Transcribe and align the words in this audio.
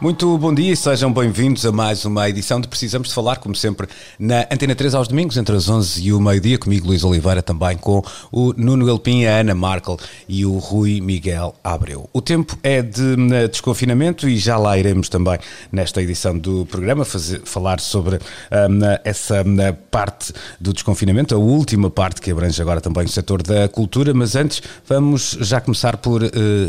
Muito 0.00 0.38
bom 0.38 0.54
dia 0.54 0.72
e 0.72 0.76
sejam 0.76 1.12
bem-vindos 1.12 1.66
a 1.66 1.72
mais 1.72 2.04
uma 2.04 2.28
edição 2.28 2.60
de 2.60 2.68
Precisamos 2.68 3.08
de 3.08 3.14
Falar, 3.14 3.38
como 3.38 3.56
sempre, 3.56 3.88
na 4.16 4.42
Antena 4.42 4.72
3 4.72 4.94
aos 4.94 5.08
domingos, 5.08 5.36
entre 5.36 5.56
as 5.56 5.68
11 5.68 6.00
e 6.00 6.12
o 6.12 6.20
meio-dia, 6.20 6.56
comigo 6.56 6.86
Luís 6.86 7.02
Oliveira, 7.02 7.42
também 7.42 7.76
com 7.76 8.00
o 8.30 8.54
Nuno 8.56 8.88
Elpin, 8.88 9.24
a 9.24 9.40
Ana 9.40 9.56
Markel 9.56 9.98
e 10.28 10.46
o 10.46 10.56
Rui 10.58 11.00
Miguel 11.00 11.52
Abreu. 11.64 12.08
O 12.12 12.22
tempo 12.22 12.56
é 12.62 12.80
de 12.80 13.16
eh, 13.34 13.48
desconfinamento 13.48 14.28
e 14.28 14.38
já 14.38 14.56
lá 14.56 14.78
iremos 14.78 15.08
também, 15.08 15.36
nesta 15.72 16.00
edição 16.00 16.38
do 16.38 16.64
programa, 16.66 17.04
fazer, 17.04 17.40
falar 17.44 17.80
sobre 17.80 18.18
um, 18.52 18.78
essa 19.02 19.42
um, 19.42 19.56
parte 19.90 20.32
do 20.60 20.72
desconfinamento, 20.72 21.34
a 21.34 21.38
última 21.38 21.90
parte 21.90 22.20
que 22.20 22.30
abrange 22.30 22.62
agora 22.62 22.80
também 22.80 23.04
o 23.04 23.08
setor 23.08 23.42
da 23.42 23.68
cultura, 23.68 24.14
mas 24.14 24.36
antes 24.36 24.62
vamos 24.86 25.36
já 25.40 25.60
começar 25.60 25.96
por 25.96 26.22
uh, 26.22 26.28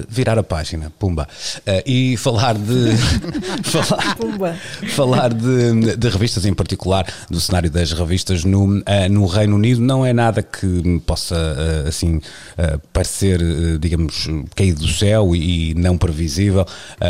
virar 0.09 0.39
a 0.39 0.43
página, 0.43 0.91
pumba, 0.97 1.27
uh, 1.59 1.83
e 1.85 2.17
falar 2.17 2.55
de 2.55 3.19
falar, 3.64 4.58
falar 4.89 5.34
de, 5.34 5.95
de, 5.95 6.09
revistas, 6.09 6.45
em 6.45 6.53
particular 6.53 7.06
do 7.30 7.39
cenário 7.39 7.70
das 7.70 7.92
revistas 7.92 8.44
no, 8.44 8.66
uh, 8.66 8.84
no 9.09 9.25
Reino 9.25 9.56
Unido, 9.56 9.81
não 9.81 10.06
é 10.06 10.14
nada 10.14 10.42
que 10.42 11.02
possa 11.06 11.36
uh, 11.36 11.88
assim 11.88 12.17
uh, 12.17 12.80
parecer, 12.94 13.40
digamos, 13.80 14.28
caído 14.56 14.81
do 14.81 14.88
céu 14.88 15.36
e, 15.36 15.72
e 15.72 15.73
não 15.73 15.97
previsível, 15.97 16.66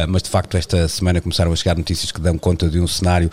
mas 0.08 0.24
de 0.24 0.30
facto 0.30 0.56
esta 0.56 0.88
semana 0.88 1.22
começaram 1.22 1.52
a 1.52 1.56
chegar 1.56 1.76
notícias 1.76 2.12
que 2.12 2.22
dão 2.22 2.38
conta 2.38 2.70
de 2.70 2.80
um 2.80 2.88
cenário 2.88 3.30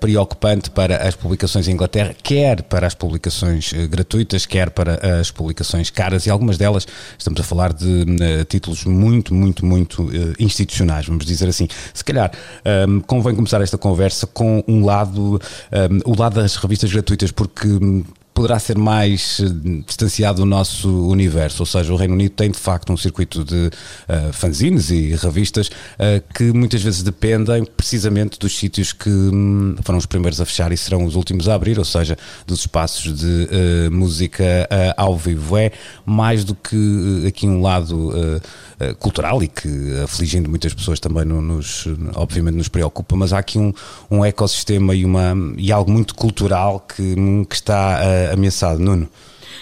preocupante 0.00 0.70
para 0.70 1.06
as 1.06 1.14
publicações 1.14 1.68
em 1.68 1.72
Inglaterra, 1.72 2.14
quer 2.22 2.62
para 2.62 2.86
as 2.86 2.94
publicações 2.94 3.72
gratuitas, 3.90 4.46
quer 4.46 4.70
para 4.70 5.20
as 5.20 5.30
publicações 5.30 5.90
caras, 5.90 6.26
e 6.26 6.30
algumas 6.30 6.58
delas 6.58 6.86
estamos 7.18 7.40
a 7.40 7.44
falar 7.44 7.72
de 7.72 8.04
títulos 8.48 8.84
muito, 8.84 9.34
muito, 9.34 9.64
muito 9.64 10.10
institucionais, 10.38 11.06
vamos 11.06 11.24
dizer 11.24 11.48
assim. 11.48 11.68
Se 11.92 12.04
calhar 12.04 12.15
calhar. 12.16 12.32
Um, 12.88 13.00
convém 13.00 13.34
começar 13.34 13.60
esta 13.60 13.76
conversa 13.76 14.26
com 14.26 14.64
um 14.66 14.84
lado, 14.84 15.40
um, 16.04 16.10
o 16.10 16.18
lado 16.18 16.40
das 16.40 16.56
revistas 16.56 16.90
gratuitas, 16.92 17.30
porque 17.30 17.68
hum, 17.68 18.04
poderá 18.36 18.58
ser 18.58 18.76
mais 18.76 19.40
eh, 19.40 19.82
distanciado 19.86 20.42
do 20.42 20.44
nosso 20.44 21.08
universo, 21.08 21.62
ou 21.62 21.66
seja, 21.66 21.90
o 21.90 21.96
Reino 21.96 22.12
Unido 22.12 22.32
tem 22.32 22.50
de 22.50 22.58
facto 22.58 22.92
um 22.92 22.96
circuito 22.96 23.42
de 23.42 23.54
uh, 23.66 24.30
fanzines 24.30 24.90
e 24.90 25.16
revistas 25.16 25.68
uh, 25.68 26.22
que 26.34 26.52
muitas 26.52 26.82
vezes 26.82 27.02
dependem 27.02 27.64
precisamente 27.64 28.38
dos 28.38 28.54
sítios 28.54 28.92
que 28.92 29.08
um, 29.08 29.74
foram 29.82 29.98
os 29.98 30.04
primeiros 30.04 30.38
a 30.38 30.44
fechar 30.44 30.70
e 30.70 30.76
serão 30.76 31.06
os 31.06 31.14
últimos 31.14 31.48
a 31.48 31.54
abrir, 31.54 31.78
ou 31.78 31.84
seja, 31.84 32.18
dos 32.46 32.60
espaços 32.60 33.18
de 33.18 33.26
uh, 33.26 33.90
música 33.90 34.68
ao 34.98 35.16
vivo. 35.16 35.56
É 35.56 35.72
mais 36.04 36.44
do 36.44 36.54
que 36.54 37.24
aqui 37.26 37.46
um 37.46 37.62
lado 37.62 38.12
cultural 38.98 39.42
e 39.42 39.48
que 39.48 39.68
afligindo 40.02 40.50
muitas 40.50 40.74
pessoas 40.74 41.00
também 41.00 41.24
nos, 41.24 41.86
obviamente 42.14 42.56
nos 42.56 42.68
preocupa, 42.68 43.16
mas 43.16 43.32
há 43.32 43.38
aqui 43.38 43.58
um, 43.58 43.72
um 44.10 44.24
ecossistema 44.24 44.94
e, 44.94 45.04
uma, 45.04 45.34
e 45.56 45.72
algo 45.72 45.90
muito 45.90 46.14
cultural 46.14 46.80
que, 46.80 47.14
que 47.48 47.54
está 47.54 48.00
ameaçado. 48.32 48.78
Nuno? 48.78 49.08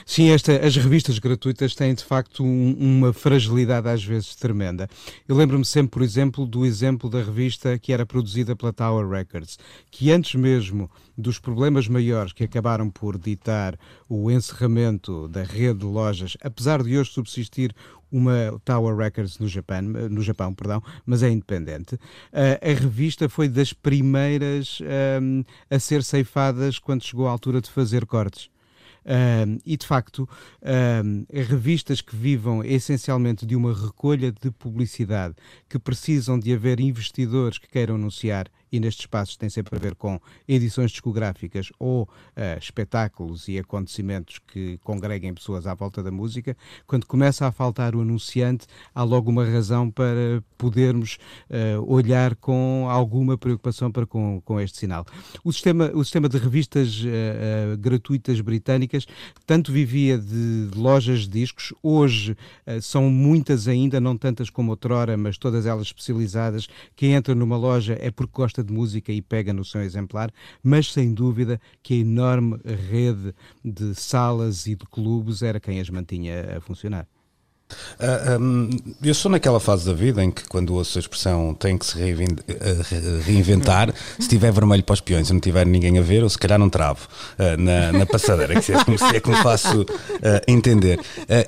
Sim, 0.06 0.30
esta, 0.30 0.54
as 0.64 0.76
revistas 0.76 1.18
gratuitas 1.18 1.74
têm 1.74 1.94
de 1.94 2.04
facto 2.04 2.44
um, 2.44 2.76
uma 2.78 3.12
fragilidade 3.12 3.88
às 3.88 4.04
vezes 4.04 4.34
tremenda. 4.34 4.88
Eu 5.26 5.34
lembro-me 5.34 5.64
sempre, 5.64 5.92
por 5.92 6.02
exemplo, 6.02 6.46
do 6.46 6.66
exemplo 6.66 7.08
da 7.08 7.22
revista 7.22 7.78
que 7.78 7.92
era 7.92 8.04
produzida 8.04 8.54
pela 8.54 8.72
Tower 8.72 9.08
Records, 9.08 9.58
que 9.90 10.10
antes 10.10 10.34
mesmo 10.34 10.90
dos 11.16 11.38
problemas 11.38 11.88
maiores 11.88 12.32
que 12.32 12.44
acabaram 12.44 12.90
por 12.90 13.16
ditar 13.16 13.78
o 14.06 14.30
encerramento 14.30 15.26
da 15.28 15.42
rede 15.42 15.80
de 15.80 15.86
lojas, 15.86 16.36
apesar 16.42 16.82
de 16.82 16.98
hoje 16.98 17.10
subsistir 17.10 17.74
uma 18.12 18.60
Tower 18.64 18.94
Records 18.96 19.38
no 19.38 19.48
Japão, 19.48 19.82
no 19.82 20.22
Japão 20.22 20.54
perdão, 20.54 20.82
mas 21.06 21.22
é 21.22 21.30
independente. 21.30 21.94
Uh, 21.94 22.60
a 22.62 22.80
revista 22.80 23.28
foi 23.28 23.48
das 23.48 23.72
primeiras 23.72 24.80
um, 25.20 25.42
a 25.70 25.78
ser 25.78 26.02
ceifadas 26.02 26.78
quando 26.78 27.02
chegou 27.02 27.26
à 27.26 27.30
altura 27.30 27.60
de 27.60 27.70
fazer 27.70 28.04
cortes 28.04 28.53
e 29.64 29.76
de 29.76 29.86
facto, 29.86 30.28
revistas 31.30 32.00
que 32.00 32.16
vivam 32.16 32.64
essencialmente 32.64 33.44
de 33.44 33.54
uma 33.54 33.74
recolha 33.74 34.32
de 34.32 34.50
publicidade, 34.50 35.34
que 35.68 35.78
precisam 35.78 36.38
de 36.38 36.52
haver 36.52 36.80
investidores 36.80 37.58
que 37.58 37.68
queiram 37.68 37.96
anunciar 37.96 38.48
e 38.74 38.80
nestes 38.80 39.04
espaços 39.04 39.36
tem 39.36 39.48
sempre 39.48 39.76
a 39.76 39.78
ver 39.78 39.94
com 39.94 40.20
edições 40.48 40.90
discográficas 40.90 41.70
ou 41.78 42.02
uh, 42.02 42.58
espetáculos 42.58 43.46
e 43.46 43.56
acontecimentos 43.56 44.40
que 44.48 44.78
congreguem 44.78 45.32
pessoas 45.32 45.64
à 45.64 45.74
volta 45.74 46.02
da 46.02 46.10
música, 46.10 46.56
quando 46.84 47.06
começa 47.06 47.46
a 47.46 47.52
faltar 47.52 47.94
o 47.94 48.00
anunciante, 48.00 48.66
há 48.92 49.04
logo 49.04 49.30
uma 49.30 49.44
razão 49.44 49.88
para 49.88 50.42
podermos 50.58 51.18
uh, 51.48 51.84
olhar 51.86 52.34
com 52.34 52.88
alguma 52.90 53.38
preocupação 53.38 53.92
para 53.92 54.04
com, 54.06 54.42
com 54.44 54.60
este 54.60 54.78
sinal. 54.78 55.06
O 55.44 55.52
sistema, 55.52 55.92
o 55.94 56.02
sistema 56.02 56.28
de 56.28 56.36
revistas 56.36 57.00
uh, 57.00 57.78
gratuitas 57.78 58.40
britânicas 58.40 59.06
tanto 59.46 59.70
vivia 59.70 60.18
de 60.18 60.68
lojas 60.74 61.20
de 61.20 61.28
discos, 61.28 61.72
hoje 61.80 62.36
são 62.80 63.10
muitas 63.10 63.68
ainda, 63.68 64.00
não 64.00 64.16
tantas 64.16 64.48
como 64.50 64.70
outrora, 64.70 65.16
mas 65.16 65.38
todas 65.38 65.66
elas 65.66 65.86
especializadas. 65.86 66.66
Quem 66.96 67.12
entra 67.12 67.34
numa 67.34 67.56
loja 67.56 67.96
é 68.00 68.10
porque 68.10 68.32
gosta 68.34 68.63
de 68.64 68.72
música 68.72 69.12
e 69.12 69.22
pega 69.22 69.52
no 69.52 69.64
seu 69.64 69.82
exemplar, 69.82 70.32
mas 70.62 70.92
sem 70.92 71.12
dúvida 71.14 71.60
que 71.82 71.94
a 71.94 71.98
enorme 71.98 72.58
rede 72.90 73.34
de 73.64 73.94
salas 73.94 74.66
e 74.66 74.74
de 74.74 74.84
clubes 74.86 75.42
era 75.42 75.60
quem 75.60 75.80
as 75.80 75.90
mantinha 75.90 76.56
a 76.56 76.60
funcionar. 76.60 77.06
Uh, 77.94 78.34
ah, 78.34 78.38
um, 78.38 78.70
eu 79.02 79.14
sou 79.14 79.30
naquela 79.30 79.60
fase 79.60 79.86
da 79.86 79.92
vida 79.92 80.22
em 80.22 80.30
que, 80.30 80.46
quando 80.48 80.74
ouço 80.74 80.98
a 80.98 81.00
expressão 81.00 81.54
tem 81.54 81.78
que 81.78 81.86
se 81.86 81.98
ah, 81.98 83.22
reinventar, 83.24 83.92
se 84.18 84.28
tiver 84.28 84.52
vermelho 84.52 84.82
para 84.82 84.94
os 84.94 85.00
peões 85.00 85.30
e 85.30 85.32
não 85.32 85.40
tiver 85.40 85.66
ninguém 85.66 85.98
a 85.98 86.02
ver, 86.02 86.22
ou 86.22 86.28
se 86.28 86.38
calhar 86.38 86.58
não 86.58 86.68
travo 86.68 87.08
uh, 87.38 87.60
na, 87.60 87.92
na, 87.92 88.06
passadeira, 88.06 88.60
que 88.60 88.72
é 88.72 88.84
como, 88.84 88.96
é 89.14 89.20
como 89.20 89.36
faço 89.36 89.82
uh, 89.82 89.86
entender. 90.46 91.00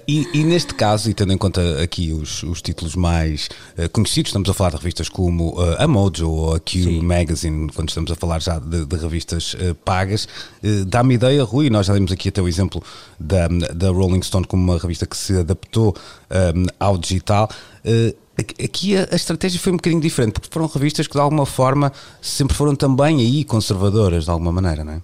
E, 0.06 0.26
e, 0.32 0.44
neste 0.44 0.74
caso, 0.74 1.10
e 1.10 1.14
tendo 1.14 1.32
em 1.32 1.38
conta 1.38 1.82
aqui 1.82 2.12
os, 2.12 2.42
os 2.42 2.62
títulos 2.62 2.94
mais 2.94 3.48
conhecidos, 3.92 4.30
estamos 4.30 4.48
a 4.48 4.54
falar 4.54 4.70
de 4.70 4.76
revistas 4.76 5.08
como 5.08 5.56
a 5.78 5.86
Mojo 5.86 6.28
ou 6.28 6.54
a 6.54 6.60
Q 6.60 6.82
Sim. 6.82 7.02
Magazine, 7.02 7.70
quando 7.72 7.88
estamos 7.88 8.10
a 8.10 8.16
falar 8.16 8.40
já 8.40 8.58
de, 8.58 8.84
de 8.84 8.96
revistas 8.96 9.56
pagas, 9.84 10.28
dá-me 10.86 11.14
ideia, 11.14 11.42
Rui, 11.44 11.70
nós 11.70 11.86
já 11.86 11.94
demos 11.94 12.12
aqui 12.12 12.28
até 12.28 12.40
o 12.40 12.48
exemplo 12.48 12.82
da, 13.18 13.48
da 13.48 13.90
Rolling 13.90 14.22
Stone 14.22 14.46
como 14.46 14.62
uma 14.62 14.78
revista 14.78 15.06
que 15.06 15.16
se 15.16 15.38
adaptou 15.38 15.94
um, 16.54 16.66
ao 16.78 16.98
digital. 16.98 17.48
Uh, 17.84 18.14
aqui 18.62 18.96
a, 18.96 19.08
a, 19.10 19.16
estratégia 19.16 19.58
foi 19.58 19.72
um 19.72 19.76
bocadinho 19.76 20.00
diferente, 20.00 20.32
porque 20.32 20.48
foram 20.50 20.66
revistas 20.66 21.06
que 21.06 21.14
de 21.14 21.20
alguma 21.20 21.46
forma 21.46 21.92
sempre 22.20 22.56
foram 22.56 22.74
também 22.74 23.20
aí 23.20 23.44
conservadoras, 23.44 24.24
de 24.24 24.30
alguma 24.30 24.52
maneira, 24.52 24.84
não 24.84 24.94
é? 24.94 25.00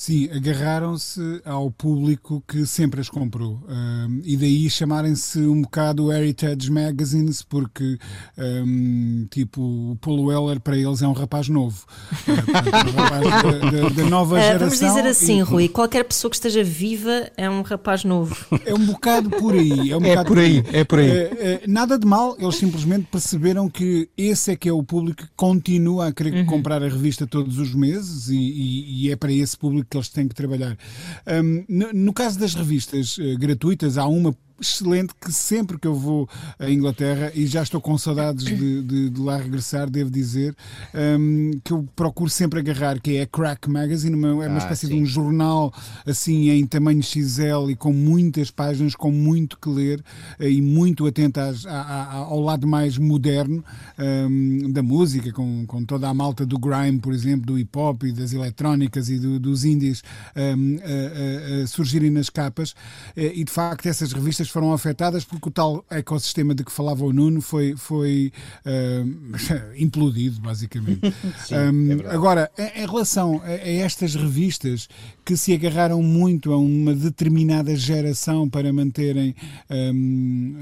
Sim, 0.00 0.30
agarraram-se 0.34 1.42
ao 1.44 1.70
público 1.70 2.42
que 2.48 2.64
sempre 2.64 3.02
as 3.02 3.10
comprou. 3.10 3.60
Um, 3.68 4.22
e 4.24 4.34
daí 4.34 4.70
chamarem-se 4.70 5.40
um 5.40 5.60
bocado 5.60 6.10
Heritage 6.10 6.70
Magazines, 6.70 7.42
porque, 7.42 7.98
um, 8.38 9.26
tipo, 9.30 9.60
o 9.60 9.98
Paul 10.00 10.28
Weller 10.28 10.58
para 10.58 10.74
eles 10.74 11.02
é 11.02 11.06
um 11.06 11.12
rapaz 11.12 11.50
novo. 11.50 11.84
um 12.26 12.96
rapaz 12.96 13.94
da, 13.94 14.04
nova 14.04 14.36
uh, 14.36 14.40
geração. 14.40 14.58
Vamos 14.70 14.80
dizer 14.80 15.06
assim, 15.06 15.40
e, 15.40 15.42
Rui, 15.42 15.68
qualquer 15.68 16.04
pessoa 16.04 16.30
que 16.30 16.36
esteja 16.36 16.64
viva 16.64 17.30
é 17.36 17.50
um 17.50 17.60
rapaz 17.60 18.02
novo. 18.02 18.34
É 18.64 18.72
um 18.72 18.86
bocado 18.86 19.28
por 19.28 19.52
aí. 19.52 19.90
É, 19.90 19.98
um 19.98 20.02
é 20.06 20.24
por 20.24 20.38
aí, 20.38 20.64
é 20.72 20.82
por 20.82 20.98
aí. 20.98 21.10
Uh, 21.10 21.12
uh, 21.12 21.60
nada 21.68 21.98
de 21.98 22.06
mal, 22.06 22.34
eles 22.38 22.56
simplesmente 22.56 23.06
perceberam 23.12 23.68
que 23.68 24.08
esse 24.16 24.50
é 24.50 24.56
que 24.56 24.66
é 24.66 24.72
o 24.72 24.82
público 24.82 25.24
que 25.24 25.28
continua 25.36 26.06
a 26.06 26.12
querer 26.12 26.32
uhum. 26.32 26.46
comprar 26.46 26.82
a 26.82 26.88
revista 26.88 27.26
todos 27.26 27.58
os 27.58 27.74
meses 27.74 28.30
e, 28.30 28.38
e, 28.38 29.04
e 29.04 29.12
é 29.12 29.16
para 29.16 29.30
esse 29.30 29.58
público 29.58 29.89
que 29.90 29.96
eles 29.96 30.08
têm 30.08 30.28
que 30.28 30.34
trabalhar. 30.34 30.78
Um, 31.26 31.64
no, 31.68 31.92
no, 31.92 32.12
caso 32.12 32.38
das 32.38 32.54
revistas 32.54 33.18
uh, 33.18 33.36
gratuitas, 33.38 33.98
há 33.98 34.06
uma 34.06 34.34
excelente 34.60 35.14
que 35.20 35.32
sempre 35.32 35.78
que 35.78 35.86
eu 35.86 35.94
vou 35.94 36.28
à 36.58 36.70
Inglaterra, 36.70 37.32
e 37.34 37.46
já 37.46 37.62
estou 37.62 37.80
com 37.80 37.96
saudades 37.96 38.44
de, 38.44 38.82
de, 38.82 39.10
de 39.10 39.20
lá 39.20 39.38
regressar, 39.38 39.88
devo 39.88 40.10
dizer, 40.10 40.54
um, 40.94 41.52
que 41.64 41.72
eu 41.72 41.86
procuro 41.96 42.30
sempre 42.30 42.60
agarrar, 42.60 43.00
que 43.00 43.16
é 43.16 43.22
a 43.22 43.26
Crack 43.26 43.68
Magazine, 43.70 44.14
uma, 44.14 44.28
é 44.44 44.48
uma 44.48 44.54
Ah, 44.54 44.58
espécie 44.58 44.86
sim. 44.86 44.94
de 44.96 45.00
um 45.02 45.06
jornal 45.06 45.72
assim 46.06 46.50
em 46.50 46.66
tamanho 46.66 47.02
XL 47.02 47.70
e 47.70 47.76
com 47.76 47.92
muitas 47.92 48.50
páginas, 48.50 48.94
com 48.94 49.10
muito 49.10 49.58
que 49.58 49.68
ler 49.68 50.02
eh, 50.38 50.50
e 50.50 50.60
muito 50.60 51.06
atento 51.06 51.40
às- 51.40 51.64
à- 51.66 51.80
à- 51.80 52.14
ao 52.16 52.40
lado 52.40 52.66
mais 52.66 52.98
moderno 52.98 53.64
um, 53.98 54.70
da 54.72 54.82
música, 54.82 55.32
com, 55.32 55.64
com 55.66 55.84
toda 55.84 56.08
a 56.08 56.14
malta 56.14 56.44
do 56.44 56.58
grime, 56.58 56.98
por 56.98 57.12
exemplo, 57.12 57.46
do 57.46 57.58
hip 57.58 57.76
hop 57.78 58.04
e 58.04 58.12
das 58.12 58.32
eletrónicas 58.32 59.08
e 59.08 59.18
do- 59.18 59.38
dos 59.40 59.64
indies 59.64 60.02
um, 60.36 60.76
a- 60.78 61.60
a- 61.60 61.62
a 61.62 61.66
surgirem 61.66 62.10
nas 62.10 62.28
capas. 62.28 62.74
Eh, 63.16 63.32
E 63.40 63.44
de 63.44 63.50
facto 63.50 63.86
essas 63.86 64.12
revistas 64.12 64.49
foram 64.50 64.72
afetadas 64.72 65.24
porque 65.24 65.48
o 65.48 65.52
tal 65.52 65.84
ecossistema 65.90 66.54
de 66.54 66.64
que 66.64 66.72
falava 66.72 67.04
o 67.04 67.12
Nuno 67.12 67.40
foi, 67.40 67.76
foi 67.76 68.32
um, 68.66 69.32
implodido, 69.78 70.40
basicamente. 70.40 71.00
Um, 71.50 72.08
agora, 72.08 72.50
em 72.58 72.80
em 72.80 72.86
relação 72.86 73.40
a, 73.44 73.48
a 73.48 73.68
estas 73.68 74.14
revistas 74.14 74.88
que 75.24 75.36
se 75.36 75.52
agarraram 75.52 76.02
muito 76.02 76.52
a 76.52 76.56
uma 76.56 76.94
determinada 76.94 77.74
geração 77.76 78.48
para 78.48 78.72
manterem 78.72 79.34
um, 79.70 80.56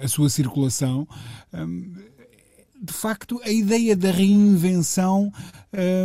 a, 0.00 0.04
a 0.04 0.08
sua 0.08 0.28
circulação, 0.28 1.06
um, 1.52 1.92
de 2.82 2.92
facto, 2.92 3.40
a 3.44 3.50
ideia 3.50 3.94
da 3.94 4.10
reinvenção 4.10 5.32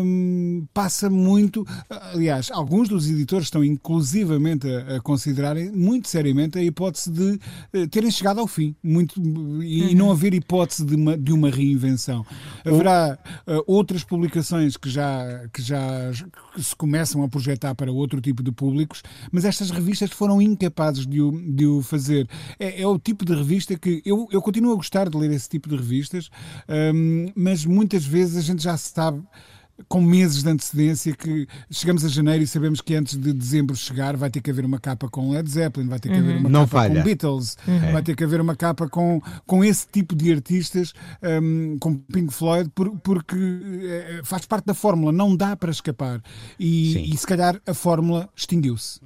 hum, 0.03 0.67
passa 0.71 1.09
muito. 1.09 1.65
Aliás, 1.89 2.51
alguns 2.51 2.87
dos 2.87 3.09
editores 3.09 3.47
estão 3.47 3.63
inclusivamente 3.63 4.67
a, 4.69 4.97
a 4.97 5.01
considerarem 5.01 5.71
muito 5.71 6.07
seriamente 6.07 6.59
a 6.59 6.63
hipótese 6.63 7.11
de 7.11 7.39
eh, 7.73 7.87
terem 7.87 8.11
chegado 8.11 8.39
ao 8.39 8.45
fim 8.45 8.75
muito, 8.83 9.19
e, 9.63 9.91
e 9.91 9.95
não 9.95 10.11
haver 10.11 10.35
hipótese 10.35 10.85
de 10.85 10.95
uma, 10.95 11.17
de 11.17 11.33
uma 11.33 11.49
reinvenção. 11.49 12.23
Haverá 12.63 13.17
eh, 13.47 13.63
outras 13.65 14.03
publicações 14.03 14.77
que 14.77 14.89
já, 14.89 15.47
que 15.51 15.63
já 15.63 16.11
que 16.53 16.63
se 16.63 16.75
começam 16.75 17.23
a 17.23 17.27
projetar 17.27 17.73
para 17.73 17.91
outro 17.91 18.21
tipo 18.21 18.43
de 18.43 18.51
públicos, 18.51 19.01
mas 19.31 19.45
estas 19.45 19.71
revistas 19.71 20.11
foram 20.11 20.39
incapazes 20.39 21.07
de 21.07 21.21
o, 21.21 21.31
de 21.31 21.65
o 21.65 21.81
fazer. 21.81 22.29
É, 22.59 22.83
é 22.83 22.87
o 22.87 22.99
tipo 22.99 23.25
de 23.25 23.33
revista 23.33 23.75
que 23.75 24.03
eu, 24.05 24.27
eu 24.31 24.43
continuo 24.43 24.73
a 24.73 24.75
gostar 24.75 25.09
de 25.09 25.17
ler 25.17 25.31
esse 25.31 25.49
tipo 25.49 25.67
de 25.67 25.75
revistas, 25.75 26.29
hum, 26.69 27.31
mas 27.35 27.65
muitas 27.65 28.05
vezes 28.05 28.37
a 28.37 28.41
gente 28.41 28.63
já 28.63 28.77
sabe 28.77 29.23
com 29.87 30.01
meses 30.01 30.43
de 30.43 30.49
antecedência 30.49 31.15
que 31.15 31.47
chegamos 31.69 32.03
a 32.03 32.07
janeiro 32.09 32.43
e 32.43 32.47
sabemos 32.47 32.81
que 32.81 32.95
antes 32.95 33.15
de 33.17 33.31
dezembro 33.31 33.75
chegar 33.75 34.17
vai 34.17 34.29
ter 34.29 34.41
que 34.41 34.49
haver 34.49 34.65
uma 34.65 34.79
capa 34.79 35.07
com 35.09 35.31
Led 35.31 35.49
Zeppelin, 35.49 35.87
vai 35.87 35.99
ter 35.99 36.09
que 36.09 36.15
haver 36.17 36.37
uma 36.37 36.49
Não 36.49 36.61
capa 36.65 36.77
falha. 36.81 36.95
com 36.99 37.03
Beatles, 37.05 37.57
vai 37.91 38.01
ter 38.01 38.15
que 38.15 38.23
haver 38.23 38.41
uma 38.41 38.55
capa 38.55 38.87
com, 38.89 39.21
com 39.45 39.63
esse 39.63 39.87
tipo 39.91 40.15
de 40.15 40.31
artistas, 40.33 40.93
hum, 41.41 41.77
com 41.79 41.95
Pink 41.95 42.33
Floyd, 42.33 42.69
por- 42.73 42.89
porque 43.03 43.35
eh, 43.35 44.21
faz 44.23 44.45
parte 44.45 44.65
da 44.65 44.73
fórmula, 44.73 45.11
não 45.11 45.35
dá 45.35 45.55
para 45.55 45.71
escapar. 45.71 46.21
E, 46.59 47.13
e 47.13 47.17
se 47.17 47.25
calhar 47.27 47.61
a 47.67 47.73
fórmula 47.73 48.27
extinguiu-se. 48.35 48.99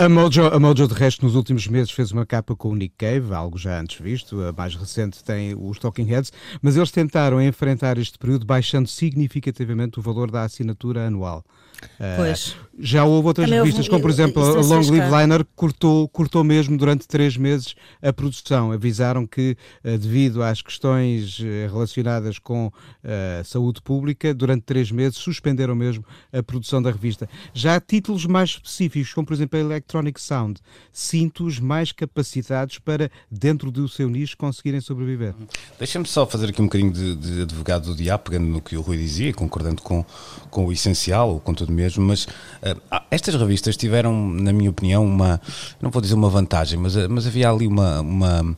A, 0.00 0.04
a 0.04 0.08
Mojo, 0.08 0.46
a 0.46 0.60
Mojo, 0.60 0.86
de 0.86 0.94
resto, 0.94 1.24
nos 1.24 1.34
últimos 1.34 1.66
meses 1.66 1.90
fez 1.90 2.12
uma 2.12 2.26
capa 2.26 2.54
com 2.54 2.70
o 2.70 2.76
Nick 2.76 2.94
Cave, 2.98 3.32
algo 3.32 3.56
já 3.58 3.80
antes 3.80 4.00
visto. 4.00 4.40
A 4.42 4.52
mais 4.52 4.74
recente 4.74 5.24
tem 5.24 5.54
os 5.58 5.78
Talking 5.78 6.04
Heads, 6.04 6.32
mas 6.60 6.76
eles 6.76 6.90
tentaram 6.90 7.40
enfrentar 7.40 7.96
este 7.98 8.18
período 8.18 8.44
baixando 8.44 8.88
significativamente 8.88 9.93
o 10.00 10.02
valor 10.02 10.30
da 10.30 10.42
assinatura 10.42 11.06
anual. 11.06 11.44
Ah, 12.00 12.14
Pois. 12.16 12.56
Já 12.76 13.04
houve 13.04 13.28
outras 13.28 13.46
Também 13.46 13.60
houve 13.60 13.70
revistas, 13.70 13.86
um- 13.86 13.90
como 13.90 14.02
por 14.02 14.10
exemplo 14.10 14.42
isso 14.42 14.72
a 14.72 14.76
Long 14.76 14.90
Live. 14.90 15.16
Liner, 15.16 15.46
cortou, 15.54 16.08
cortou 16.08 16.42
mesmo 16.42 16.76
durante 16.76 17.06
três 17.06 17.36
meses 17.36 17.74
a 18.02 18.12
produção. 18.12 18.72
Avisaram 18.72 19.26
que, 19.26 19.56
eh, 19.84 19.96
devido 19.96 20.42
às 20.42 20.60
questões 20.60 21.38
eh, 21.40 21.68
relacionadas 21.70 22.38
com 22.38 22.72
a 23.40 23.44
saúde 23.44 23.80
pública, 23.82 24.32
durante 24.34 24.62
três 24.62 24.90
meses 24.90 25.18
suspenderam 25.18 25.74
mesmo 25.76 26.04
a 26.32 26.42
produção 26.42 26.82
da 26.82 26.90
revista. 26.90 27.28
Já 27.52 27.76
há 27.76 27.80
títulos 27.80 28.26
mais 28.26 28.50
específicos, 28.50 29.12
como 29.12 29.26
por 29.26 29.34
exemplo 29.34 29.56
a 29.58 29.62
Electronic 29.62 30.20
Sound, 30.20 30.58
sinto-os 30.92 31.60
mais 31.60 31.92
capacitados 31.92 32.78
para, 32.78 33.10
dentro 33.30 33.70
do 33.70 33.88
seu 33.88 34.08
nicho, 34.08 34.36
conseguirem 34.36 34.80
sobreviver. 34.80 35.34
Deixa-me 35.78 36.06
só 36.06 36.26
fazer 36.26 36.48
aqui 36.48 36.60
um 36.60 36.64
bocadinho 36.66 36.92
de, 36.92 37.14
de 37.14 37.42
advogado 37.42 37.86
do 37.86 37.94
diabo, 37.96 38.24
pegando 38.24 38.46
no 38.46 38.60
que 38.60 38.76
o 38.76 38.80
Rui 38.80 38.96
dizia, 38.96 39.32
concordando 39.32 39.80
com, 39.84 40.04
com 40.50 40.66
o 40.66 40.72
essencial, 40.72 41.30
ou 41.30 41.40
com 41.40 41.54
tudo 41.54 41.72
mesmo, 41.72 42.04
mas 42.04 42.26
ah, 42.90 43.02
estas 43.10 43.34
revistas 43.34 43.76
tiveram, 43.76 44.12
na 44.30 44.52
minha 44.52 44.70
opinião, 44.70 45.04
uma, 45.04 45.40
não 45.80 45.90
vou 45.90 46.02
dizer 46.02 46.14
uma 46.14 46.28
vantagem, 46.28 46.78
mas, 46.78 46.96
ah, 46.96 47.06
mas 47.08 47.26
havia 47.26 47.48
ali 47.48 47.66
uma, 47.66 48.00
uma 48.00 48.56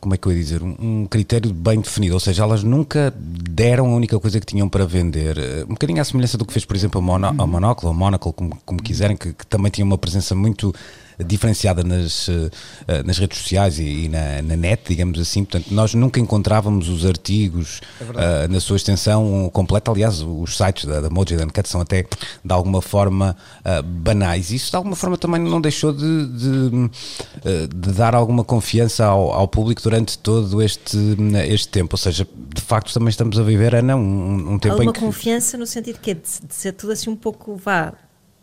como 0.00 0.14
é 0.14 0.16
que 0.16 0.26
eu 0.26 0.32
ia 0.32 0.38
dizer, 0.38 0.62
um, 0.62 0.74
um 0.80 1.06
critério 1.06 1.52
bem 1.54 1.80
definido, 1.80 2.14
ou 2.14 2.20
seja, 2.20 2.42
elas 2.42 2.64
nunca 2.64 3.14
deram 3.16 3.92
a 3.92 3.94
única 3.94 4.18
coisa 4.18 4.40
que 4.40 4.46
tinham 4.46 4.68
para 4.68 4.84
vender, 4.84 5.38
Ah, 5.38 5.64
um 5.64 5.74
bocadinho 5.74 6.00
à 6.00 6.04
semelhança 6.04 6.36
do 6.36 6.44
que 6.44 6.52
fez, 6.52 6.64
por 6.64 6.74
exemplo, 6.74 6.98
a, 6.98 7.02
Mono, 7.02 7.28
a 7.28 7.46
Monocle, 7.46 7.86
ou 7.86 7.94
Monocle, 7.94 8.32
como, 8.32 8.58
como 8.64 8.82
quiserem, 8.82 9.16
que, 9.16 9.32
que 9.32 9.46
também 9.46 9.70
tinha 9.70 9.84
uma 9.84 9.98
presença 9.98 10.34
muito 10.34 10.74
diferenciada 11.18 11.82
nas, 11.82 12.28
eh, 12.28 12.50
eh, 12.88 13.02
nas 13.02 13.18
redes 13.18 13.38
sociais 13.38 13.78
e, 13.78 14.04
e 14.04 14.08
na, 14.08 14.42
na 14.42 14.56
net, 14.56 14.82
digamos 14.88 15.18
assim. 15.18 15.44
Portanto, 15.44 15.72
nós 15.72 15.94
nunca 15.94 16.20
encontrávamos 16.20 16.88
os 16.88 17.04
artigos 17.04 17.80
eh, 18.00 18.48
na 18.48 18.60
sua 18.60 18.76
extensão 18.76 19.50
completa. 19.52 19.90
Aliás, 19.90 20.20
os 20.20 20.56
sites 20.56 20.84
da, 20.84 21.00
da 21.00 21.10
Mojo 21.10 21.34
e 21.34 21.36
da 21.36 21.44
Uncut 21.44 21.68
são 21.68 21.80
até 21.80 22.02
de 22.02 22.52
alguma 22.52 22.80
forma 22.80 23.36
banais. 23.84 24.50
Isso 24.50 24.70
de 24.70 24.76
alguma 24.76 24.96
forma 24.96 25.16
também 25.16 25.40
não 25.40 25.60
deixou 25.60 25.92
de, 25.92 26.26
de, 26.26 26.90
de 27.68 27.92
dar 27.92 28.14
alguma 28.14 28.44
confiança 28.44 29.04
ao, 29.04 29.32
ao 29.32 29.48
público 29.48 29.82
durante 29.82 30.18
todo 30.18 30.62
este, 30.62 30.98
este 31.48 31.68
tempo. 31.68 31.94
Ou 31.94 31.98
seja, 31.98 32.26
de 32.54 32.60
facto, 32.60 32.92
também 32.92 33.08
estamos 33.08 33.38
a 33.38 33.42
viver, 33.42 33.74
Ana, 33.74 33.96
um, 33.96 34.54
um 34.54 34.58
tempo 34.58 34.74
Alguma 34.74 34.90
em 34.90 34.92
que. 34.92 35.00
confiança 35.00 35.56
no 35.56 35.66
sentido 35.66 35.98
que 36.00 36.10
é 36.10 36.14
de, 36.14 36.20
de 36.20 36.54
ser 36.54 36.72
tudo 36.72 36.92
assim 36.92 37.10
um 37.10 37.16
pouco, 37.16 37.56
vá, 37.56 37.92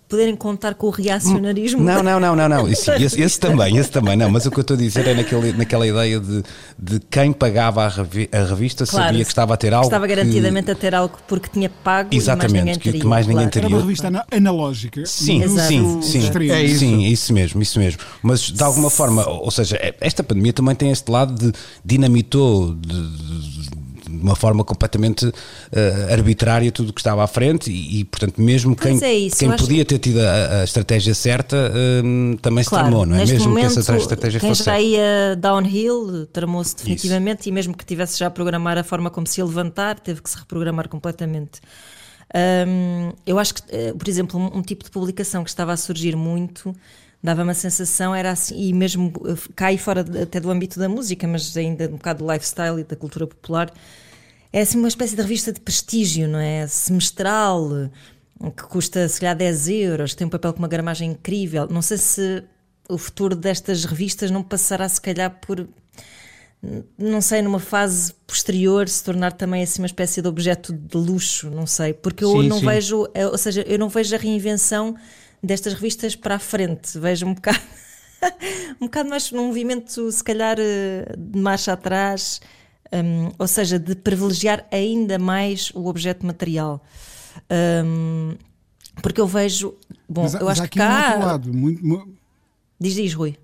poderem 0.10 0.36
contar 0.36 0.74
com 0.74 0.88
o 0.88 0.90
reacionarismo. 0.90 1.84
Não, 1.84 2.02
não, 2.02 2.20
não, 2.20 2.36
não, 2.36 2.50
não. 2.50 2.68
Esse, 2.68 2.90
esse 2.92 3.16
revista. 3.16 3.48
também, 3.48 3.78
esse 3.78 3.92
também, 3.92 4.18
não. 4.18 4.30
Mas 4.30 4.46
o 4.46 4.52
que 4.52 4.58
eu 4.58 4.62
estou 4.62 4.76
a 4.76 4.78
dizer 4.78 5.08
é 5.08 5.14
naquele, 5.14 5.54
naquela 5.54 5.86
ideia 5.88 6.20
de, 6.20 6.44
de 6.78 7.00
quem 7.10 7.32
pagava 7.32 7.84
a, 7.86 7.88
revi- 7.90 8.28
a 8.32 8.44
revista 8.44 8.86
Claro, 8.88 9.06
sabia 9.06 9.24
que 9.24 9.30
estava 9.30 9.54
a 9.54 9.58
ter 9.58 9.74
algo. 9.74 9.86
Estava 9.88 10.08
que- 10.08 10.16
garantidamente 10.16 10.72
a 10.72 10.76
ter 10.76 10.96
algo 10.96 11.18
porque 11.28 11.48
tinha 11.50 11.70
pago 11.70 12.10
Exatamente, 12.12 12.50
e 12.52 12.56
mais 12.56 12.66
ninguém 12.66 12.74
que- 12.74 12.80
que 12.80 12.92
teria. 12.92 13.08
mais 13.10 13.28
ninguém 13.28 13.38
claro. 13.44 13.52
teria. 13.52 13.68
Era 13.68 13.76
uma 13.76 13.82
revista 13.82 14.08
ana- 14.08 14.26
analógica. 14.32 15.06
Sim, 15.06 15.48
sim, 15.48 16.02
sim, 16.02 16.20
extremo. 16.20 16.54
É 16.54 16.64
isso. 16.64 16.80
sim, 16.80 17.04
isso 17.06 17.34
mesmo, 17.34 17.62
isso 17.62 17.78
mesmo. 17.80 18.00
Mas 18.24 18.42
de 18.42 18.64
alguma 18.64 18.90
forma, 18.90 19.28
ou 19.30 19.52
seja, 19.52 19.80
esta 20.02 20.24
pandemia 20.24 20.54
também 20.54 20.74
tem 20.74 20.90
este 20.92 21.10
lado 21.12 21.34
de 21.36 21.54
dinamitou 21.86 22.74
de, 22.74 22.88
de- 22.88 23.59
de 24.10 24.24
uma 24.24 24.36
forma 24.36 24.64
completamente 24.64 25.32
eh, 25.72 26.08
arbitrária 26.12 26.72
tudo 26.72 26.90
o 26.90 26.94
que 26.94 27.00
estava 27.00 27.24
à 27.24 27.28
frente 27.28 27.72
e, 27.72 28.00
e, 28.00 28.06
portanto, 28.06 28.42
mesmo 28.42 28.76
quem, 28.76 29.02
é 29.04 29.14
isso, 29.14 29.38
quem 29.38 29.52
podia 29.52 29.86
ter 29.86 30.00
tido 30.00 30.20
a, 30.20 30.62
a 30.62 30.64
estratégia 30.64 31.14
certa 31.14 31.56
eh, 31.56 32.38
também 32.42 32.64
se 32.64 32.70
Claro, 32.70 32.88
tramou, 32.88 33.06
não 33.06 33.16
é? 33.16 33.20
Mesmo 33.20 33.50
momento, 33.50 33.74
que 33.74 33.80
essa 33.80 33.98
estratégia 33.98 34.40
quem 34.40 34.50
fosse 34.50 34.64
já 34.64 34.80
ia 34.80 35.36
downhill 35.38 36.26
tramou-se 36.34 36.76
definitivamente 36.76 37.48
e 37.48 37.52
mesmo 37.52 37.76
que 37.76 37.86
tivesse 37.86 38.18
já 38.18 38.28
a 38.28 38.32
programar 38.32 38.78
a 38.78 38.84
forma 38.84 39.10
como 39.10 39.28
se 39.28 39.40
ia 39.40 39.46
levantar, 39.46 40.00
teve 40.00 40.22
que 40.22 40.30
se 40.30 40.38
reprogramar 40.38 40.90
completamente. 40.90 41.62
Hum, 42.68 43.12
eu 43.26 43.40
acho 43.40 43.56
que, 43.56 43.62
eh, 43.70 43.94
por 43.94 44.08
exemplo, 44.08 44.40
um, 44.40 44.60
um 44.60 44.62
tipo 44.62 44.84
de 44.84 44.92
publicação 44.92 45.44
que 45.44 45.50
estava 45.50 45.74
a 45.74 45.78
surgir 45.78 46.16
muito 46.16 46.76
dava-me 47.22 47.52
a 47.52 47.54
sensação, 47.54 48.16
era 48.16 48.32
assim, 48.32 48.56
e 48.60 48.74
mesmo 48.74 49.12
eh, 49.26 49.36
cai 49.56 49.78
fora 49.78 50.02
até 50.24 50.40
do 50.40 50.50
âmbito 50.50 50.80
da 50.80 50.88
música, 50.90 51.28
mas 51.28 51.56
ainda 51.58 51.86
um 51.88 51.98
bocado 51.98 52.24
do 52.26 52.32
lifestyle 52.32 52.80
e 52.80 52.84
da 52.84 52.96
cultura 52.96 53.28
popular, 53.28 53.74
é 54.52 54.62
assim 54.62 54.78
uma 54.80 54.88
espécie 54.88 55.16
de 55.16 55.22
revista 55.22 55.52
de 55.54 55.60
prestígio, 55.60 56.28
não 56.28 56.40
é? 56.40 56.68
Semestral, 56.68 57.70
que 58.56 58.64
custa 58.64 59.08
se 59.08 59.20
calhar 59.20 59.36
10 59.36 59.68
euros, 59.68 60.16
tem 60.16 60.26
um 60.28 60.30
papel 60.30 60.54
com 60.54 60.60
uma 60.60 60.68
gramagem 60.68 61.12
incrível. 61.12 61.68
Não 61.70 61.82
sei 61.82 61.98
se 61.98 62.44
o 62.90 62.98
futuro 62.98 63.36
destas 63.36 63.86
revistas 63.86 64.32
não 64.32 64.42
passará 64.42 64.88
se 64.90 65.00
calhar 65.00 65.40
por 65.40 65.68
não 66.98 67.22
sei, 67.22 67.42
numa 67.42 67.60
fase 67.60 68.14
posterior 68.28 68.88
se 68.90 69.04
tornar 69.04 69.32
também 69.32 69.64
assim 69.64 69.82
uma 69.82 69.86
espécie 69.86 70.22
de 70.22 70.28
objeto 70.28 70.74
de 70.74 70.98
luxo, 70.98 71.50
não 71.50 71.66
sei, 71.66 71.94
porque 71.94 72.24
eu 72.24 72.44
Sim, 72.44 72.50
não 72.50 72.60
sim. 72.60 72.66
vejo, 72.66 73.08
eh, 73.14 73.26
ou 73.28 73.38
seja, 73.38 73.62
eu 73.62 73.80
não 73.80 73.88
vejo 73.88 74.14
a 74.14 74.18
reinvenção 74.18 74.96
destas 75.44 75.74
revistas 75.74 76.16
para 76.16 76.36
a 76.36 76.40
frente, 76.40 76.98
vejo 77.00 77.26
um 77.26 77.34
bocado 77.34 77.60
um 78.82 78.86
bocado 78.86 79.10
mais 79.10 79.32
num 79.32 79.48
movimento 79.48 80.12
se 80.12 80.24
calhar 80.24 80.58
eh, 80.60 81.06
de 81.18 81.40
marcha 81.40 81.74
atrás, 81.74 82.42
hum, 82.92 83.32
ou 83.40 83.48
seja, 83.48 83.80
de 83.80 83.96
privilegiar 83.96 84.66
ainda 84.72 85.18
mais 85.18 85.72
o 85.74 85.88
objeto 85.88 86.26
material. 86.26 86.84
Hum, 87.86 88.36
porque 89.02 89.22
eu 89.22 89.28
vejo, 89.28 89.76
bom, 90.10 90.24
Mas, 90.24 90.34
eu 90.34 90.42
mas 90.46 90.50
acho 90.60 90.64
há 90.64 90.68
que 90.68 90.80
aqui 90.82 90.92
um 90.92 90.96
outro 90.98 91.20
cá. 91.20 91.26
lado. 91.26 91.54
Muito, 91.54 91.86
mu- 91.86 92.14
Diz, 92.80 92.94
diz, 92.96 93.14
Rui. 93.14 93.38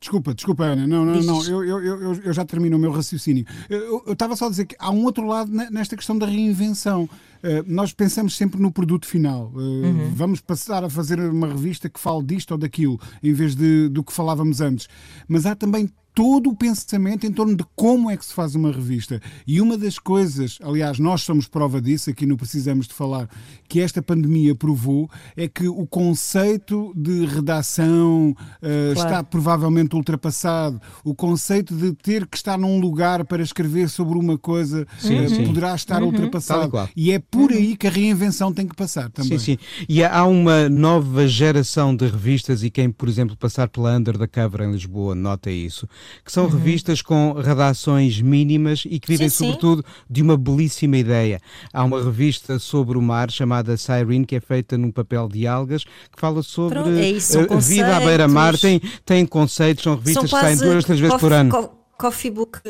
Desculpa, 0.00 0.32
desculpa, 0.34 0.64
Ana. 0.64 0.86
Não, 0.86 1.04
não, 1.04 1.20
não. 1.22 1.44
Eu, 1.44 1.64
eu, 1.64 1.80
eu, 1.84 2.14
eu 2.24 2.32
já 2.32 2.44
termino 2.44 2.76
o 2.76 2.80
meu 2.80 2.92
raciocínio. 2.92 3.44
Eu- 3.68 4.02
estava 4.12 4.36
só 4.36 4.46
a 4.46 4.50
dizer 4.50 4.64
que 4.66 4.76
há 4.78 4.90
um 4.90 5.04
outro 5.04 5.26
lado 5.26 5.50
ne- 5.50 5.68
nesta 5.70 5.96
questão 5.96 6.16
da 6.16 6.24
reinvenção. 6.26 7.08
Eh, 7.42 7.62
nós 7.66 7.92
pensamos 7.92 8.36
sempre 8.36 8.60
no 8.60 8.70
produto 8.72 9.06
final. 9.06 9.52
Eh, 9.54 9.58
Uhum. 9.58 10.10
Vamos 10.14 10.40
passar 10.40 10.84
a 10.84 10.90
fazer 10.90 11.18
uma 11.20 11.48
revista 11.48 11.88
que 11.88 12.00
fale 12.00 12.24
disto 12.24 12.52
ou 12.52 12.58
daquilo, 12.58 12.98
em 13.22 13.32
vez 13.32 13.54
de, 13.54 13.88
do 13.88 14.02
que 14.02 14.12
falávamos 14.12 14.60
antes. 14.60 14.88
Mas 15.28 15.46
há 15.46 15.54
também 15.54 15.88
todo 16.18 16.50
o 16.50 16.56
pensamento 16.56 17.28
em 17.28 17.32
torno 17.32 17.54
de 17.54 17.64
como 17.76 18.10
é 18.10 18.16
que 18.16 18.26
se 18.26 18.34
faz 18.34 18.56
uma 18.56 18.72
revista. 18.72 19.22
E 19.46 19.60
uma 19.60 19.78
das 19.78 20.00
coisas, 20.00 20.58
aliás, 20.64 20.98
nós 20.98 21.22
somos 21.22 21.46
prova 21.46 21.80
disso, 21.80 22.10
aqui 22.10 22.26
no 22.26 22.36
Precisamos 22.36 22.88
de 22.88 22.94
Falar, 22.94 23.30
que 23.68 23.80
esta 23.80 24.02
pandemia 24.02 24.52
provou, 24.52 25.08
é 25.36 25.46
que 25.46 25.68
o 25.68 25.86
conceito 25.86 26.92
de 26.96 27.24
redação 27.24 28.30
uh, 28.30 28.94
claro. 28.94 28.94
está 28.94 29.22
provavelmente 29.22 29.94
ultrapassado. 29.94 30.82
O 31.04 31.14
conceito 31.14 31.72
de 31.72 31.92
ter 31.92 32.26
que 32.26 32.36
estar 32.36 32.58
num 32.58 32.80
lugar 32.80 33.24
para 33.24 33.40
escrever 33.40 33.88
sobre 33.88 34.18
uma 34.18 34.36
coisa 34.36 34.88
sim, 34.98 35.24
uh, 35.24 35.28
sim. 35.28 35.44
poderá 35.44 35.72
estar 35.72 36.02
uhum. 36.02 36.08
ultrapassado. 36.08 36.88
E 36.96 37.12
é 37.12 37.20
por 37.20 37.52
aí 37.52 37.76
que 37.76 37.86
a 37.86 37.90
reinvenção 37.90 38.52
tem 38.52 38.66
que 38.66 38.74
passar 38.74 39.08
também. 39.08 39.38
Sim, 39.38 39.56
sim. 39.56 39.84
E 39.88 40.02
há 40.02 40.24
uma 40.24 40.68
nova 40.68 41.28
geração 41.28 41.94
de 41.94 42.08
revistas, 42.08 42.64
e 42.64 42.70
quem, 42.70 42.90
por 42.90 43.08
exemplo, 43.08 43.36
passar 43.36 43.68
pela 43.68 43.96
Under 43.96 44.18
da 44.18 44.26
Cover 44.26 44.62
em 44.62 44.72
Lisboa 44.72 45.14
nota 45.14 45.48
isso 45.48 45.86
que 46.24 46.32
são 46.32 46.44
uhum. 46.44 46.50
revistas 46.50 47.02
com 47.02 47.32
redações 47.32 48.20
mínimas 48.20 48.84
e 48.86 48.98
que 48.98 49.08
vivem, 49.08 49.28
sim, 49.28 49.46
sobretudo, 49.46 49.84
sim. 49.86 50.04
de 50.08 50.22
uma 50.22 50.36
belíssima 50.36 50.96
ideia. 50.96 51.40
Há 51.72 51.84
uma 51.84 52.02
revista 52.02 52.58
sobre 52.58 52.98
o 52.98 53.02
mar 53.02 53.30
chamada 53.30 53.76
Siren, 53.76 54.24
que 54.24 54.36
é 54.36 54.40
feita 54.40 54.76
num 54.76 54.90
papel 54.90 55.28
de 55.28 55.46
algas, 55.46 55.84
que 55.84 56.18
fala 56.18 56.42
sobre 56.42 56.78
é 57.00 57.10
isso, 57.10 57.38
a 57.38 57.56
vida 57.56 57.96
à 57.96 58.00
beira-mar. 58.00 58.56
Tem, 58.58 58.80
tem 59.04 59.26
conceitos, 59.26 59.84
são 59.84 59.94
revistas 59.94 60.30
são 60.30 60.38
que 60.38 60.44
saem 60.44 60.56
duas, 60.58 60.84
três 60.84 61.00
vezes 61.00 61.16
por 61.16 61.32
ano. 61.32 61.70
Coffee 61.98 62.30
Book, 62.30 62.60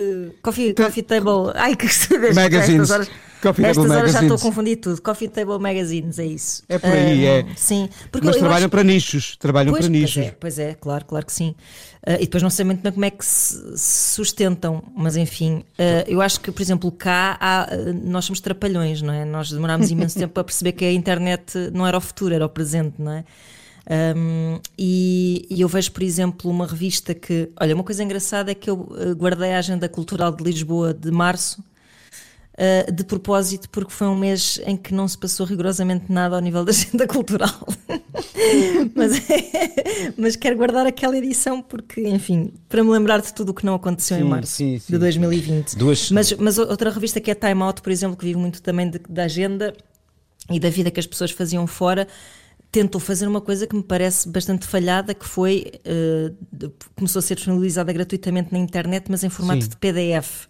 Coffee, 0.43 0.73
coffee 0.73 1.03
Table, 1.03 1.53
ai 1.55 1.77
que 1.77 1.87
Magazines. 2.35 2.89
Coffee 3.43 3.65
Estas 3.65 3.85
Table 3.85 3.99
horas 3.99 4.13
já 4.13 4.23
estou 4.23 4.37
a 4.37 4.41
confundir 4.41 4.77
tudo. 4.77 5.01
Coffee 5.01 5.29
Table 5.29 5.59
Magazines, 5.59 6.19
é 6.19 6.27
isso. 6.27 6.63
É 6.69 6.79
por 6.79 6.91
aí, 6.91 7.25
é. 7.25 7.47
Sim. 7.57 7.89
Porque 8.11 8.27
Mas 8.27 8.37
trabalham 8.37 8.65
acho... 8.65 8.69
para 8.69 8.83
nichos, 8.83 9.37
trabalham 9.37 9.73
pois, 9.73 9.85
para 9.85 9.93
nichos. 9.93 10.15
Pois 10.15 10.27
é, 10.27 10.37
pois 10.41 10.59
é, 10.59 10.75
claro, 10.75 11.05
claro 11.05 11.27
que 11.27 11.33
sim. 11.33 11.55
Uh, 12.07 12.15
e 12.15 12.21
depois 12.21 12.43
não 12.43 12.51
sei 12.51 12.65
muito 12.65 12.83
bem 12.83 12.93
como 12.93 13.05
é 13.05 13.11
que 13.11 13.25
se 13.25 13.79
sustentam, 13.79 14.83
mas 14.97 15.17
enfim, 15.17 15.65
uh, 15.79 16.05
eu 16.07 16.21
acho 16.21 16.41
que, 16.41 16.51
por 16.51 16.63
exemplo, 16.63 16.91
cá 16.91 17.37
há, 17.41 17.69
uh, 17.73 17.93
nós 18.09 18.25
somos 18.25 18.41
trapalhões, 18.41 19.03
não 19.03 19.13
é? 19.13 19.25
Nós 19.25 19.51
demorámos 19.51 19.91
imenso 19.91 20.19
tempo 20.19 20.39
a 20.41 20.45
perceber 20.45 20.73
que 20.73 20.85
a 20.85 20.93
internet 20.93 21.71
não 21.73 21.87
era 21.87 21.97
o 21.97 22.01
futuro, 22.01 22.35
era 22.35 22.45
o 22.45 22.49
presente, 22.49 22.95
não 22.99 23.13
é? 23.13 23.25
Um, 23.91 24.61
e, 24.77 25.47
e, 25.49 25.63
eu 25.63 25.69
vejo, 25.69 25.93
por 25.93 26.03
exemplo, 26.03 26.51
uma 26.51 26.67
revista 26.67 27.15
que. 27.15 27.49
Olha, 27.59 27.75
uma 27.75 27.85
coisa 27.85 28.05
engraçada 28.05 28.51
é 28.51 28.55
que 28.55 28.69
eu 28.69 28.87
guardei 29.17 29.55
a 29.55 29.59
Agenda 29.59 29.89
Cultural 29.89 30.31
de 30.31 30.45
Lisboa 30.45 30.93
de 30.93 31.11
março 31.11 31.63
uh, 32.59 32.93
de 32.93 33.05
propósito, 33.05 33.71
porque 33.71 33.93
foi 33.93 34.09
um 34.09 34.17
mês 34.17 34.61
em 34.67 34.77
que 34.77 34.93
não 34.93 35.07
se 35.07 35.17
passou 35.17 35.47
rigorosamente 35.47 36.11
nada 36.11 36.35
ao 36.37 36.43
nível 36.43 36.65
da 36.65 36.73
agenda 36.73 37.07
cultural. 37.07 37.67
mas, 38.95 39.23
mas 40.17 40.37
quero 40.37 40.57
guardar 40.57 40.87
aquela 40.87 41.17
edição 41.17 41.63
porque, 41.63 42.07
enfim, 42.09 42.53
para 42.69 42.83
me 42.83 42.91
lembrar 42.91 43.21
de 43.21 43.33
tudo 43.33 43.51
o 43.51 43.55
que 43.55 43.65
não 43.65 43.75
aconteceu 43.75 44.19
sim, 44.19 44.25
em 44.25 44.27
março 44.27 44.53
sim, 44.53 44.79
sim, 44.79 44.93
de 44.93 44.99
2020. 44.99 45.77
Duas... 45.77 46.11
Mas, 46.11 46.33
mas 46.33 46.59
outra 46.59 46.91
revista 46.91 47.21
que 47.21 47.31
é 47.31 47.35
Time 47.35 47.63
Out, 47.63 47.81
por 47.81 47.93
exemplo, 47.93 48.17
que 48.17 48.25
vive 48.25 48.39
muito 48.39 48.61
também 48.61 48.91
de, 48.91 48.99
da 49.09 49.25
agenda 49.25 49.73
e 50.51 50.59
da 50.59 50.69
vida 50.69 50.91
que 50.91 50.99
as 50.99 51.07
pessoas 51.07 51.31
faziam 51.31 51.67
fora 51.67 52.09
tentou 52.71 53.01
fazer 53.01 53.27
uma 53.27 53.41
coisa 53.41 53.67
que 53.67 53.75
me 53.75 53.83
parece 53.83 54.29
bastante 54.29 54.67
falhada, 54.67 55.15
que 55.15 55.27
foi 55.27 55.73
uh, 55.87 56.71
começou 56.95 57.21
a 57.21 57.23
ser 57.23 57.37
disponibilizada 57.37 57.91
gratuitamente 57.95 58.53
na 58.53 58.59
internet, 58.59 59.07
mas 59.09 59.25
em 59.25 59.31
formato 59.31 59.63
Sim. 59.63 59.71
de 59.71 59.77
PDF. 59.79 60.49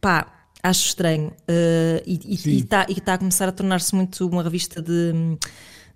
Pá, 0.00 0.35
acho 0.68 0.86
estranho. 0.86 1.28
Uh, 1.48 2.02
e 2.06 2.58
está 2.58 2.86
tá 3.04 3.14
a 3.14 3.18
começar 3.18 3.48
a 3.48 3.52
tornar-se 3.52 3.94
muito 3.94 4.26
uma 4.28 4.42
revista 4.42 4.82
de, 4.82 5.12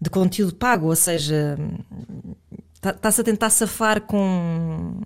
de 0.00 0.10
conteúdo 0.10 0.54
pago, 0.54 0.86
ou 0.86 0.96
seja, 0.96 1.58
está-se 2.82 3.20
a 3.20 3.24
tentar 3.24 3.50
safar 3.50 4.00
com 4.02 5.00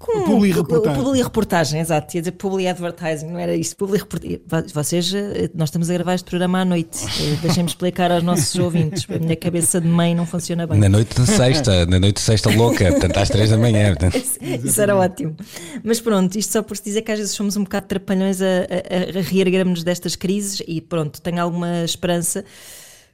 com 0.00 0.24
publi 0.24 0.50
reportagem. 0.50 1.02
Publi 1.02 1.22
reportagem, 1.22 1.80
exato. 1.80 2.16
Ia 2.16 2.22
dizer 2.22 2.32
publi 2.32 2.66
advertising, 2.66 3.26
não 3.26 3.38
era 3.38 3.54
isso. 3.54 3.76
Publi 3.76 3.98
reportagem. 3.98 4.40
Vocês, 4.72 5.12
eh, 5.12 5.50
nós 5.54 5.68
estamos 5.68 5.90
a 5.90 5.92
gravar 5.92 6.14
este 6.14 6.24
programa 6.24 6.62
à 6.62 6.64
noite. 6.64 7.04
Eh, 7.04 7.36
deixem-me 7.42 7.68
explicar 7.68 8.10
aos 8.10 8.22
nossos 8.22 8.54
ouvintes. 8.58 9.06
A 9.10 9.18
minha 9.18 9.36
cabeça 9.36 9.78
de 9.78 9.86
mãe 9.86 10.14
não 10.14 10.24
funciona 10.24 10.66
bem. 10.66 10.80
Na 10.80 10.88
noite 10.88 11.14
de 11.20 11.26
sexta, 11.26 11.84
na 11.84 12.00
noite 12.00 12.14
de 12.14 12.22
sexta 12.22 12.48
louca, 12.48 12.90
portanto 12.90 13.18
às 13.18 13.28
três 13.28 13.50
da 13.50 13.58
manhã. 13.58 13.94
Isso, 14.14 14.38
isso 14.66 14.80
era 14.80 14.96
ótimo. 14.96 15.36
Mas 15.84 16.00
pronto, 16.00 16.34
isto 16.38 16.50
só 16.50 16.62
por 16.62 16.78
se 16.78 16.84
dizer 16.84 17.02
que 17.02 17.12
às 17.12 17.18
vezes 17.18 17.34
somos 17.34 17.58
um 17.58 17.64
bocado 17.64 17.86
trapalhões 17.86 18.40
a, 18.40 18.46
a, 18.46 19.18
a 19.18 19.22
reerguermos 19.22 19.84
destas 19.84 20.16
crises 20.16 20.62
e 20.66 20.80
pronto, 20.80 21.20
tenho 21.20 21.42
alguma 21.42 21.84
esperança 21.84 22.42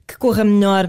que 0.06 0.16
corra 0.16 0.44
melhor 0.44 0.88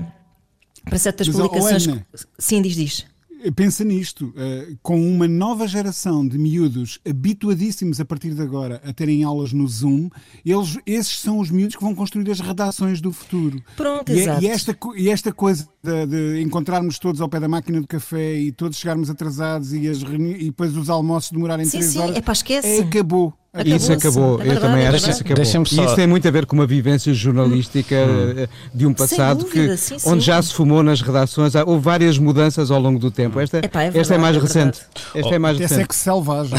para 0.86 1.00
certas 1.00 1.28
Mas, 1.28 1.36
publicações. 1.36 1.88
Oh, 1.88 2.18
Sim, 2.38 2.62
diz, 2.62 2.76
diz 2.76 3.17
pensa 3.52 3.84
nisto, 3.84 4.28
uh, 4.28 4.78
com 4.82 5.00
uma 5.00 5.28
nova 5.28 5.68
geração 5.68 6.28
de 6.28 6.38
miúdos 6.38 7.00
habituadíssimos 7.08 8.00
a 8.00 8.06
partir 8.06 8.34
de 8.34 8.42
agora 8.42 8.82
a 8.84 8.94
terem 8.94 9.24
aulas 9.24 9.54
no 9.54 9.68
Zoom, 9.68 10.10
eles, 10.46 10.78
esses 10.86 11.20
são 11.20 11.40
os 11.40 11.50
miúdos 11.50 11.76
que 11.76 11.84
vão 11.84 11.96
construir 11.96 12.30
as 12.32 12.40
redações 12.40 13.02
do 13.02 13.12
futuro. 13.12 13.62
Pronto, 13.76 14.12
e, 14.12 14.20
é, 14.20 14.22
exato. 14.24 14.44
E 14.44 14.48
esta, 14.48 14.78
e 14.96 15.10
esta 15.10 15.32
coisa 15.32 15.68
de, 15.84 16.06
de, 16.06 16.42
encontrarmos 16.42 17.00
todos 17.00 17.22
ao 17.22 17.30
pé 17.30 17.40
da 17.40 17.48
máquina 17.48 17.80
do 17.80 17.88
café 17.88 18.36
e 18.36 18.52
todos 18.52 18.78
chegarmos 18.78 19.10
atrasados 19.10 19.74
e, 19.74 19.88
as 19.88 20.02
e 20.02 20.46
depois 20.46 20.76
os 20.76 20.90
almoços 20.90 21.32
demorarem 21.32 21.66
sim, 21.66 21.78
três 21.78 21.94
sim, 21.94 22.00
horas, 22.00 22.16
é 22.16 22.22
para 22.22 22.34
esquece. 22.34 22.82
acabou. 22.82 23.34
Acabou 23.54 23.76
isso 23.76 23.94
acabou, 23.94 24.42
é 24.42 24.48
eu 24.50 24.60
também 24.60 24.84
é 24.84 24.88
acho 24.90 25.04
que 25.04 25.10
isso 25.10 25.22
acabou. 25.22 25.44
E 25.44 25.86
isso 25.86 25.96
tem 25.96 26.06
muito 26.06 26.28
a 26.28 26.32
ver 26.32 26.46
com 26.46 26.56
uma 26.56 26.68
vivência 26.68 27.14
jornalística 27.14 27.96
hum. 27.96 28.34
Eh, 28.38 28.48
de 28.74 28.86
um 28.86 28.94
passado 28.94 29.46
dúvida, 29.46 29.70
que, 29.70 29.78
sim, 29.78 29.98
sim. 29.98 30.10
onde 30.10 30.24
já 30.24 30.42
se 30.42 30.54
fumou 30.54 30.84
nas 30.84 31.02
redações, 31.02 31.56
houve 31.56 31.84
várias 31.84 32.18
mudanças 32.18 32.70
ao 32.70 32.80
longo 32.80 33.00
do 33.00 33.10
tempo. 33.10 33.40
Esta, 33.40 33.60
Epá, 33.60 33.82
é, 33.82 33.86
verdade, 33.86 34.00
esta 34.00 34.16
é 34.16 34.18
mais 34.18 34.36
é 34.36 34.40
recente. 34.40 34.82
Esta 35.16 35.30
oh, 35.30 35.34
é 35.34 35.40
mais 35.40 35.58
recente. 35.58 35.82
é 35.82 35.88
que 35.88 35.96
selvagem. 35.96 36.58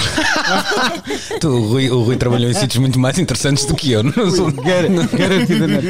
tu, 1.40 1.48
o, 1.48 1.68
Rui, 1.68 1.90
o 1.90 2.02
Rui 2.02 2.16
trabalhou 2.16 2.50
em 2.50 2.54
sítios 2.58 2.78
muito 2.78 2.98
mais 2.98 3.18
interessantes 3.18 3.64
do 3.66 3.74
que 3.74 3.92
eu. 3.92 4.02
Não 4.02 4.30
sou... 4.30 4.50
Garantidamente. 4.50 5.86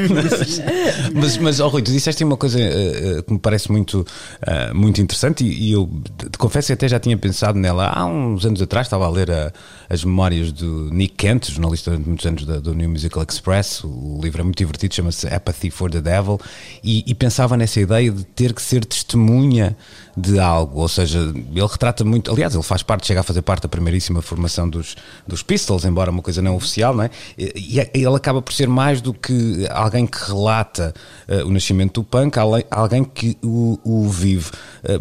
mas, 1.14 1.38
mas 1.38 1.60
oh, 1.60 1.68
Rui, 1.68 1.80
tu 1.80 1.92
disseste 1.92 2.22
uma 2.24 2.36
coisa 2.36 2.58
uh, 2.58 3.22
que 3.22 3.32
me 3.32 3.38
parece 3.38 3.70
muito, 3.70 4.00
uh, 4.42 4.74
muito 4.74 5.00
interessante 5.00 5.44
e, 5.44 5.68
e 5.68 5.72
eu 5.72 5.88
te 6.30 6.36
confesso 6.36 6.66
que 6.66 6.72
até 6.72 6.88
já 6.88 6.98
tinha 6.98 7.16
pensado 7.16 7.58
nela 7.58 7.86
há 7.86 8.04
uns 8.04 8.44
anos 8.44 8.60
atrás, 8.60 8.86
estava 8.88 9.06
a 9.06 9.10
ler 9.10 9.30
a, 9.30 9.52
as 9.88 10.04
memórias 10.04 10.52
do 10.52 10.97
Nick 10.98 11.14
Kent, 11.14 11.52
jornalista 11.52 11.92
durante 11.92 12.08
muitos 12.08 12.26
anos 12.26 12.44
do 12.44 12.74
New 12.74 12.90
Musical 12.90 13.22
Express. 13.22 13.84
O 13.84 14.18
livro 14.20 14.40
é 14.40 14.44
muito 14.44 14.58
divertido, 14.58 14.92
chama-se 14.92 15.28
Apathy 15.28 15.70
for 15.70 15.88
the 15.88 16.00
Devil. 16.00 16.40
E, 16.82 17.04
e, 17.06 17.14
pensava 17.14 17.56
nessa 17.56 17.80
ideia 17.80 18.10
de 18.10 18.24
ter 18.24 18.52
que 18.52 18.60
ser 18.60 18.84
testemunha 18.84 19.76
de 20.16 20.40
algo. 20.40 20.80
Ou 20.80 20.88
seja, 20.88 21.20
ele 21.20 21.66
retrata 21.66 22.04
muito. 22.04 22.32
Aliás, 22.32 22.52
ele 22.52 22.64
faz 22.64 22.82
parte, 22.82 23.06
chega 23.06 23.20
a 23.20 23.22
fazer 23.22 23.42
parte 23.42 23.62
da 23.62 23.68
primeiríssima 23.68 24.20
formação 24.20 24.68
dos, 24.68 24.96
dos 25.24 25.40
Pistols, 25.40 25.84
embora 25.84 26.10
uma 26.10 26.20
coisa 26.20 26.42
não 26.42 26.56
oficial, 26.56 26.92
não 26.92 27.04
é? 27.04 27.10
E, 27.38 27.78
e 27.94 27.98
ele 28.04 28.16
acaba 28.16 28.42
por 28.42 28.52
ser 28.52 28.68
mais 28.68 29.00
do 29.00 29.14
que 29.14 29.68
alguém 29.70 30.04
que 30.04 30.18
relata 30.26 30.92
uh, 31.28 31.46
o 31.46 31.50
nascimento 31.52 32.00
do 32.00 32.04
punk, 32.04 32.36
alguém 32.70 33.04
que 33.04 33.38
o, 33.40 33.78
o 33.84 34.08
vive. 34.08 34.50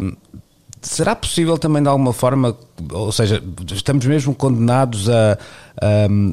Um, 0.00 0.16
será 0.80 1.16
possível 1.16 1.58
também 1.58 1.82
de 1.82 1.88
alguma 1.88 2.12
forma, 2.12 2.56
ou 2.92 3.12
seja, 3.12 3.42
estamos 3.72 4.04
mesmo 4.06 4.34
condenados 4.34 5.08
a 5.08 5.38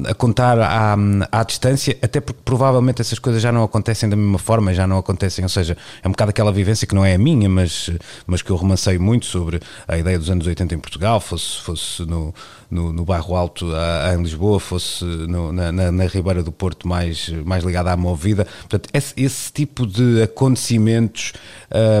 a 0.08 0.14
contar 0.14 0.58
à, 0.58 0.96
à 1.30 1.44
distância, 1.44 1.96
até 2.02 2.20
porque 2.20 2.40
provavelmente 2.44 3.00
essas 3.00 3.18
coisas 3.18 3.40
já 3.40 3.52
não 3.52 3.62
acontecem 3.62 4.08
da 4.08 4.16
mesma 4.16 4.38
forma, 4.38 4.74
já 4.74 4.86
não 4.86 4.98
acontecem, 4.98 5.44
ou 5.44 5.48
seja, 5.48 5.76
é 6.02 6.08
um 6.08 6.10
bocado 6.10 6.30
aquela 6.30 6.52
vivência 6.52 6.86
que 6.86 6.94
não 6.94 7.04
é 7.04 7.14
a 7.14 7.18
minha, 7.18 7.48
mas, 7.48 7.90
mas 8.26 8.42
que 8.42 8.50
eu 8.50 8.56
romancei 8.56 8.98
muito 8.98 9.26
sobre 9.26 9.60
a 9.86 9.96
ideia 9.96 10.18
dos 10.18 10.30
anos 10.30 10.46
80 10.46 10.74
em 10.74 10.78
Portugal, 10.78 11.20
fosse, 11.20 11.60
fosse 11.60 12.02
no, 12.04 12.34
no, 12.70 12.92
no 12.92 13.04
bairro 13.04 13.36
Alto 13.36 13.72
a, 13.72 14.10
a, 14.10 14.14
em 14.14 14.22
Lisboa, 14.22 14.58
fosse 14.58 15.04
no, 15.04 15.52
na, 15.52 15.70
na, 15.70 15.92
na, 15.92 16.06
Ribeira 16.06 16.42
do 16.42 16.50
Porto 16.50 16.88
mais, 16.88 17.28
mais 17.44 17.62
ligada 17.62 17.92
à 17.92 17.96
movida. 17.96 18.44
Portanto, 18.44 18.88
esse, 18.92 19.14
esse 19.16 19.52
tipo 19.52 19.86
de 19.86 20.22
acontecimentos 20.22 21.32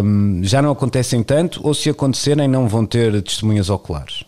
um, 0.02 0.40
já 0.42 0.60
não 0.60 0.72
acontecem 0.72 1.22
tanto, 1.22 1.60
ou 1.64 1.74
se 1.74 1.90
acontecerem, 1.90 2.48
não 2.48 2.68
vão 2.68 2.84
ter 2.84 3.22
testemunhas 3.22 3.70
oculares. 3.70 4.24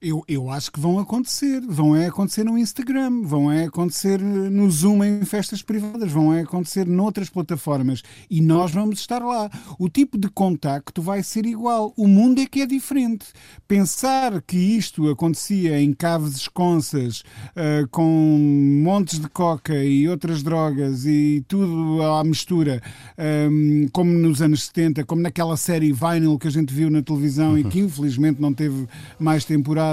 Eu, 0.00 0.22
eu 0.28 0.48
acho 0.48 0.70
que 0.70 0.78
vão 0.78 1.00
acontecer. 1.00 1.60
Vão 1.66 1.96
é 1.96 2.06
acontecer 2.06 2.44
no 2.44 2.56
Instagram, 2.56 3.22
vão 3.22 3.50
é 3.50 3.64
acontecer 3.64 4.20
no 4.20 4.70
Zoom 4.70 5.02
em 5.02 5.24
festas 5.24 5.60
privadas, 5.60 6.12
vão 6.12 6.32
é 6.32 6.42
acontecer 6.42 6.86
noutras 6.86 7.28
plataformas 7.28 8.02
e 8.30 8.40
nós 8.40 8.70
vamos 8.70 9.00
estar 9.00 9.20
lá. 9.20 9.50
O 9.76 9.88
tipo 9.88 10.16
de 10.16 10.28
contacto 10.28 11.02
vai 11.02 11.24
ser 11.24 11.46
igual. 11.46 11.92
O 11.96 12.06
mundo 12.06 12.40
é 12.40 12.46
que 12.46 12.60
é 12.60 12.66
diferente. 12.66 13.26
Pensar 13.66 14.40
que 14.42 14.56
isto 14.56 15.10
acontecia 15.10 15.80
em 15.80 15.92
caves 15.92 16.36
esconsas 16.36 17.24
uh, 17.56 17.88
com 17.90 18.38
montes 18.84 19.18
de 19.18 19.28
coca 19.28 19.82
e 19.82 20.08
outras 20.08 20.44
drogas 20.44 21.06
e 21.06 21.44
tudo 21.48 22.00
à 22.04 22.22
mistura, 22.22 22.80
um, 23.18 23.82
ehm, 23.82 23.88
como 23.88 24.12
nos 24.12 24.40
anos 24.40 24.66
70, 24.66 25.04
como 25.04 25.22
naquela 25.22 25.56
série 25.56 25.92
Vinyl 25.92 26.38
que 26.38 26.46
a 26.46 26.52
gente 26.52 26.72
viu 26.72 26.88
na 26.88 27.02
televisão 27.02 27.52
uhum. 27.52 27.58
e 27.58 27.64
que 27.64 27.80
infelizmente 27.80 28.40
não 28.40 28.54
teve 28.54 28.86
mais 29.18 29.44
temporada 29.44 29.87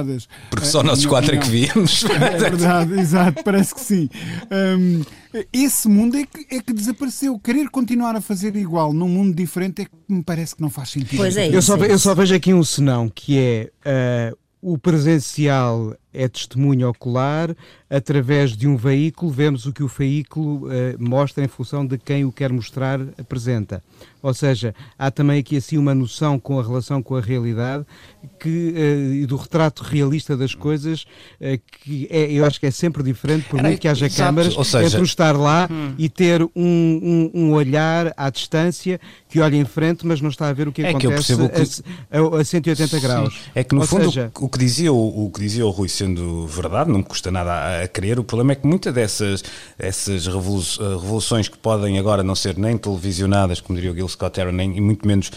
Porque 0.49 0.65
só 0.65 0.81
nós 0.83 1.05
quatro 1.05 1.35
é 1.35 1.37
que 1.37 1.49
víamos. 1.49 2.05
É 2.15 2.37
verdade, 2.37 2.99
exato, 2.99 3.43
parece 3.43 3.73
que 3.75 3.81
sim. 3.81 4.09
Um, 4.51 5.03
esse 5.53 5.87
mundo 5.87 6.17
é 6.17 6.25
que, 6.25 6.55
é 6.55 6.59
que 6.59 6.73
desapareceu. 6.73 7.37
Querer 7.39 7.69
continuar 7.69 8.15
a 8.15 8.21
fazer 8.21 8.55
igual 8.55 8.93
num 8.93 9.09
mundo 9.09 9.35
diferente 9.35 9.83
é 9.83 9.85
que 9.85 9.91
me 10.07 10.23
parece 10.23 10.55
que 10.55 10.61
não 10.61 10.69
faz 10.69 10.89
sentido. 10.89 11.17
Pois 11.17 11.35
é, 11.37 11.47
eu, 11.47 11.61
só, 11.61 11.75
é 11.77 11.91
eu 11.91 11.99
só 11.99 12.15
vejo 12.15 12.33
aqui 12.33 12.53
um 12.53 12.63
senão, 12.63 13.09
que 13.09 13.37
é. 13.37 14.31
Uh, 14.31 14.45
o 14.65 14.79
presencial 14.79 15.95
é 16.15 16.27
testemunho 16.27 16.89
ocular, 16.89 17.55
através 17.89 18.55
de 18.55 18.67
um 18.67 18.75
veículo 18.75 19.31
vemos 19.31 19.65
o 19.65 19.73
que 19.73 19.83
o 19.83 19.87
veículo 19.87 20.67
uh, 20.67 20.69
mostra 20.99 21.43
em 21.43 21.47
função 21.47 21.85
de 21.85 21.97
quem 21.97 22.25
o 22.25 22.31
quer 22.31 22.51
mostrar 22.51 22.99
apresenta. 23.17 23.83
Ou 24.21 24.33
seja, 24.33 24.73
há 24.97 25.11
também 25.11 25.39
aqui 25.39 25.55
assim 25.55 25.77
uma 25.77 25.93
noção 25.93 26.39
com 26.39 26.59
a 26.59 26.63
relação 26.63 27.01
com 27.03 27.15
a 27.15 27.21
realidade 27.21 27.85
que, 28.39 28.73
uh, 28.75 29.13
e 29.13 29.25
do 29.27 29.35
retrato 29.35 29.83
realista 29.83 30.35
das 30.35 30.55
coisas 30.55 31.03
uh, 31.39 31.61
que 31.83 32.07
é, 32.09 32.31
eu 32.31 32.43
acho 32.43 32.59
que 32.59 32.65
é 32.65 32.71
sempre 32.71 33.03
diferente 33.03 33.47
por 33.47 33.61
muito 33.61 33.79
que 33.79 33.87
haja 33.87 34.07
Exato. 34.07 34.23
câmaras 34.23 34.53
seja, 34.53 34.85
entre 34.85 34.99
o 34.99 35.03
estar 35.03 35.37
lá 35.37 35.69
hum. 35.71 35.93
e 35.97 36.09
ter 36.09 36.41
um, 36.41 36.49
um, 36.55 37.31
um, 37.33 37.51
olhar 37.51 38.13
à 38.17 38.29
distância 38.31 38.99
que 39.29 39.39
olha 39.39 39.55
em 39.55 39.65
frente 39.65 40.05
mas 40.07 40.21
não 40.21 40.29
está 40.29 40.47
a 40.47 40.53
ver 40.53 40.67
o 40.67 40.71
que 40.71 40.81
é 40.81 40.89
acontece 40.89 41.35
que 41.35 41.83
a, 42.11 42.19
a, 42.19 42.41
a, 42.41 42.43
180 42.43 42.87
Sim. 42.87 42.99
graus. 42.99 43.41
É 43.53 43.63
que 43.63 43.75
no 43.75 43.81
Ou 43.81 43.87
fundo 43.87 44.05
seja, 44.05 44.31
o, 44.39 44.45
o, 44.45 44.49
que 44.49 44.57
dizia 44.57 44.91
o, 44.91 45.25
o 45.25 45.29
que 45.29 45.39
dizia 45.39 45.65
o 45.65 45.69
Rui 45.69 45.87
sendo 46.05 46.45
verdade, 46.45 46.91
não 46.91 46.99
me 46.99 47.03
custa 47.03 47.31
nada 47.31 47.51
a, 47.51 47.83
a 47.83 47.87
crer, 47.87 48.19
o 48.19 48.23
problema 48.23 48.51
é 48.51 48.55
que 48.55 48.67
muitas 48.67 48.93
dessas 48.93 49.43
essas 49.77 50.27
revoluções 50.27 51.49
que 51.49 51.57
podem 51.57 51.97
agora 51.97 52.23
não 52.23 52.35
ser 52.35 52.57
nem 52.57 52.77
televisionadas, 52.77 53.59
como 53.59 53.75
diria 53.75 53.91
o 53.91 53.95
Gil 53.95 54.07
Scott 54.07 54.39
Aaron, 54.39 54.51
nem, 54.51 54.77
e 54.77 54.81
muito 54.81 55.07
menos 55.07 55.31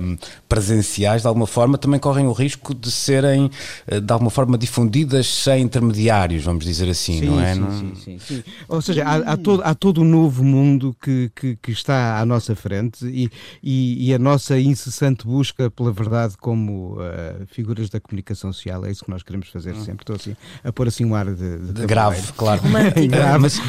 um, 0.00 0.16
presenciais, 0.48 1.22
de 1.22 1.28
alguma 1.28 1.46
forma, 1.46 1.76
também 1.76 2.00
correm 2.00 2.26
o 2.26 2.32
risco 2.32 2.74
de 2.74 2.90
serem, 2.90 3.50
eh, 3.86 4.00
de 4.00 4.12
alguma 4.12 4.30
forma, 4.30 4.56
difundidas 4.56 5.26
sem 5.26 5.62
intermediários, 5.62 6.44
vamos 6.44 6.64
dizer 6.64 6.88
assim, 6.88 7.20
sim, 7.20 7.26
não 7.26 7.40
é? 7.40 7.54
Sim, 7.54 7.60
não... 7.60 7.70
sim, 7.72 7.94
sim, 7.96 8.18
sim, 8.18 8.44
Ou 8.68 8.80
seja, 8.80 9.04
há, 9.04 9.32
há, 9.32 9.36
todo, 9.36 9.62
há 9.62 9.74
todo 9.74 10.00
um 10.00 10.04
novo 10.04 10.42
mundo 10.42 10.96
que, 11.02 11.30
que, 11.34 11.56
que 11.56 11.70
está 11.70 12.18
à 12.18 12.24
nossa 12.24 12.56
frente 12.56 13.06
e, 13.06 13.30
e, 13.62 14.08
e, 14.08 14.14
a 14.14 14.18
nossa 14.18 14.58
incessante 14.58 15.26
busca 15.26 15.70
pela 15.70 15.92
verdade 15.92 16.36
como 16.38 16.94
uh, 16.94 17.46
figuras 17.46 17.90
da 17.90 18.00
comunicação 18.00 18.52
social, 18.52 18.84
é 18.86 18.90
isso 18.90 19.04
que 19.04 19.10
nós 19.10 19.22
queremos 19.22 19.48
fazer 19.48 19.74
hum. 19.74 19.84
Sempre. 19.98 20.02
Estou 20.02 20.16
assim 20.16 20.36
a 20.62 20.72
pôr 20.72 20.88
assim 20.88 21.04
um 21.04 21.14
ar 21.14 21.26
de, 21.26 21.58
de, 21.58 21.72
de 21.72 21.86
grave, 21.86 22.32
claro. 22.36 22.62
grave. 23.08 23.38
mas, 23.38 23.58
uh, 23.58 23.62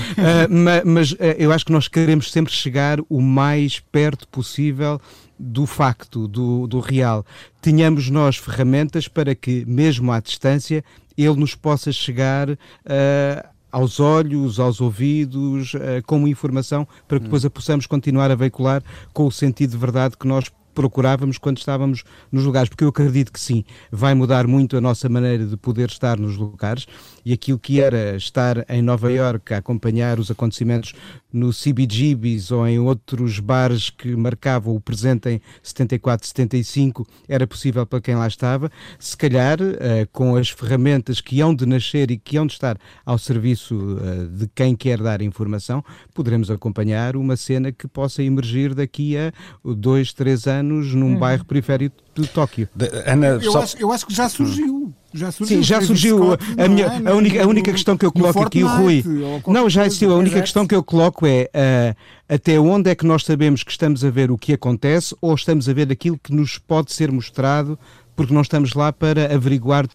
mas, 0.50 0.84
mas 0.86 1.12
uh, 1.14 1.18
eu 1.38 1.52
acho 1.52 1.66
que 1.66 1.72
nós 1.72 1.88
queremos 1.88 2.32
sempre 2.32 2.54
chegar 2.54 3.00
o 3.10 3.22
mais 3.22 3.80
perto 3.80 4.28
possível 4.28 5.00
do 5.38 5.66
facto, 5.66 6.28
do, 6.28 6.68
do 6.68 6.80
real. 6.80 7.26
Tenhamos 7.62 8.10
nós 8.10 8.36
ferramentas 8.36 9.08
para 9.08 9.34
que, 9.34 9.64
mesmo 9.66 10.12
à 10.12 10.20
distância, 10.20 10.84
ele 11.18 11.36
nos 11.36 11.56
possa 11.56 11.92
chegar. 11.92 12.50
Uh, 12.50 13.50
aos 13.72 14.00
olhos, 14.00 14.60
aos 14.60 14.82
ouvidos, 14.82 15.74
como 16.08 16.28
informação, 16.28 16.88
para 17.08 17.20
que 17.20 17.26
depois 17.26 17.46
a 17.46 17.52
possamos 17.52 17.86
continuar 17.86 18.32
a 18.32 18.36
veicular 18.36 18.82
com 19.14 19.28
o 19.28 19.32
sentido 19.32 19.70
de 19.70 19.78
verdade 19.78 20.18
que 20.18 20.28
nós 20.28 20.50
procurávamos 20.74 21.38
quando 21.38 21.58
estávamos 21.58 22.04
nos 22.32 22.44
lugares, 22.44 22.70
porque 22.70 22.84
eu 22.84 22.90
acredito 22.90 23.32
que 23.32 23.40
sim, 23.40 23.64
vai 23.92 24.14
mudar 24.14 24.48
muito 24.48 24.78
a 24.78 24.82
nossa 24.82 25.10
maneira 25.10 25.46
de 25.46 25.58
poder 25.58 25.90
estar 25.90 26.18
nos 26.18 26.38
lugares 26.38 26.86
e 27.26 27.34
aquilo 27.34 27.60
que 27.60 27.82
era 27.82 28.16
estar 28.16 28.66
em 28.70 28.82
Nova 28.82 29.12
Iorque 29.12 29.54
a 29.54 29.58
acompanhar 29.58 30.20
os 30.20 30.32
acontecimentos 30.32 30.94
no 31.32 31.52
CBGBs 31.52 32.52
ou 32.52 32.68
em 32.68 32.80
outros 32.80 33.40
bares 33.40 33.90
que 33.90 34.16
marcavam 34.16 34.76
o 34.76 34.82
presente 34.82 35.30
em 35.30 35.42
74, 35.62 36.28
75, 36.28 37.08
era 37.28 37.46
possível 37.46 37.86
para 37.86 38.02
quem 38.02 38.16
lá 38.16 38.28
estava. 38.28 38.72
Se 38.98 39.16
calhar, 39.16 39.60
uh, 39.62 40.08
com 40.12 40.36
as 40.36 40.50
ferramentas 40.50 41.22
que 41.22 41.40
hão 41.42 41.54
de 41.54 41.66
nascer 41.66 42.10
e 42.10 42.18
que 42.18 42.38
hão 42.38 42.48
de 42.48 42.54
estar 42.54 42.78
ao 43.06 43.18
serviço 43.18 43.76
uh, 43.76 44.28
de 44.28 44.48
quem 44.48 44.76
quer 44.76 45.02
dar 45.02 45.22
informação, 45.22 45.84
poderemos 46.14 46.50
acompanhar 46.50 47.16
uma 47.16 47.38
cena 47.38 47.72
que 47.72 47.88
possa 47.88 48.24
emergir 48.24 48.74
daqui 48.74 49.16
a 49.18 49.32
dois, 49.64 50.14
três 50.14 50.48
anos 50.48 50.94
num 50.94 51.14
hum. 51.14 51.20
bairro 51.20 51.46
periférico 51.46 51.96
de 52.16 52.28
Tóquio. 52.28 52.68
De, 52.76 52.88
Ana, 53.06 53.28
eu, 53.28 53.52
só... 53.52 53.62
acho, 53.62 53.78
eu 53.78 53.92
acho 53.92 54.06
que 54.08 54.14
já 54.14 54.28
surgiu. 54.28 54.94
Hum. 55.14 55.18
Já 55.18 55.32
surgiu, 55.32 55.58
Sim, 55.58 55.64
já 55.64 55.82
surgiu. 55.82 56.34
a, 56.34 56.68
minha, 56.68 56.86
é? 56.86 57.10
a, 57.10 57.16
única, 57.16 57.44
a 57.44 57.48
única 57.48 57.72
questão 57.72 57.98
que 57.98 58.06
eu 58.06 58.12
coloco 58.12 58.42
aqui, 58.42 58.62
Rui. 58.62 59.04
Não, 59.48 59.70
já 59.70 59.86
existiu. 59.86 60.12
A 60.14 60.16
única 60.16 60.40
questão 60.40 60.68
que 60.68 60.76
eu 60.76 60.84
coloco 60.84 61.26
é 61.26 61.50
uh, 61.54 62.34
até 62.34 62.60
onde 62.60 62.90
é 62.90 62.96
que 62.96 63.06
nós 63.06 63.24
sabemos 63.24 63.64
que 63.64 63.72
estamos 63.72 64.04
a 64.04 64.10
ver 64.10 64.32
o 64.32 64.38
que 64.38 64.54
acontece 64.54 65.16
ou 65.22 65.34
estamos 65.34 65.68
a 65.68 65.74
ver 65.74 65.92
aquilo 65.92 66.18
que 66.18 66.34
nos 66.34 66.58
pode 66.58 66.94
ser 66.94 67.12
mostrado 67.12 67.78
porque 68.16 68.34
não 68.34 68.42
estamos 68.42 68.74
lá 68.74 68.92
para 68.92 69.34
averiguar 69.34 69.88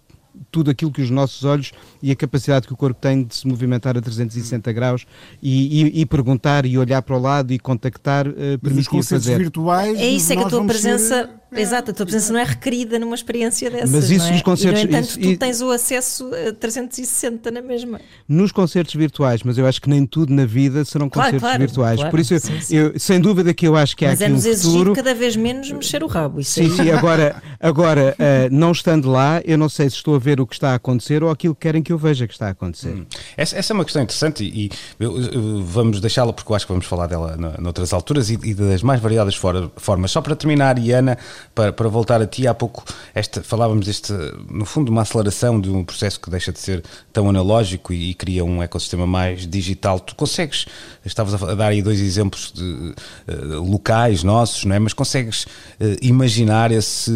tudo 0.50 0.70
aquilo 0.70 0.90
que 0.90 1.02
os 1.02 1.10
nossos 1.10 1.44
olhos 1.44 1.72
e 2.02 2.10
a 2.10 2.16
capacidade 2.16 2.66
que 2.66 2.72
o 2.72 2.76
corpo 2.76 3.00
tem 3.00 3.24
de 3.24 3.34
se 3.34 3.46
movimentar 3.46 3.96
a 3.96 4.00
360 4.00 4.72
graus 4.72 5.06
e, 5.42 5.82
e, 5.82 6.00
e 6.00 6.06
perguntar 6.06 6.66
e 6.66 6.76
olhar 6.76 7.02
para 7.02 7.16
o 7.16 7.20
lado 7.20 7.52
e 7.52 7.58
contactar 7.58 8.26
uh, 8.26 8.58
permitir 8.60 9.02
fazer. 9.02 9.38
Virtuais, 9.38 9.98
é 9.98 10.06
isso, 10.06 10.32
é 10.32 10.36
que 10.36 10.42
a 10.42 10.48
tua 10.48 10.64
presença, 10.64 11.24
ser... 11.24 11.30
exato, 11.52 11.90
a 11.90 11.94
tua 11.94 12.06
presença 12.06 12.32
não 12.32 12.40
é 12.40 12.44
requerida 12.44 12.98
numa 12.98 13.14
experiência 13.14 13.70
dessas. 13.70 13.90
Mas 13.90 14.10
isso 14.10 14.26
é? 14.26 14.32
nos 14.32 14.42
concertos. 14.42 14.82
E, 14.82 14.84
no 14.84 14.90
entanto, 14.90 15.08
isso, 15.08 15.20
tu 15.20 15.38
tens 15.38 15.60
o 15.60 15.70
acesso 15.70 16.30
a 16.48 16.52
360 16.52 17.50
na 17.50 17.62
mesma. 17.62 18.00
Nos 18.28 18.52
concertos 18.52 18.94
virtuais, 18.94 19.42
mas 19.42 19.58
eu 19.58 19.66
acho 19.66 19.80
que 19.80 19.88
nem 19.88 20.06
tudo 20.06 20.32
na 20.32 20.46
vida 20.46 20.84
serão 20.84 21.08
claro, 21.08 21.32
concertos 21.32 21.48
claro, 21.48 21.58
virtuais. 21.58 21.96
Claro, 21.96 22.10
Por 22.10 22.20
isso, 22.20 22.38
sim, 22.38 22.60
sim. 22.60 22.76
Eu, 22.76 22.98
sem 22.98 23.20
dúvida 23.20 23.52
que 23.52 23.66
eu 23.66 23.76
acho 23.76 23.96
que 23.96 24.04
há 24.04 24.10
mas 24.10 24.22
aqui 24.22 24.32
é 24.32 24.34
um 24.34 24.40
futuro. 24.40 24.94
cada 24.94 25.14
vez 25.14 25.36
menos 25.36 25.70
mexer 25.70 26.02
o 26.02 26.06
rabo. 26.06 26.40
Isso 26.40 26.52
sim, 26.52 26.62
aí. 26.62 26.70
sim, 26.70 26.90
agora, 26.90 27.42
agora 27.60 28.16
uh, 28.18 28.54
não 28.54 28.72
estando 28.72 29.10
lá, 29.10 29.40
eu 29.44 29.58
não 29.58 29.68
sei 29.68 29.88
se 29.90 29.96
estou 29.96 30.14
a 30.14 30.18
ver 30.18 30.40
o 30.40 30.46
que 30.46 30.54
está 30.54 30.72
a 30.72 30.74
acontecer 30.74 31.22
ou 31.22 31.30
aquilo 31.30 31.54
que 31.54 31.60
querem 31.60 31.82
que 31.82 31.92
eu 31.92 31.98
veja 31.98 32.26
que 32.26 32.32
está 32.32 32.48
a 32.48 32.50
acontecer. 32.50 32.94
Hum. 32.94 33.06
Essa, 33.36 33.56
essa, 33.56 33.72
é 33.72 33.74
uma 33.74 33.84
questão 33.84 34.02
interessante 34.02 34.44
e, 34.44 34.66
e 34.66 34.70
eu, 34.98 35.20
eu, 35.20 35.64
vamos 35.64 36.00
deixá-la 36.00 36.32
porque 36.32 36.50
eu 36.50 36.56
acho 36.56 36.66
que 36.66 36.72
vamos 36.72 36.86
falar 36.86 37.06
dela 37.06 37.36
noutras 37.58 37.92
alturas 37.92 38.30
e, 38.30 38.38
e 38.42 38.54
das 38.54 38.82
mais 38.82 39.00
variadas 39.00 39.34
fora, 39.34 39.70
formas. 39.76 40.10
Só 40.10 40.20
para 40.20 40.36
terminar, 40.36 40.78
Iana, 40.78 41.18
para, 41.54 41.72
para 41.72 41.88
voltar 41.88 42.20
a 42.20 42.26
ti, 42.26 42.46
há 42.46 42.54
pouco 42.54 42.84
esta, 43.14 43.42
falávamos 43.42 43.86
deste, 43.86 44.12
no 44.50 44.64
fundo, 44.64 44.90
uma 44.90 45.02
aceleração 45.02 45.60
de 45.60 45.70
um 45.70 45.84
processo 45.84 46.20
que 46.20 46.30
deixa 46.30 46.52
de 46.52 46.58
ser 46.58 46.82
tão 47.12 47.28
analógico 47.28 47.92
e, 47.92 48.10
e 48.10 48.14
cria 48.14 48.44
um 48.44 48.62
ecossistema 48.62 49.06
mais 49.06 49.46
digital. 49.46 50.00
Tu 50.00 50.14
consegues, 50.14 50.66
estavas 51.04 51.42
a 51.42 51.54
dar 51.54 51.68
aí 51.68 51.82
dois 51.82 52.00
exemplos 52.00 52.52
de 52.52 52.62
uh, 52.62 53.62
locais 53.62 54.22
nossos, 54.22 54.64
não 54.64 54.74
é? 54.74 54.78
Mas 54.78 54.92
consegues 54.92 55.44
uh, 55.44 55.96
imaginar 56.00 56.70
esse, 56.70 57.12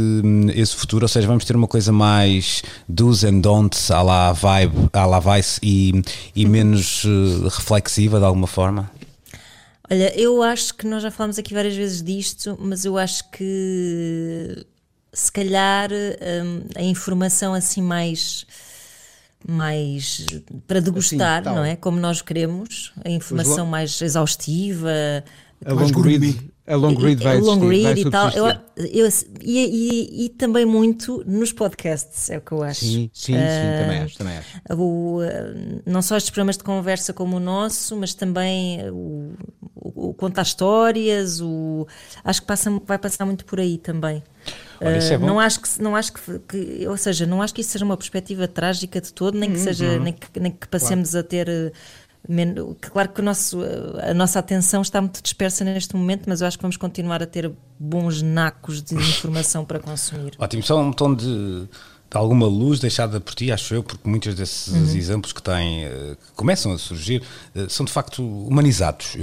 esse 0.55 0.75
futuro? 0.75 1.05
Ou 1.05 1.09
seja, 1.09 1.27
vamos 1.27 1.45
ter 1.45 1.57
uma 1.57 1.69
coisa 1.69 1.93
mais 1.93 2.62
do's 2.88 3.25
and 3.25 3.41
don'ts 3.41 3.91
à 3.91 4.03
la 4.03 4.33
vibe, 4.33 4.88
à 4.93 5.07
la 5.07 5.21
vice 5.21 5.59
e, 5.62 6.03
e 6.35 6.47
menos 6.47 7.05
uh, 7.05 7.49
reflexiva 7.49 8.19
de 8.19 8.25
alguma 8.25 8.47
forma? 8.47 8.98
Olha, 9.90 10.18
eu 10.18 10.42
acho 10.42 10.74
que 10.74 10.87
nós 10.87 11.03
já 11.03 11.11
falámos 11.11 11.38
aqui 11.38 11.55
várias 11.55 11.74
vezes 11.74 12.03
disto, 12.03 12.57
mas 12.61 12.85
eu 12.85 12.98
acho 12.98 13.31
que 13.31 14.66
se 15.12 15.33
calhar 15.33 15.90
um, 15.90 16.61
a 16.77 16.83
informação 16.83 17.55
assim 17.55 17.83
mais 17.83 18.46
mais 19.46 20.27
para 20.66 20.81
degustar, 20.81 21.46
assim, 21.46 21.55
não 21.57 21.64
é? 21.64 21.77
Como 21.77 21.98
nós 21.98 22.20
queremos, 22.20 22.92
a 23.05 23.09
informação 23.09 23.64
mais 23.66 24.01
exaustiva, 24.03 24.90
a 25.64 25.72
long 25.72 26.03
read, 26.03 26.51
a 26.69 26.77
long 26.77 26.95
read 26.95 27.23
vai, 27.23 27.41
long 27.41 27.67
read 27.67 28.01
e 28.01 28.11
tal. 28.11 28.31
Eu, 28.31 28.47
eu, 28.77 29.09
e, 29.41 29.59
e, 29.59 30.25
e, 30.25 30.29
também 30.29 30.67
muito 30.67 31.25
nos 31.27 31.51
podcasts, 31.51 32.29
é 32.29 32.39
o 32.39 32.41
que 32.41 32.53
eu 32.53 32.63
acho. 32.63 32.81
Sim, 32.81 33.11
sim, 33.13 33.33
uh, 33.33 33.37
sim 33.37 33.43
ah, 33.43 33.83
também 33.83 33.99
acho. 34.01 34.19
Também 34.19 34.39
acho. 34.39 34.61
O, 34.75 35.21
não 35.87 36.03
só 36.03 36.17
estes 36.17 36.31
programas 36.31 36.59
de 36.59 36.65
conversa 36.65 37.15
como 37.15 37.39
o 37.39 37.41
nosso, 37.41 37.97
mas 37.97 38.13
também 38.13 38.89
o, 38.91 39.33
o, 39.75 40.11
o 40.11 40.15
contar 40.15 40.43
histórias, 40.43 41.41
o, 41.41 41.87
acho 42.23 42.43
que 42.43 42.47
passa, 42.47 42.71
vai 42.87 42.99
passar 42.99 43.25
muito 43.25 43.47
por 43.47 43.59
aí 43.59 43.79
também. 43.79 44.23
Olha, 44.81 44.97
é 44.97 45.19
não 45.19 45.41
acho 45.41 45.61
que 45.61 45.83
não 45.83 45.97
acho 45.97 46.13
que, 46.13 46.39
que, 46.49 46.87
ou 46.87 46.97
seja 46.97 47.27
não 47.27 47.43
acho 47.43 47.53
que 47.53 47.61
isso 47.61 47.71
seja 47.71 47.85
uma 47.85 47.97
perspectiva 47.97 48.47
trágica 48.47 49.01
de 49.01 49.13
todo 49.13 49.37
nem 49.37 49.51
que 49.51 49.59
uhum. 49.59 49.65
seja 49.65 49.99
nem 49.99 50.13
que, 50.13 50.41
nem 50.41 50.53
que 50.53 50.69
passemos 50.69 51.11
claro. 51.11 51.27
a 51.27 51.29
ter 51.29 51.73
Claro 52.81 53.09
que 53.09 53.23
nosso, 53.23 53.59
a 54.03 54.12
nossa 54.12 54.38
atenção 54.38 54.83
está 54.83 55.01
muito 55.01 55.23
dispersa 55.23 55.64
neste 55.64 55.97
momento, 55.97 56.25
mas 56.27 56.43
eu 56.43 56.47
acho 56.47 56.59
que 56.59 56.62
vamos 56.62 56.77
continuar 56.77 57.23
a 57.23 57.27
ter 57.27 57.51
bons 57.79 58.21
nacos 58.21 58.83
de 58.83 58.95
informação 58.95 59.64
para 59.64 59.79
consumir. 59.79 60.33
Ótimo, 60.38 60.62
só 60.62 60.79
um 60.79 60.93
tom 60.93 61.14
de, 61.14 61.67
de 62.11 62.17
alguma 62.17 62.47
luz 62.47 62.81
deixada 62.81 63.19
por 63.19 63.35
ti, 63.35 63.51
acho 63.51 63.75
eu, 63.75 63.83
porque 63.83 64.07
muitos 64.07 64.35
desses 64.35 64.69
uhum. 64.69 64.97
exemplos 64.97 65.33
que 65.33 65.43
têm, 65.43 65.85
eh, 65.85 66.17
que 66.17 66.33
começam 66.35 66.73
a 66.73 66.79
surgir, 66.79 67.23
eh, 67.55 67.67
são 67.69 67.85
de 67.85 67.93
facto 67.93 68.23
humanizados. 68.23 69.17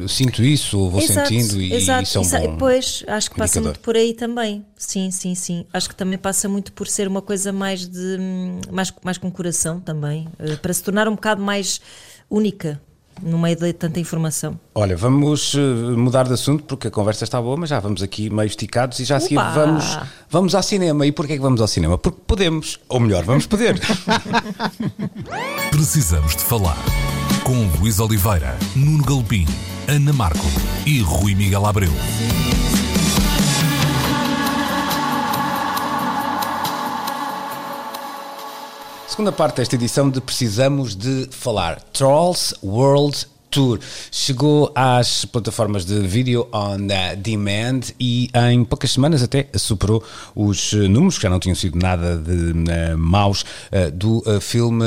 Eu 0.00 0.08
sinto 0.08 0.42
isso, 0.42 0.78
ou 0.78 0.90
vou 0.90 1.00
exato, 1.00 1.28
sentindo, 1.28 1.60
e 1.60 1.72
exato, 1.72 2.02
isso 2.02 2.18
é 2.18 2.20
um 2.20 2.24
exato. 2.24 2.56
Pois, 2.58 3.04
acho 3.06 3.30
que 3.30 3.38
passa 3.38 3.60
muito 3.60 3.80
por 3.80 3.96
aí 3.96 4.12
também. 4.12 4.64
Sim, 4.76 5.10
sim, 5.10 5.34
sim. 5.34 5.64
Acho 5.72 5.88
que 5.88 5.94
também 5.94 6.18
passa 6.18 6.48
muito 6.48 6.72
por 6.72 6.88
ser 6.88 7.08
uma 7.08 7.22
coisa 7.22 7.52
mais 7.52 7.88
de 7.88 8.18
mais, 8.70 8.92
mais 9.02 9.16
com 9.16 9.30
coração 9.30 9.80
também, 9.80 10.28
eh, 10.38 10.56
para 10.56 10.72
se 10.74 10.82
tornar 10.82 11.06
um 11.08 11.14
bocado 11.14 11.42
mais 11.42 11.80
única 12.34 12.80
no 13.22 13.38
meio 13.38 13.56
de 13.56 13.72
tanta 13.72 14.00
informação. 14.00 14.58
Olha, 14.74 14.96
vamos 14.96 15.54
eh, 15.54 15.58
mudar 15.96 16.24
de 16.24 16.32
assunto 16.34 16.64
porque 16.64 16.88
a 16.88 16.90
conversa 16.90 17.24
está 17.24 17.40
boa, 17.40 17.56
mas 17.56 17.70
já 17.70 17.78
vamos 17.78 18.02
aqui 18.02 18.28
meio 18.28 18.46
esticados 18.46 18.98
e 18.98 19.04
já 19.04 19.16
a 19.16 19.20
seguir 19.20 19.36
vamos, 19.36 19.98
vamos 20.28 20.54
ao 20.54 20.62
cinema. 20.62 21.06
E 21.06 21.12
porquê 21.12 21.34
é 21.34 21.36
que 21.36 21.42
vamos 21.42 21.60
ao 21.60 21.68
cinema? 21.68 21.96
Porque 21.96 22.20
podemos, 22.26 22.80
ou 22.88 23.00
melhor, 23.00 23.24
vamos 23.24 23.46
poder. 23.46 23.80
Precisamos 25.70 26.34
de 26.34 26.42
falar 26.42 26.78
com 27.44 27.54
Luís 27.78 28.00
Oliveira, 28.00 28.56
Nuno 28.74 29.04
Galpim, 29.04 29.46
Ana 29.86 30.12
Marco 30.12 30.46
e 30.84 31.00
Rui 31.00 31.34
Miguel 31.34 31.66
Abreu. 31.66 31.92
Segunda 39.14 39.30
parte 39.30 39.58
desta 39.58 39.76
edição 39.76 40.10
de 40.10 40.20
Precisamos 40.20 40.96
de 40.96 41.28
Falar. 41.30 41.80
Trolls 41.92 42.52
World 42.64 43.28
Tour 43.54 43.78
chegou 44.10 44.72
às 44.74 45.24
plataformas 45.24 45.84
de 45.84 46.00
vídeo 46.00 46.48
on 46.52 46.88
demand 47.18 47.82
e 48.00 48.28
em 48.50 48.64
poucas 48.64 48.90
semanas 48.90 49.22
até 49.22 49.46
superou 49.54 50.02
os 50.34 50.72
números, 50.72 51.18
que 51.18 51.22
já 51.22 51.30
não 51.30 51.38
tinham 51.38 51.54
sido 51.54 51.78
nada 51.78 52.16
de 52.16 52.32
uh, 52.32 52.98
maus, 52.98 53.42
uh, 53.42 53.92
do 53.92 54.18
uh, 54.26 54.40
filme 54.40 54.84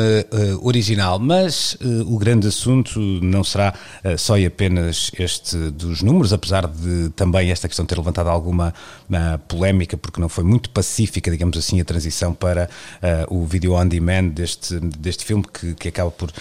original. 0.62 1.18
Mas 1.18 1.78
o 2.06 2.18
grande 2.18 2.48
assunto 2.48 3.00
não 3.00 3.42
será 3.42 3.74
só 4.18 4.38
e 4.38 4.46
apenas 4.46 5.12
este 5.18 5.56
dos 5.72 6.02
números, 6.02 6.34
apesar 6.34 6.68
de 6.68 7.10
também 7.16 7.50
esta 7.52 7.70
questão 7.70 7.86
ter 7.86 7.98
levantado 7.98 8.28
alguma 8.28 8.74
polémica, 9.48 9.96
porque 9.96 10.20
não 10.20 10.28
foi 10.28 10.44
muito 10.44 10.70
pacífica, 10.72 11.32
digamos 11.32 11.58
assim, 11.58 11.80
a 11.80 11.86
transição 11.86 12.34
para 12.34 12.70
o 13.30 13.46
vídeo 13.46 13.74
on 13.74 13.88
demand 13.88 14.30
deste, 14.30 14.80
deste 14.80 15.24
filme, 15.24 15.44
que, 15.44 15.74
que 15.76 15.88
acaba 15.88 16.12
por 16.12 16.32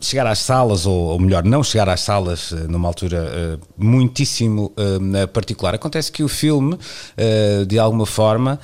chegar 0.00 0.26
às 0.26 0.40
salas, 0.40 0.84
ou, 0.84 0.94
ou 0.94 1.18
melhor, 1.18 1.44
não 1.54 1.62
chegar 1.62 1.88
às 1.88 2.00
salas 2.00 2.52
eh, 2.52 2.66
numa 2.66 2.88
altura 2.88 3.58
uh, 3.60 3.66
muitíssimo 3.78 4.72
uh, 4.76 5.28
particular. 5.28 5.74
Acontece 5.74 6.10
que 6.10 6.24
o 6.24 6.28
filme, 6.28 6.74
uh, 6.74 7.66
de 7.66 7.78
alguma 7.78 8.06
forma, 8.06 8.58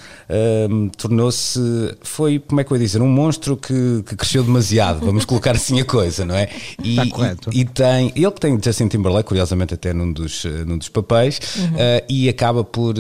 tornou-se, 0.96 1.60
foi, 2.02 2.38
como 2.38 2.60
é 2.60 2.64
que 2.64 2.72
eu 2.72 2.76
ia 2.76 2.82
dizer, 2.84 3.02
um 3.02 3.08
monstro 3.08 3.56
que, 3.56 4.02
que 4.06 4.16
cresceu 4.16 4.42
demasiado, 4.42 5.00
vamos 5.04 5.24
colocar 5.24 5.52
assim 5.52 5.80
a 5.80 5.84
coisa, 5.84 6.24
não 6.24 6.34
é? 6.34 6.48
E, 6.82 6.98
Está 6.98 7.06
correto. 7.06 7.50
E, 7.52 7.60
e, 7.60 7.64
tem, 7.64 8.12
ele 8.14 8.30
que 8.30 8.40
tem 8.40 8.58
Justin 8.62 8.88
Timberlake, 8.88 9.28
curiosamente 9.28 9.74
até 9.74 9.92
num 9.92 10.12
dos, 10.12 10.44
num 10.66 10.78
dos 10.78 10.88
papéis, 10.88 11.40
uhum. 11.56 11.76
e 12.08 12.28
acaba 12.28 12.64
por 12.64 12.94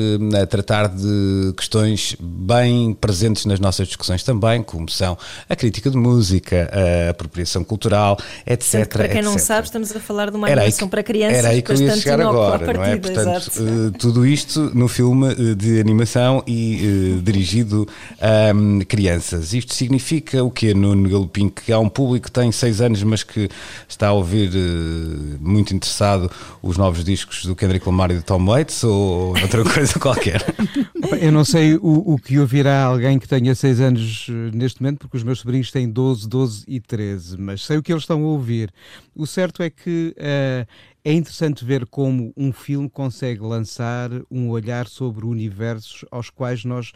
tratar 0.48 0.88
de 0.88 1.52
questões 1.56 2.16
bem 2.20 2.92
presentes 2.94 3.44
nas 3.46 3.60
nossas 3.60 3.88
discussões 3.88 4.22
também, 4.22 4.62
como 4.62 4.88
são 4.90 5.16
a 5.48 5.56
crítica 5.56 5.90
de 5.90 5.96
música, 5.96 6.70
a 6.72 7.10
apropriação 7.10 7.64
cultural, 7.64 8.18
etc. 8.46 8.88
Para 8.88 9.08
quem 9.08 9.18
etc. 9.18 9.24
não 9.24 9.38
sabe, 9.38 9.70
estamos 9.80 9.96
a 9.96 10.00
falar 10.00 10.30
de 10.30 10.36
uma 10.36 10.48
era 10.48 10.62
animação 10.62 10.86
que, 10.86 10.90
para 10.90 11.02
crianças. 11.02 11.38
Era 11.38 11.48
aí 11.48 11.62
que 11.62 11.72
eu 11.72 11.76
ia 11.76 11.96
chegar 11.96 12.20
agora, 12.20 12.58
partida, 12.58 12.76
não 12.76 12.84
é? 12.84 12.96
Portanto, 12.98 13.62
uh, 13.62 13.90
tudo 13.92 14.26
isto 14.26 14.70
no 14.74 14.88
filme 14.88 15.28
uh, 15.28 15.54
de 15.54 15.80
animação 15.80 16.42
e 16.46 17.16
uh, 17.18 17.22
dirigido 17.22 17.88
a 18.20 18.54
um, 18.54 18.80
crianças. 18.80 19.52
Isto 19.52 19.74
significa 19.74 20.44
o 20.44 20.50
quê, 20.50 20.74
Nuno 20.74 21.08
Galopim? 21.08 21.48
Que 21.48 21.72
há 21.72 21.78
um 21.78 21.88
público 21.88 22.26
que 22.26 22.32
tem 22.32 22.52
6 22.52 22.80
anos, 22.80 23.02
mas 23.02 23.22
que 23.22 23.48
está 23.88 24.08
a 24.08 24.12
ouvir 24.12 24.50
muito 25.40 25.74
interessado 25.74 26.30
os 26.62 26.76
novos 26.76 27.04
discos 27.04 27.44
do 27.44 27.56
Kendrick 27.56 27.86
Lamar 27.86 28.10
e 28.10 28.16
do 28.16 28.22
Tom 28.22 28.44
Waits 28.44 28.84
ou 28.84 29.28
outra 29.28 29.64
coisa 29.72 29.98
qualquer? 29.98 30.44
Eu 31.20 31.32
não 31.32 31.44
sei 31.44 31.74
o, 31.76 32.14
o 32.14 32.18
que 32.18 32.38
ouvirá 32.38 32.84
alguém 32.84 33.18
que 33.18 33.26
tenha 33.26 33.54
6 33.54 33.80
anos 33.80 34.26
neste 34.52 34.82
momento, 34.82 34.98
porque 35.00 35.16
os 35.16 35.22
meus 35.22 35.40
sobrinhos 35.40 35.70
têm 35.70 35.88
12, 35.88 36.28
12 36.28 36.64
e 36.68 36.80
13, 36.80 37.38
mas 37.38 37.64
sei 37.64 37.78
o 37.78 37.82
que 37.82 37.92
eles 37.92 38.02
estão 38.02 38.22
a 38.22 38.26
ouvir. 38.26 38.72
O 39.14 39.26
certo 39.26 39.62
é 39.62 39.69
que 39.70 40.14
uh, 40.18 40.66
é 41.04 41.12
interessante 41.12 41.64
ver 41.64 41.86
como 41.86 42.32
um 42.36 42.52
filme 42.52 42.88
consegue 42.88 43.40
lançar 43.40 44.10
um 44.30 44.50
olhar 44.50 44.86
sobre 44.86 45.24
universos 45.24 46.04
aos 46.10 46.28
quais 46.28 46.64
nós 46.64 46.92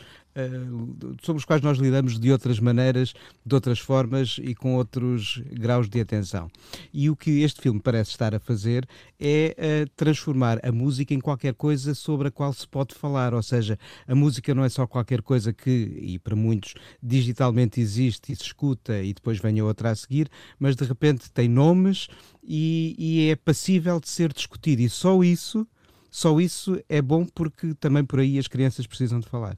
sobre 1.23 1.39
os 1.39 1.45
quais 1.45 1.63
nós 1.63 1.79
lidamos 1.79 2.19
de 2.19 2.33
outras 2.33 2.59
maneiras, 2.59 3.15
de 3.45 3.55
outras 3.55 3.79
formas 3.79 4.37
e 4.43 4.55
com 4.55 4.75
outros 4.75 5.43
graus 5.53 5.89
de 5.89 6.01
atenção. 6.01 6.51
E 6.93 7.09
o 7.09 7.17
que 7.17 7.43
este 7.43 7.61
filme 7.61 7.81
parece 7.81 8.11
estar 8.11 8.35
a 8.35 8.41
fazer 8.41 8.87
é 9.19 9.57
uh, 9.57 9.91
transformar 9.97 10.59
a 10.67 10.73
música 10.73 11.15
em 11.15 11.21
qualquer 11.21 11.55
coisa 11.55 11.95
sobre 11.95 12.29
a 12.29 12.31
qual 12.31 12.53
se 12.53 12.67
pode 12.67 12.95
falar, 12.95 13.33
ou 13.33 13.43
seja, 13.43 13.79
a 14.07 14.15
música 14.15 14.55
não 14.55 14.65
é 14.65 14.69
só 14.69 14.87
qualquer 14.87 15.23
coisa 15.23 15.53
que, 15.53 15.71
e 15.71 16.19
para 16.19 16.35
muitos, 16.35 16.75
digitalmente 17.03 17.81
existe 17.81 18.33
e 18.33 18.37
se 18.37 18.43
escuta 18.43 19.03
e 19.03 19.15
depois 19.15 19.39
venha 19.39 19.65
outra 19.65 19.91
a 19.91 19.95
seguir, 19.95 20.29
mas 20.59 20.75
de 20.75 20.85
repente 20.85 21.31
tem 21.31 21.49
nomes 21.49 22.09
e, 22.43 22.95
e 22.99 23.31
é 23.31 23.37
passível 23.37 24.01
de 24.01 24.09
ser 24.09 24.33
discutido. 24.33 24.83
E 24.83 24.89
só 24.89 25.23
isso, 25.23 25.67
só 26.11 26.41
isso 26.41 26.81
é 26.89 27.01
bom 27.01 27.25
porque 27.25 27.75
também 27.75 28.05
por 28.05 28.21
aí 28.21 28.39
as 28.39 28.49
crianças 28.49 28.87
precisam 28.87 29.21
de 29.21 29.29
falar. 29.29 29.57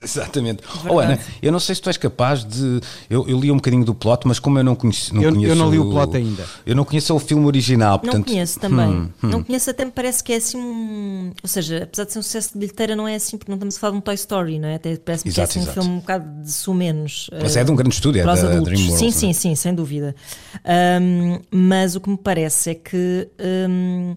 Exatamente. 0.02 0.62
Oh, 0.88 0.98
Ana, 0.98 1.18
eu 1.42 1.52
não 1.52 1.60
sei 1.60 1.74
se 1.74 1.82
tu 1.82 1.90
és 1.90 1.96
capaz 1.98 2.42
de. 2.42 2.80
Eu, 3.08 3.28
eu, 3.28 3.38
li 3.38 3.52
um 3.52 3.56
bocadinho 3.56 3.84
do 3.84 3.94
plot, 3.94 4.26
mas 4.26 4.38
como 4.38 4.58
eu 4.58 4.64
não, 4.64 4.74
conheço, 4.74 5.14
não 5.14 5.22
eu, 5.22 5.30
conheço. 5.30 5.52
Eu 5.52 5.56
não 5.56 5.70
li 5.70 5.78
o 5.78 5.90
plot 5.90 6.16
ainda. 6.16 6.46
Eu 6.64 6.74
não 6.74 6.86
conheço 6.86 7.14
o 7.14 7.18
filme 7.18 7.44
original. 7.44 7.98
Portanto, 7.98 8.16
não 8.16 8.24
conheço 8.24 8.58
também. 8.58 8.88
Hum, 8.88 9.10
hum. 9.22 9.28
Não 9.28 9.42
conheço, 9.42 9.68
até 9.68 9.84
me 9.84 9.90
parece 9.90 10.24
que 10.24 10.32
é 10.32 10.36
assim 10.36 10.56
um. 10.56 11.32
Ou 11.42 11.48
seja, 11.48 11.82
apesar 11.84 12.04
de 12.04 12.12
ser 12.12 12.18
um 12.18 12.22
sucesso 12.22 12.52
de 12.54 12.58
bilheteira, 12.58 12.96
não 12.96 13.06
é 13.06 13.14
assim, 13.14 13.36
porque 13.36 13.52
não 13.52 13.56
estamos 13.56 13.76
a 13.76 13.78
falar 13.78 13.90
de 13.90 13.98
um 13.98 14.00
Toy 14.00 14.14
Story, 14.14 14.58
não 14.58 14.68
é? 14.68 14.76
Até 14.76 14.96
parece-me 14.96 15.34
que 15.34 15.40
é 15.40 15.44
assim 15.44 15.60
um 15.60 15.66
filme 15.66 15.90
um 15.90 15.98
bocado 15.98 16.42
de 16.42 16.50
sumenos. 16.50 17.28
Mas 17.38 17.56
é 17.56 17.62
de 17.62 17.70
um 17.70 17.76
grande 17.76 17.94
estúdio, 17.94 18.22
é 18.22 18.24
da 18.24 18.34
DreamWorks. 18.34 18.98
Sim, 18.98 19.10
sim, 19.10 19.32
sim, 19.34 19.54
sem 19.54 19.74
dúvida. 19.74 20.16
Um, 20.64 21.40
mas 21.50 21.94
o 21.94 22.00
que 22.00 22.08
me 22.08 22.16
parece 22.16 22.70
é 22.70 22.74
que. 22.74 23.28
Um, 23.68 24.16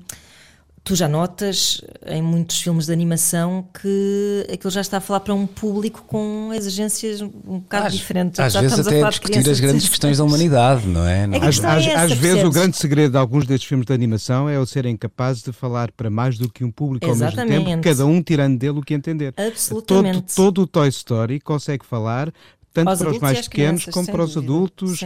tu 0.84 0.96
já 0.96 1.08
notas 1.08 1.82
em 2.06 2.22
muitos 2.22 2.60
filmes 2.60 2.88
de 2.88 2.94
animação 2.94 3.66
que 3.82 4.46
aquilo 4.52 4.70
já 4.70 4.82
está 4.82 4.98
a 4.98 5.02
falar 5.02 5.22
para 5.22 5.34
um 5.34 5.48
público 5.48 6.04
com 6.06 6.52
exigências 6.54 7.22
um 7.22 7.30
bocado 7.60 7.88
às, 7.88 7.94
diferentes. 7.94 8.40
Às 8.40 8.54
vezes 8.54 8.80
até 8.86 9.02
a 9.02 9.10
discutir 9.10 9.50
as 9.50 9.60
grandes 9.60 9.88
questões 9.88 10.18
da 10.18 10.26
humanidade, 10.26 10.86
não 10.86 11.08
é? 11.08 11.26
Não. 11.26 11.38
É 11.38 11.48
às, 11.48 11.64
às, 11.64 11.88
é 11.88 11.96
às 11.96 12.12
vezes 12.12 12.44
o 12.44 12.52
grande 12.52 12.76
segredo 12.76 13.12
de 13.12 13.18
alguns 13.18 13.46
destes 13.46 13.68
filmes 13.68 13.86
de 13.86 13.94
animação 13.94 14.50
é 14.50 14.60
o 14.60 14.66
serem 14.66 14.98
capazes 14.98 15.42
de 15.42 15.54
falar 15.54 15.90
para 15.92 16.10
mais 16.10 16.38
do 16.38 16.50
que 16.50 16.66
um 16.66 16.72
público 16.72 17.10
Exatamente. 17.10 17.40
ao 17.40 17.48
mesmo 17.48 17.66
tempo, 17.66 17.84
cada 17.84 18.06
um 18.06 18.22
tirando 18.22 18.58
dele 18.58 18.80
o 18.80 18.82
que 18.82 18.94
entender. 18.94 19.34
Absolutamente. 19.38 20.36
Todo, 20.36 20.54
todo 20.54 20.62
o 20.64 20.68
Toy 20.68 20.90
Story 20.90 21.40
consegue 21.40 21.86
falar 21.86 22.32
tanto 22.74 22.98
para 22.98 23.12
os 23.12 23.20
mais 23.20 23.48
pequenos 23.48 23.86
como 23.86 24.08
para 24.08 24.24
os 24.24 24.34
dúvida, 24.34 24.52
adultos. 24.52 25.02
Uh, 25.02 25.06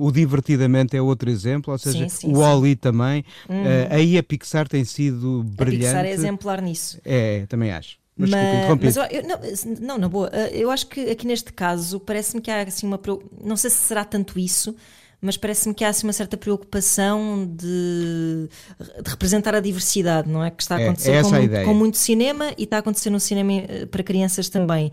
o 0.00 0.12
Divertidamente 0.12 0.96
é 0.96 1.00
outro 1.00 1.30
exemplo, 1.30 1.72
ou 1.72 1.78
seja, 1.78 2.08
sim, 2.08 2.08
sim, 2.08 2.32
o 2.32 2.38
Wally 2.38 2.76
também. 2.76 3.24
Uh, 3.48 3.88
aí 3.90 4.18
a 4.18 4.22
Pixar 4.22 4.68
tem 4.68 4.84
sido 4.84 5.42
brilhante. 5.42 5.86
A 5.86 5.88
Pixar 5.88 6.04
é 6.04 6.10
exemplar 6.10 6.60
nisso. 6.60 7.00
É, 7.04 7.46
também 7.46 7.72
acho. 7.72 7.98
Mas, 8.16 8.30
mas, 8.30 8.96
mas 8.96 8.96
eu, 8.96 9.22
não, 9.22 9.40
não, 9.80 9.98
na 9.98 10.08
boa, 10.08 10.28
eh, 10.30 10.50
eu 10.52 10.70
acho 10.70 10.86
que 10.88 11.08
aqui 11.08 11.26
neste 11.26 11.54
caso 11.54 11.98
parece-me 11.98 12.42
que 12.42 12.50
há 12.50 12.60
assim 12.60 12.86
uma. 12.86 13.00
Não 13.42 13.56
sei 13.56 13.70
se 13.70 13.78
será 13.78 14.04
tanto 14.04 14.38
isso, 14.38 14.76
mas 15.22 15.38
parece-me 15.38 15.74
que 15.74 15.82
há 15.84 15.88
assim, 15.88 16.06
uma 16.06 16.12
certa 16.12 16.36
preocupação 16.36 17.46
de, 17.46 18.46
de, 18.78 19.10
representar 19.10 19.54
a 19.54 19.60
diversidade, 19.60 20.28
não 20.28 20.44
é? 20.44 20.50
Que 20.50 20.62
está 20.62 20.76
a 20.76 20.80
é, 20.80 20.84
acontecer 20.84 21.12
é, 21.12 21.22
com, 21.22 21.64
com, 21.64 21.74
muito 21.74 21.96
cinema 21.96 22.52
e 22.58 22.64
está 22.64 22.76
a 22.76 22.80
acontecer 22.80 23.08
no 23.08 23.20
cinema 23.20 23.52
para 23.90 24.02
crianças 24.02 24.50
também. 24.50 24.92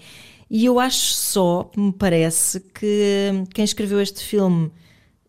E 0.49 0.65
eu 0.65 0.79
acho 0.79 1.13
só, 1.13 1.69
me 1.75 1.91
parece, 1.91 2.59
que 2.59 3.43
quem 3.53 3.65
escreveu 3.65 4.01
este 4.01 4.23
filme 4.23 4.71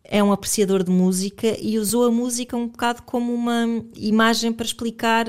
é 0.03 0.23
um 0.23 0.31
apreciador 0.31 0.83
de 0.83 0.91
música 0.91 1.55
e 1.61 1.77
usou 1.77 2.05
a 2.05 2.11
música 2.11 2.55
um 2.55 2.67
bocado 2.67 3.03
como 3.03 3.33
uma 3.33 3.65
imagem 3.95 4.51
para 4.51 4.65
explicar 4.65 5.27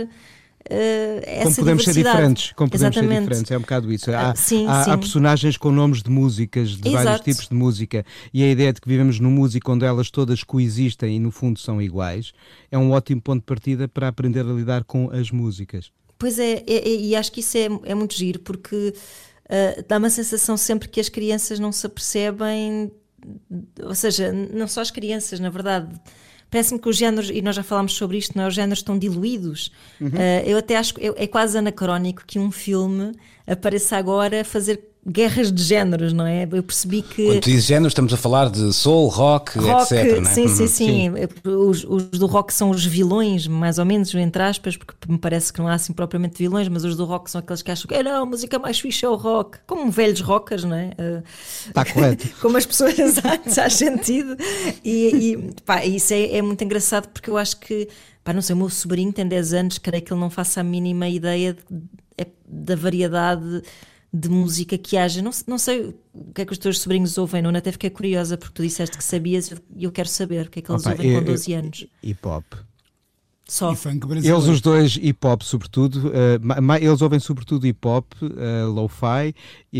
Uh, 0.70 1.42
como 1.44 1.57
podemos 1.57 1.85
ser 1.85 1.94
diferentes, 1.94 2.53
como 2.53 2.70
podemos 2.70 2.94
Exatamente. 2.94 3.14
ser 3.14 3.22
diferentes, 3.22 3.50
é 3.50 3.57
um 3.57 3.61
bocado 3.61 3.92
isso. 3.92 4.12
Há, 4.12 4.33
uh, 4.33 4.37
sim, 4.37 4.66
há, 4.66 4.85
sim. 4.85 4.90
há, 4.90 4.98
personagens 4.98 5.57
com 5.57 5.72
nomes 5.72 6.03
de 6.03 6.11
músicas, 6.11 6.70
de 6.76 6.88
Exato. 6.88 7.05
vários 7.05 7.20
tipos 7.24 7.48
de 7.48 7.55
música, 7.55 8.05
e 8.33 8.44
a 8.44 8.48
ideia 8.48 8.72
de 8.72 8.81
que 8.81 8.88
vivemos 8.88 9.18
numa 9.18 9.35
música 9.35 9.72
onde 9.72 9.87
elas 9.87 10.11
todas 10.11 10.44
coexistem 10.44 11.16
e 11.16 11.18
no 11.18 11.31
fundo 11.31 11.59
são 11.59 11.81
iguais, 11.81 12.33
é 12.70 12.76
um 12.76 12.92
ótimo 12.92 13.22
ponto 13.22 13.40
de 13.40 13.46
partida 13.46 13.88
para 13.88 14.09
aprender 14.09 14.44
a 14.44 14.53
lidar 14.53 14.85
com 14.85 15.11
as 15.11 15.31
músicas. 15.31 15.90
Pois 16.18 16.38
é, 16.38 16.62
é, 16.66 16.88
é 16.88 16.94
e 16.94 17.16
acho 17.16 17.33
que 17.33 17.40
isso 17.40 17.57
é, 17.57 17.68
é 17.85 17.94
muito 17.94 18.14
giro, 18.14 18.38
porque 18.40 18.92
uh, 19.50 19.84
dá 19.86 19.98
uma 19.98 20.10
sensação 20.10 20.56
sempre 20.56 20.88
que 20.88 21.00
as 21.00 21.08
crianças 21.08 21.58
não 21.58 21.72
se 21.72 21.86
apercebem, 21.86 22.90
ou 23.82 23.94
seja, 23.94 24.32
não 24.32 24.68
só 24.68 24.80
as 24.80 24.90
crianças, 24.90 25.40
na 25.40 25.50
verdade. 25.50 25.94
Parece-me 26.50 26.80
que 26.80 26.88
os 26.88 26.96
géneros, 26.96 27.30
e 27.30 27.40
nós 27.42 27.54
já 27.54 27.62
falámos 27.62 27.94
sobre 27.94 28.18
isto, 28.18 28.36
não 28.36 28.44
é? 28.44 28.48
os 28.48 28.54
géneros 28.54 28.80
estão 28.80 28.98
diluídos. 28.98 29.70
Uhum. 30.00 30.08
Uh, 30.08 30.46
eu 30.46 30.58
até 30.58 30.76
acho 30.76 30.94
que 30.94 31.06
é, 31.06 31.24
é 31.24 31.26
quase 31.26 31.56
anacrónico 31.56 32.24
que 32.26 32.38
um 32.38 32.50
filme 32.50 33.12
apareça 33.46 33.96
agora 33.96 34.40
a 34.40 34.44
fazer 34.44 34.89
guerras 35.06 35.50
de 35.50 35.62
géneros, 35.62 36.12
não 36.12 36.26
é? 36.26 36.46
Eu 36.50 36.62
percebi 36.62 37.02
que. 37.02 37.24
Quando 37.26 37.40
tu 37.40 37.50
dizes 37.50 37.64
géneros, 37.64 37.92
estamos 37.92 38.12
a 38.12 38.16
falar 38.16 38.50
de 38.50 38.72
soul, 38.72 39.08
rock, 39.08 39.58
rock 39.58 39.94
etc. 39.94 40.24
Sim, 40.26 40.48
sim, 40.48 40.48
sim, 40.48 40.66
sim. 40.66 41.10
Os, 41.44 41.84
os, 41.84 42.18
do 42.18 42.26
rock 42.26 42.52
são 42.52 42.70
os 42.70 42.84
vilões, 42.84 43.46
mais 43.46 43.78
ou 43.78 43.84
menos, 43.84 44.14
entre 44.14 44.42
aspas, 44.42 44.76
porque 44.76 44.94
me 45.08 45.18
parece 45.18 45.52
que 45.52 45.58
não 45.58 45.68
há 45.68 45.74
assim 45.74 45.92
propriamente 45.92 46.36
vilões, 46.36 46.68
mas 46.68 46.84
os 46.84 46.96
do 46.96 47.04
rock 47.04 47.30
são 47.30 47.38
aqueles 47.38 47.62
que 47.62 47.70
acham 47.70 47.88
que 47.88 48.02
não, 48.02 48.22
a 48.22 48.26
música 48.26 48.58
mais 48.58 48.78
fixe 48.78 49.04
é 49.04 49.08
o 49.08 49.14
rock, 49.14 49.58
como 49.66 49.90
velhos 49.90 50.20
rockers, 50.20 50.64
não 50.64 50.76
é? 50.76 50.90
Está 51.66 51.84
correto. 51.84 52.28
como 52.40 52.56
as 52.56 52.66
pessoas 52.66 52.94
faz 53.54 53.74
sentido. 53.74 54.36
E, 54.84 55.32
e 55.32 55.54
pá, 55.64 55.84
isso 55.84 56.12
é, 56.12 56.36
é 56.36 56.42
muito 56.42 56.62
engraçado 56.62 57.08
porque 57.08 57.30
eu 57.30 57.36
acho 57.38 57.58
que. 57.58 57.88
Pá, 58.22 58.34
não 58.34 58.42
sei, 58.42 58.54
o 58.54 58.58
meu 58.58 58.68
sobrinho 58.68 59.10
tem 59.10 59.26
10 59.26 59.54
anos, 59.54 59.78
creio 59.78 60.04
que 60.04 60.12
ele 60.12 60.20
não 60.20 60.28
faça 60.28 60.60
a 60.60 60.64
mínima 60.64 61.08
ideia 61.08 61.54
de, 61.54 61.60
é, 62.18 62.26
da 62.46 62.76
variedade 62.76 63.62
de 64.12 64.29
música 64.29 64.77
que 64.77 64.96
haja. 64.96 65.23
Não, 65.23 65.31
não 65.46 65.59
sei 65.59 65.94
o 66.12 66.33
que 66.35 66.42
é 66.42 66.44
que 66.44 66.53
os 66.53 66.59
teus 66.59 66.81
sobrinhos 66.81 67.16
ouvem, 67.16 67.42
não? 67.42 67.51
Até 67.51 67.73
fiquei 67.73 67.90
curiosa 67.90 68.37
porque 68.37 68.55
tu 68.55 68.62
disseste 68.62 68.96
que 68.96 69.05
sabias 69.05 69.53
e 69.77 69.85
eu 69.85 69.92
quero 69.92 70.09
saber 70.09 70.46
o 70.46 70.51
que 70.51 70.59
é 70.59 70.62
que 70.62 70.70
eles 70.70 70.83
Opa, 70.83 70.92
ouvem 70.92 71.11
eu, 71.11 71.18
com 71.20 71.25
12 71.25 71.53
anos. 71.53 71.87
Hip 72.03 72.27
hop. 72.27 72.44
Só. 73.51 73.73
E. 73.73 74.29
Eles 74.29 74.44
os 74.44 74.61
dois 74.61 74.96
hip 74.96 75.27
hop 75.27 75.42
sobretudo, 75.42 76.09
uh, 76.09 76.75
eles 76.81 77.03
ouvem 77.03 77.18
sobretudo 77.18 77.66
hip 77.66 77.85
hop, 77.85 78.07
uh, 78.23 78.70
lo-fi, 78.70 79.35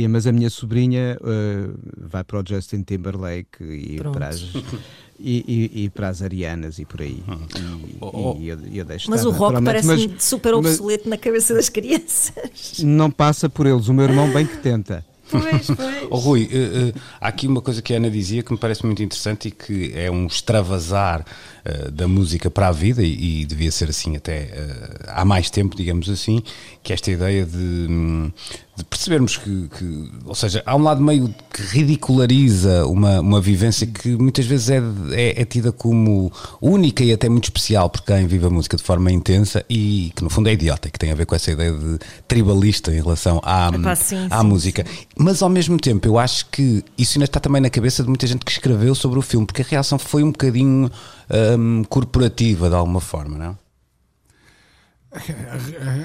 mas 0.09 0.27
a 0.27 0.33
minha 0.33 0.51
sobrinha 0.51 1.17
uh, 1.21 1.79
vai 1.97 2.25
para 2.25 2.41
o 2.41 2.45
Justin 2.45 2.83
Timberlake 2.83 3.63
e 3.63 4.01
para 4.03 4.27
as, 4.27 4.43
e, 5.23 5.45
e, 5.75 5.85
e, 5.85 5.91
para 5.91 6.09
as 6.09 6.23
Arianas 6.23 6.79
e 6.79 6.85
por 6.85 7.03
aí. 7.03 7.23
Hum. 7.29 7.39
E, 7.57 7.97
oh, 8.01 8.11
oh. 8.13 8.39
eu, 8.41 8.59
eu 8.73 8.87
mas 9.09 9.25
o 9.25 9.31
rock 9.31 9.63
parece 9.63 10.11
super 10.19 10.55
obsoleto 10.55 11.05
mas, 11.05 11.11
na 11.11 11.19
cabeça 11.19 11.55
das 11.55 11.69
crianças. 11.69 12.81
Não 12.83 13.11
passa 13.11 13.49
por 13.49 13.67
eles, 13.67 13.89
o 13.89 13.95
meu 13.95 14.05
irmão 14.05 14.33
bem 14.33 14.47
que 14.47 14.57
tenta. 14.59 15.05
Pois, 15.31 15.67
pois. 15.77 16.07
Oh, 16.11 16.17
Rui, 16.17 16.45
uh, 16.45 16.89
uh, 16.89 17.01
há 17.21 17.29
aqui 17.29 17.47
uma 17.47 17.63
coisa 17.63 17.81
que 17.81 17.95
a 17.95 17.97
Ana 17.97 18.11
dizia 18.11 18.43
que 18.43 18.53
me 18.53 18.59
parece 18.59 18.85
muito 18.85 19.03
interessante 19.03 19.49
e 19.49 19.51
que 19.51 19.93
é 19.95 20.11
um 20.11 20.27
extravasar 20.27 21.25
uh, 21.65 21.91
da 21.91 22.09
música 22.09 22.51
para 22.51 22.69
a 22.69 22.73
vida, 22.73 23.03
e, 23.03 23.43
e 23.43 23.45
devia 23.45 23.71
ser 23.71 23.89
assim 23.91 24.17
até 24.17 24.51
há 25.07 25.25
mais 25.25 25.49
tempo, 25.49 25.77
digamos 25.77 26.09
assim, 26.11 26.43
que 26.83 26.93
esta 26.93 27.11
ideia 27.11 27.47
de, 27.47 27.57
hum, 27.57 28.33
de 28.81 28.85
percebermos 28.85 29.37
que, 29.37 29.69
que, 29.77 30.11
ou 30.25 30.35
seja, 30.35 30.63
há 30.65 30.75
um 30.75 30.83
lado 30.83 31.03
meio 31.03 31.33
que 31.53 31.63
ridiculariza 31.63 32.87
uma, 32.87 33.21
uma 33.21 33.41
vivência 33.41 33.87
que 33.87 34.17
muitas 34.17 34.47
vezes 34.47 34.71
é, 34.71 34.83
é, 35.13 35.43
é, 35.43 35.45
tida 35.45 35.71
como 35.71 36.33
única 36.61 37.05
e 37.05 37.13
até 37.13 37.29
muito 37.29 37.45
especial 37.45 37.91
por 37.91 38.03
quem 38.03 38.27
vive 38.27 38.47
a 38.47 38.51
música 38.51 38.77
de 38.77 38.83
forma 38.83 39.13
intensa 39.13 39.65
e 39.69 40.13
que 40.17 40.25
no 40.25 40.31
fundo 40.31 40.49
é 40.49 40.53
idiota, 40.53 40.91
que 40.91 40.99
tem 40.99 41.13
a 41.13 41.15
ver 41.15 41.27
com 41.27 41.35
essa 41.35 41.51
ideia 41.53 41.73
de 41.73 41.99
tribalista 42.27 42.91
em 42.93 43.01
relação 43.01 43.41
à, 43.45 43.71
Epá, 43.75 43.95
sim, 43.95 44.27
à 44.31 44.41
sim, 44.41 44.47
música. 44.47 44.85
Sim. 44.87 45.07
Mas 45.17 45.43
ao 45.43 45.49
mesmo 45.49 45.79
tempo 45.79 46.09
eu 46.09 46.19
acho 46.19 46.47
que 46.47 46.83
isso 46.97 47.19
ainda 47.19 47.27
está 47.27 47.39
também 47.39 47.61
na 47.61 47.71
cabeça 47.71 48.03
de 48.03 48.09
muita 48.09 48.27
gente 48.27 48.45
que 48.45 48.51
escreveu 48.51 48.95
sobre 48.95 49.19
o 49.19 49.23
filme, 49.23 49.47
porque 49.47 49.63
a 49.63 49.65
reação 49.65 49.99
foi 49.99 50.23
um 50.23 50.31
bocadinho 50.31 50.91
hum, 51.59 51.85
corporativa 51.89 52.69
de 52.69 52.75
alguma 52.75 53.01
forma, 53.01 53.37
não 53.37 53.47
é? 53.47 53.55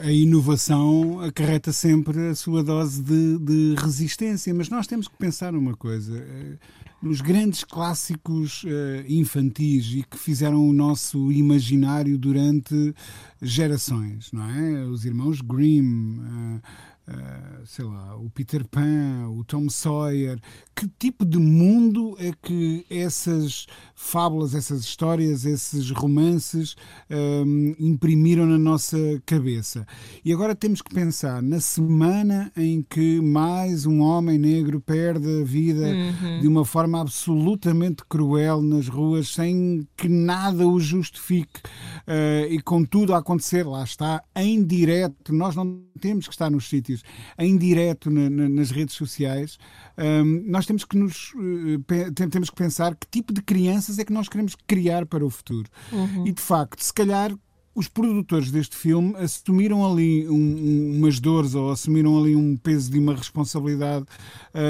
A, 0.04 0.12
inovação 0.12 1.20
acarreta 1.20 1.72
sempre 1.72 2.30
a 2.30 2.36
sua 2.36 2.64
dose 2.64 3.02
de, 3.04 3.38
de, 3.38 3.76
resistência, 3.78 4.54
mas 4.54 4.70
nós 4.70 4.88
temos 4.88 5.08
que 5.08 5.16
pensar 5.16 5.54
uma 5.54 5.76
coisa. 5.76 6.18
Eh, 6.18 6.58
nos 7.04 7.22
grandes 7.22 7.64
clássicos 7.64 8.64
uh, 8.64 8.68
infantis 9.08 9.86
e 9.94 10.04
que 10.04 10.18
fizeram 10.18 10.68
o 10.68 10.74
nosso 10.74 11.32
imaginário 11.32 12.18
durante 12.18 12.96
gerações, 13.40 14.32
não 14.32 14.50
é? 14.50 14.86
Os 14.86 15.06
irmãos 15.06 15.40
Grimm, 15.40 16.60
uh, 17.08 17.46
Uh, 17.56 17.66
sei 17.66 17.86
lá, 17.86 18.16
o 18.16 18.30
Peter 18.30 18.64
Pan, 18.68 19.30
o 19.30 19.44
Tom 19.44 19.70
Sawyer, 19.70 20.40
que 20.76 20.88
tipo 21.00 21.26
de 21.26 21.40
mundo 21.40 22.16
é 22.20 22.32
que 22.42 22.86
essas 22.90 23.66
fábulas, 23.96 24.54
essas 24.54 24.82
histórias, 24.82 25.46
esses 25.46 25.90
romances 25.90 26.76
um, 27.10 27.76
imprimiram 27.80 28.46
na 28.46 28.58
nossa 28.58 28.98
cabeça? 29.26 29.88
E 30.24 30.32
agora 30.32 30.54
temos 30.54 30.82
que 30.82 30.94
pensar 30.94 31.42
na 31.42 31.60
semana 31.60 32.52
em 32.56 32.84
que 32.84 33.20
mais 33.20 33.86
um 33.86 34.02
homem 34.02 34.38
negro 34.38 34.80
perde 34.80 35.42
a 35.42 35.44
vida 35.44 35.88
uhum. 35.88 36.42
de 36.42 36.48
uma 36.48 36.66
forma 36.66 37.02
absolutamente 37.02 38.04
cruel 38.08 38.62
nas 38.62 38.88
ruas, 38.88 39.30
sem 39.30 39.88
que 39.98 40.08
nada 40.08 40.68
o 40.68 40.80
justifique, 40.80 41.62
uh, 42.08 42.52
e 42.52 42.62
com 42.62 42.84
tudo 42.84 43.14
a 43.14 43.18
acontecer, 43.18 43.66
lá 43.66 43.84
está, 43.84 44.24
em 44.36 44.64
direto, 44.64 45.34
nós 45.34 45.56
não 45.56 45.84
temos 46.00 46.28
que 46.28 46.34
estar 46.34 46.52
nos 46.52 46.70
sítios 46.70 46.95
sítios, 46.96 47.04
em 47.38 47.58
direto 47.58 48.10
na, 48.10 48.30
na, 48.30 48.50
nas 48.50 48.72
redes 48.72 48.96
sociais, 48.96 49.58
um, 49.98 50.44
nós 50.46 50.66
temos 50.66 50.86
que 50.86 50.98
nos 50.98 51.34
uh, 51.34 52.30
temos 52.30 52.50
que 52.50 52.56
pensar 52.56 52.96
que 52.96 53.08
tipo 53.08 53.34
de 53.34 53.42
crianças 53.42 54.00
é 54.00 54.06
que 54.06 54.14
nós 54.14 54.30
queremos 54.30 54.56
criar 54.68 55.06
para 55.06 55.26
o 55.26 55.30
futuro. 55.30 55.70
Uhum. 55.92 56.28
E 56.28 56.32
de 56.32 56.42
facto, 56.42 56.82
se 56.82 56.94
calhar 56.94 57.32
os 57.76 57.90
produtores 57.90 58.50
deste 58.50 58.78
filme 58.78 59.14
assumiram 59.18 59.86
ali 59.86 60.28
um, 60.30 60.96
umas 60.98 61.20
dores 61.20 61.54
ou 61.54 61.70
assumiram 61.70 62.18
ali 62.18 62.34
um 62.34 62.56
peso 62.56 62.90
de 62.90 62.98
uma 62.98 63.14
responsabilidade 63.14 64.06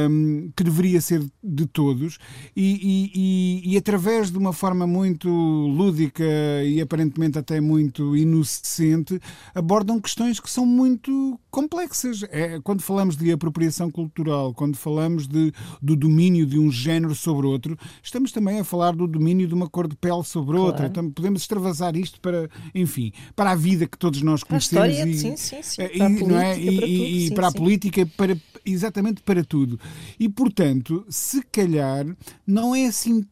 um, 0.09 0.51
que 0.55 0.63
deveria 0.63 0.99
ser 0.99 1.23
de 1.43 1.67
todos 1.67 2.17
e, 2.55 3.11
e, 3.13 3.73
e, 3.73 3.77
através 3.77 4.31
de 4.31 4.37
uma 4.37 4.51
forma 4.51 4.87
muito 4.87 5.29
lúdica 5.29 6.23
e 6.65 6.81
aparentemente 6.81 7.37
até 7.37 7.61
muito 7.61 8.17
inocente 8.17 9.19
abordam 9.53 10.01
questões 10.01 10.39
que 10.39 10.49
são 10.49 10.65
muito 10.65 11.39
complexas. 11.51 12.23
É, 12.31 12.59
quando 12.61 12.81
falamos 12.81 13.15
de 13.15 13.31
apropriação 13.31 13.91
cultural, 13.91 14.53
quando 14.53 14.75
falamos 14.75 15.27
de, 15.27 15.53
do 15.81 15.95
domínio 15.95 16.45
de 16.45 16.57
um 16.57 16.71
género 16.71 17.13
sobre 17.13 17.45
outro, 17.45 17.77
estamos 18.01 18.31
também 18.31 18.59
a 18.59 18.63
falar 18.63 18.95
do 18.95 19.07
domínio 19.07 19.47
de 19.47 19.53
uma 19.53 19.69
cor 19.69 19.87
de 19.87 19.95
pele 19.95 20.23
sobre 20.23 20.55
claro. 20.55 20.67
outra. 20.67 20.87
Então, 20.87 21.09
podemos 21.11 21.41
extravasar 21.41 21.95
isto 21.95 22.19
para, 22.19 22.49
enfim, 22.73 22.94
enfim, 22.95 23.11
para 23.35 23.51
a 23.51 23.55
vida 23.55 23.85
que 23.85 23.97
todos 23.97 24.21
nós 24.21 24.43
conhecemos 24.43 24.89
história, 24.89 25.09
e, 25.09 25.17
sim, 25.17 25.35
sim, 25.35 25.61
sim, 25.61 25.81
eh, 25.81 25.91
e, 25.93 25.99
para 25.99 26.07
a 26.07 26.11
política, 26.11 26.41
é? 26.45 26.59
e, 26.59 27.27
para, 27.27 27.35
para 27.35 27.47
a 27.47 27.51
política, 27.51 28.05
para, 28.17 28.37
exatamente 28.65 29.21
para 29.21 29.43
tudo. 29.43 29.79
E, 30.19 30.29
portanto, 30.29 31.05
se 31.09 31.41
calhar 31.51 32.05
não 32.47 32.73
é 32.73 32.85
assim 32.87 33.25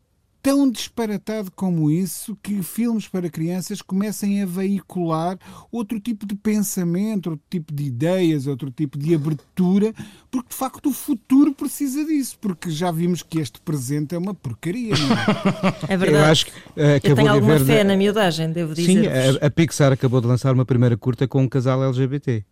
tão 0.43 0.69
disparatado 0.69 1.49
como 1.55 1.89
isso 1.89 2.37
que 2.43 2.61
filmes 2.61 3.07
para 3.07 3.29
crianças 3.29 3.81
comecem 3.81 4.43
a 4.43 4.45
veicular 4.45 5.39
outro 5.71 6.01
tipo 6.01 6.25
de 6.25 6.35
pensamento, 6.35 7.29
outro 7.29 7.45
tipo 7.49 7.73
de 7.73 7.85
ideias, 7.85 8.45
outro 8.45 8.69
tipo 8.69 8.97
de 8.97 9.15
abertura, 9.15 9.93
porque 10.29 10.49
de 10.49 10.55
facto 10.55 10.89
o 10.89 10.93
futuro 10.93 11.53
precisa 11.53 12.03
disso, 12.03 12.37
porque 12.41 12.69
já 12.69 12.91
vimos 12.91 13.23
que 13.23 13.39
este 13.39 13.61
presente 13.61 14.15
é 14.15 14.17
uma 14.17 14.33
porcaria. 14.33 14.93
É? 15.87 15.93
é 15.93 15.97
verdade. 15.97 16.25
Eu, 16.25 16.31
acho 16.31 16.45
que, 16.47 16.51
uh, 16.51 16.99
Eu 17.01 17.15
tenho 17.15 17.31
alguma 17.31 17.59
fé 17.59 17.85
na 17.85 17.95
miudagem, 17.95 18.51
devo 18.51 18.73
dizer. 18.73 19.03
Sim, 19.03 19.07
a, 19.07 19.47
a 19.47 19.49
Pixar 19.49 19.93
acabou 19.93 20.19
de 20.19 20.27
lançar 20.27 20.53
uma 20.53 20.65
primeira 20.65 20.97
curta 20.97 21.25
com 21.25 21.41
um 21.41 21.47
casal 21.47 21.81
LGBT. 21.85 22.43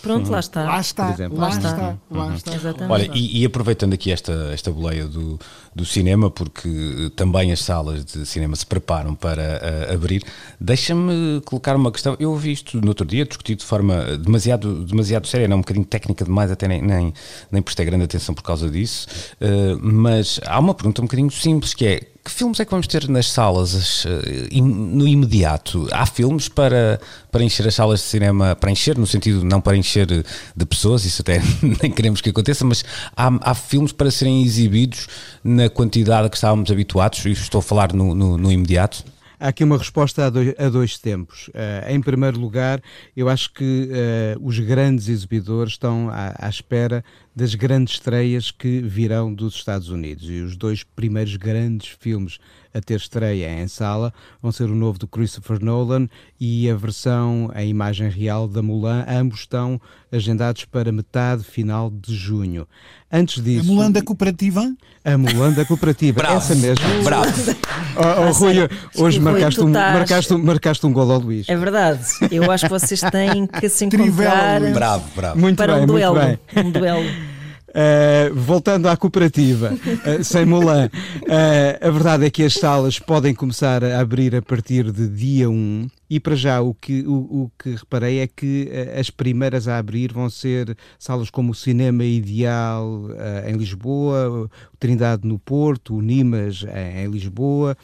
Pronto, 0.00 0.30
lá 0.30 0.40
está. 0.40 0.64
Lá 0.64 0.80
está, 0.80 1.16
lá 1.30 1.48
está, 1.50 1.98
lá 2.10 2.26
uhum. 2.26 2.34
está. 2.34 2.54
Exatamente. 2.54 2.90
Olha, 2.90 3.10
e, 3.14 3.42
e, 3.42 3.44
aproveitando 3.44 3.92
aqui 3.92 4.10
esta, 4.10 4.32
esta 4.52 4.70
boleia 4.70 5.06
do, 5.06 5.38
do 5.74 5.84
cinema, 5.84 6.30
porque 6.30 7.12
também 7.14 7.52
as 7.52 7.60
salas 7.60 8.02
de 8.04 8.24
cinema 8.24 8.56
se 8.56 8.64
preparam 8.64 9.14
para 9.14 9.42
uh, 9.90 9.94
abrir, 9.94 10.22
deixa-me 10.58 11.42
colocar 11.44 11.76
uma 11.76 11.92
questão. 11.92 12.16
Eu 12.18 12.30
ouvi 12.30 12.52
isto 12.52 12.80
no 12.80 12.88
outro 12.88 13.06
dia, 13.06 13.26
discutido 13.26 13.60
de 13.60 13.66
forma 13.66 14.16
demasiado, 14.16 14.84
demasiado 14.84 15.26
séria, 15.26 15.46
não 15.46 15.58
um 15.58 15.60
bocadinho 15.60 15.84
técnica 15.84 16.24
demais, 16.24 16.50
até 16.50 16.66
nem, 16.66 16.80
nem, 16.80 17.12
nem 17.50 17.62
prestei 17.62 17.84
grande 17.84 18.04
atenção 18.04 18.34
por 18.34 18.42
causa 18.42 18.70
disso, 18.70 19.06
uh, 19.40 19.78
mas 19.82 20.40
há 20.46 20.58
uma 20.58 20.74
pergunta 20.74 21.02
um 21.02 21.04
bocadinho 21.04 21.30
simples 21.30 21.74
que 21.74 21.86
é 21.86 22.13
que 22.24 22.30
filmes 22.30 22.58
é 22.58 22.64
que 22.64 22.70
vamos 22.70 22.86
ter 22.86 23.06
nas 23.08 23.30
salas 23.30 24.06
uh, 24.06 24.62
no 24.62 25.06
imediato? 25.06 25.86
Há 25.92 26.06
filmes 26.06 26.48
para, 26.48 26.98
para 27.30 27.44
encher 27.44 27.68
as 27.68 27.74
salas 27.74 28.00
de 28.00 28.06
cinema, 28.06 28.56
para 28.56 28.70
encher 28.70 28.96
no 28.96 29.06
sentido 29.06 29.44
não 29.44 29.60
para 29.60 29.76
encher 29.76 30.06
de 30.06 30.66
pessoas, 30.66 31.04
isso 31.04 31.20
até 31.20 31.42
nem 31.82 31.92
queremos 31.92 32.22
que 32.22 32.30
aconteça, 32.30 32.64
mas 32.64 32.82
há, 33.14 33.30
há 33.42 33.54
filmes 33.54 33.92
para 33.92 34.10
serem 34.10 34.42
exibidos 34.42 35.06
na 35.42 35.68
quantidade 35.68 36.26
a 36.26 36.30
que 36.30 36.36
estávamos 36.36 36.70
habituados, 36.70 37.22
e 37.26 37.32
estou 37.32 37.58
a 37.58 37.62
falar 37.62 37.92
no, 37.92 38.14
no, 38.14 38.38
no 38.38 38.50
imediato? 38.50 39.04
Há 39.38 39.48
aqui 39.48 39.64
uma 39.64 39.76
resposta 39.76 40.26
a 40.26 40.30
dois, 40.30 40.54
a 40.58 40.68
dois 40.68 40.98
tempos. 40.98 41.48
Uh, 41.48 41.90
em 41.90 42.00
primeiro 42.00 42.38
lugar, 42.38 42.80
eu 43.16 43.28
acho 43.28 43.52
que 43.52 43.88
uh, 43.90 44.46
os 44.46 44.58
grandes 44.58 45.08
exibidores 45.08 45.72
estão 45.72 46.08
à, 46.10 46.34
à, 46.38 46.48
espera 46.48 47.04
das 47.34 47.54
grandes 47.54 47.94
estreias 47.94 48.50
que 48.50 48.80
virão 48.80 49.32
dos 49.34 49.54
Estados 49.54 49.88
Unidos. 49.88 50.28
E 50.30 50.40
os 50.40 50.56
dois 50.56 50.84
primeiros 50.84 51.36
grandes 51.36 51.96
filmes 51.98 52.38
a 52.74 52.80
ter 52.80 52.96
estreia 52.96 53.62
em 53.62 53.68
sala 53.68 54.12
vão 54.42 54.50
ser 54.50 54.64
o 54.64 54.74
novo 54.74 54.98
do 54.98 55.06
Christopher 55.06 55.62
Nolan 55.62 56.08
e 56.40 56.68
a 56.68 56.74
versão 56.74 57.50
em 57.54 57.68
imagem 57.68 58.08
real 58.10 58.48
da 58.48 58.60
Mulan. 58.60 59.04
Ambos 59.08 59.40
estão 59.40 59.80
agendados 60.12 60.64
para 60.64 60.90
metade 60.90 61.44
final 61.44 61.88
de 61.90 62.14
junho. 62.14 62.66
Antes 63.10 63.42
disso. 63.42 63.70
A 63.70 63.72
Mulan 63.72 63.92
da 63.92 64.02
Cooperativa? 64.02 64.74
A 65.04 65.16
Mulan 65.16 65.52
da 65.52 65.64
Cooperativa, 65.64 66.20
Bravo. 66.20 66.38
essa 66.38 66.54
mesmo. 66.56 66.84
Bravo. 67.04 67.32
Oh, 67.96 68.26
oh, 68.28 68.32
Rui, 68.32 68.56
hoje 68.96 69.20
marcaste, 69.20 69.60
um, 69.60 69.68
marcaste, 69.68 70.34
marcaste 70.34 70.84
um 70.84 70.92
gol 70.92 71.12
ao 71.12 71.20
Luís. 71.20 71.48
É 71.48 71.56
verdade. 71.56 72.02
Eu 72.28 72.50
acho 72.50 72.64
que 72.64 72.70
vocês 72.70 73.00
têm 73.00 73.46
que 73.46 73.68
se 73.68 73.84
encontrar. 73.84 74.60
Bravo, 74.72 75.04
bravo. 75.14 75.38
Muito 75.38 75.56
para 75.56 75.74
bem, 75.74 75.84
um 75.84 75.86
duelo. 75.86 76.16
Muito 76.16 76.26
bem. 76.52 76.64
Um 76.64 76.70
duelo. 76.72 77.33
Uh, 77.74 78.32
voltando 78.32 78.88
à 78.88 78.96
cooperativa, 78.96 79.72
uh, 79.72 80.22
sem 80.22 80.44
Mulan, 80.46 80.86
uh, 80.86 81.88
a 81.88 81.90
verdade 81.90 82.24
é 82.24 82.30
que 82.30 82.44
as 82.44 82.54
salas 82.54 83.00
podem 83.00 83.34
começar 83.34 83.82
a 83.82 83.98
abrir 83.98 84.36
a 84.36 84.40
partir 84.40 84.92
de 84.92 85.08
dia 85.08 85.50
1 85.50 85.88
e 86.08 86.20
para 86.20 86.36
já 86.36 86.60
o 86.60 86.72
que, 86.74 87.02
o, 87.06 87.44
o 87.44 87.50
que 87.58 87.70
reparei 87.74 88.20
é 88.20 88.26
que 88.26 88.70
as 88.98 89.10
primeiras 89.10 89.66
a 89.66 89.78
abrir 89.78 90.12
vão 90.12 90.30
ser 90.30 90.76
salas 90.98 91.30
como 91.30 91.52
o 91.52 91.54
Cinema 91.54 92.04
Ideal 92.04 93.08
em 93.46 93.56
Lisboa, 93.56 94.48
o 94.72 94.76
Trindade 94.78 95.26
no 95.26 95.38
Porto, 95.38 95.96
o 95.96 96.02
Nimas 96.02 96.64
em, 96.64 97.04
em 97.04 97.10
Lisboa, 97.10 97.76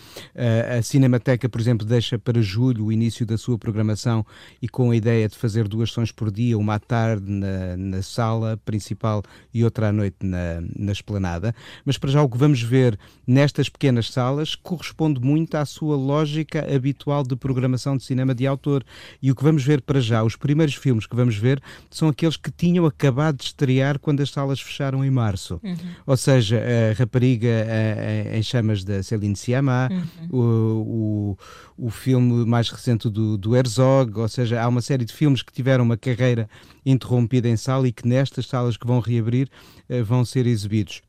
a 0.79 0.83
Cinemateca, 0.83 1.49
por 1.49 1.61
exemplo, 1.61 1.87
deixa 1.87 2.19
para 2.19 2.41
julho 2.41 2.87
o 2.87 2.93
início 2.93 3.25
da 3.25 3.37
sua 3.37 3.59
programação 3.59 4.25
e 4.61 4.69
com 4.69 4.91
a 4.91 4.97
ideia 4.97 5.29
de 5.29 5.37
fazer 5.37 5.67
duas 5.67 5.89
sessões 5.89 6.13
por 6.13 6.31
dia, 6.31 6.57
uma 6.59 6.75
à 6.75 6.79
tarde 6.79 7.31
na, 7.31 7.77
na 7.77 8.03
sala 8.03 8.57
principal 8.65 9.23
e 9.53 9.65
outra 9.65 9.81
outra 9.81 9.89
à 9.89 9.93
noite 9.93 10.17
na, 10.23 10.63
na 10.77 10.93
esplanada, 10.93 11.55
mas 11.85 11.97
para 11.97 12.11
já 12.11 12.23
o 12.23 12.29
que 12.29 12.37
vamos 12.37 12.63
ver 12.63 12.99
nestas 13.27 13.69
pequenas 13.69 14.11
salas 14.11 14.55
corresponde 14.55 15.21
muito 15.21 15.55
à 15.55 15.65
sua 15.65 15.97
lógica 15.97 16.67
habitual 16.75 17.23
de 17.23 17.35
programação 17.35 17.97
de 17.97 18.05
cinema 18.11 18.35
de 18.35 18.47
autor. 18.47 18.85
E 19.23 19.31
o 19.31 19.35
que 19.35 19.43
vamos 19.43 19.65
ver 19.65 19.81
para 19.81 20.01
já, 20.01 20.23
os 20.23 20.37
primeiros 20.37 20.75
filmes 20.75 21.07
que 21.07 21.15
vamos 21.15 21.37
ver, 21.37 21.63
são 21.91 22.09
aqueles 22.09 22.37
que 22.37 22.51
tinham 22.51 22.85
acabado 22.87 23.37
de 23.37 23.45
estrear 23.45 23.99
quando 23.99 24.21
as 24.21 24.31
salas 24.31 24.61
fecharam 24.61 25.05
em 25.05 25.11
março. 25.11 25.61
Uhum. 25.63 25.77
Ou 26.07 26.17
seja, 26.17 26.61
a 26.61 26.99
Rapariga 26.99 27.49
a, 27.49 28.33
a, 28.35 28.39
em 28.39 28.43
Chamas 28.43 28.85
da 28.85 29.03
Céline 29.03 29.37
Sciamma, 29.37 29.89
uhum. 29.91 30.39
o, 30.39 31.37
o, 31.79 31.87
o, 31.87 31.91
filme 31.91 32.45
mais 32.45 32.69
recente 32.69 33.09
do, 33.09 33.39
do 33.39 33.57
Herzog, 33.57 34.19
ou 34.19 34.29
seja, 34.29 34.61
há 34.61 34.69
uma 34.69 34.81
série 34.81 35.05
de 35.05 35.13
filmes 35.13 35.43
que 35.43 35.53
tiveram 35.53 35.85
uma 35.85 35.97
carreira 35.97 36.49
interrompida 36.85 37.49
em 37.49 37.57
sala 37.57 37.87
e 37.87 37.93
que 37.93 38.07
nestas 38.07 38.47
salas 38.47 38.77
que 38.77 38.87
vão 38.87 39.01
reabrir 39.01 39.49
uh, 39.89 40.05
vão 40.05 40.25
ser 40.25 40.47
exibidos. 40.47 41.03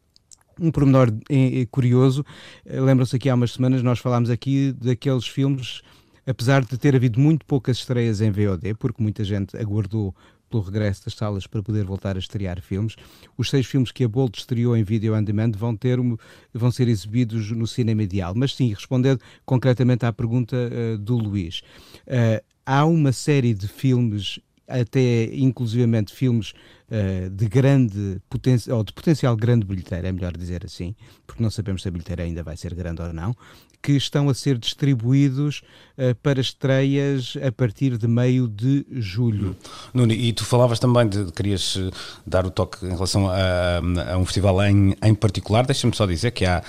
Um 0.59 0.69
pormenor 0.69 1.11
eh, 1.29 1.65
curioso, 1.71 2.23
eh, 2.65 2.79
lembram-se 2.79 3.15
aqui 3.15 3.29
há 3.29 3.33
umas 3.33 3.53
semanas 3.53 3.81
nós 3.81 3.97
falámos 3.97 4.29
aqui 4.29 4.71
daqueles 4.73 5.25
filmes 5.25 5.81
apesar 6.25 6.63
de 6.63 6.77
ter 6.77 6.95
havido 6.95 7.19
muito 7.19 7.45
poucas 7.45 7.77
estreias 7.77 8.21
em 8.21 8.31
VOD, 8.31 8.73
porque 8.75 9.01
muita 9.01 9.23
gente 9.23 9.57
aguardou 9.57 10.15
pelo 10.51 10.63
regresso 10.63 11.05
das 11.05 11.13
salas 11.15 11.47
para 11.47 11.63
poder 11.63 11.85
voltar 11.85 12.17
a 12.17 12.19
estrear 12.19 12.61
filmes. 12.61 12.95
Os 13.37 13.49
seis 13.49 13.65
filmes 13.65 13.91
que 13.91 14.03
a 14.03 14.07
Bolt 14.07 14.37
estreou 14.37 14.75
em 14.75 14.83
vídeo 14.83 15.15
on 15.15 15.23
demand 15.23 15.53
vão, 15.55 15.75
ter, 15.75 15.97
vão 16.53 16.71
ser 16.71 16.89
exibidos 16.89 17.51
no 17.51 17.65
cinema 17.65 18.03
ideal. 18.03 18.33
Mas 18.35 18.53
sim, 18.53 18.67
respondendo 18.73 19.21
concretamente 19.45 20.05
à 20.05 20.11
pergunta 20.11 20.55
uh, 20.55 20.97
do 20.97 21.17
Luís, 21.17 21.61
uh, 22.05 22.43
há 22.65 22.85
uma 22.85 23.13
série 23.13 23.53
de 23.53 23.67
filmes 23.67 24.39
até 24.67 25.25
inclusivamente 25.35 26.13
filmes 26.13 26.53
uh, 26.89 27.29
de 27.29 27.47
grande 27.47 28.21
potencial, 28.29 28.77
ou 28.77 28.83
de 28.83 28.93
potencial 28.93 29.35
grande 29.35 29.65
bilheteira, 29.65 30.07
é 30.07 30.11
melhor 30.11 30.35
dizer 30.35 30.65
assim, 30.65 30.95
porque 31.25 31.43
não 31.43 31.49
sabemos 31.49 31.81
se 31.81 31.87
a 31.87 31.91
bilheteira 31.91 32.23
ainda 32.23 32.43
vai 32.43 32.55
ser 32.55 32.73
grande 32.73 33.01
ou 33.01 33.11
não, 33.11 33.35
que 33.81 33.93
estão 33.93 34.29
a 34.29 34.33
ser 34.33 34.57
distribuídos 34.57 35.61
uh, 35.97 36.15
para 36.21 36.39
estreias 36.39 37.37
a 37.45 37.51
partir 37.51 37.97
de 37.97 38.07
meio 38.07 38.47
de 38.47 38.85
julho. 38.91 39.55
Nuno, 39.93 40.13
e 40.13 40.31
tu 40.33 40.45
falavas 40.45 40.79
também 40.79 41.07
de 41.07 41.31
querias 41.31 41.77
eh, 41.77 41.89
dar 42.25 42.45
o 42.45 42.51
toque 42.51 42.85
em 42.85 42.91
relação 42.91 43.29
a, 43.29 44.13
a 44.13 44.17
um 44.17 44.25
festival 44.25 44.63
em, 44.63 44.95
em 45.03 45.13
particular. 45.13 45.65
Deixa-me 45.65 45.95
só 45.95 46.05
dizer 46.05 46.31
que 46.31 46.45
há 46.45 46.63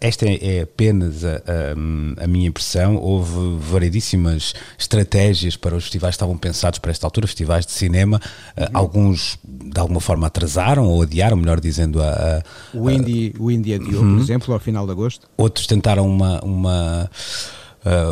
esta 0.00 0.26
é, 0.26 0.58
é 0.58 0.60
apenas 0.62 1.24
a, 1.24 1.36
a, 1.36 2.24
a, 2.24 2.26
minha 2.26 2.48
impressão. 2.48 2.96
Houve 2.96 3.56
variedíssimas 3.58 4.52
estratégias 4.78 5.56
para 5.56 5.76
os 5.76 5.84
festivais 5.84 6.12
que 6.12 6.16
estavam 6.16 6.36
pensados 6.36 6.78
para 6.78 6.90
esta 6.90 7.06
altura, 7.06 7.26
festivais 7.26 7.64
de 7.64 7.72
cinema. 7.72 8.20
Uh, 8.56 8.62
uhum. 8.62 8.68
Alguns 8.74 9.38
de 9.44 9.78
alguma 9.78 10.00
forma 10.00 10.26
atrasaram 10.26 10.84
ou 10.84 11.02
adiaram, 11.02 11.36
melhor 11.36 11.60
dizendo, 11.60 12.02
a. 12.02 12.42
o 12.74 12.90
Indie, 12.90 13.34
o 13.38 13.50
Indie 13.50 13.74
adiou, 13.74 14.02
uhum. 14.02 14.16
por 14.16 14.22
exemplo, 14.22 14.54
ao 14.54 14.60
final 14.60 14.86
de 14.86 14.92
agosto. 14.92 15.28
Outros 15.36 15.66
tentaram 15.66 16.06
uma. 16.06 16.40
uma 16.44 17.10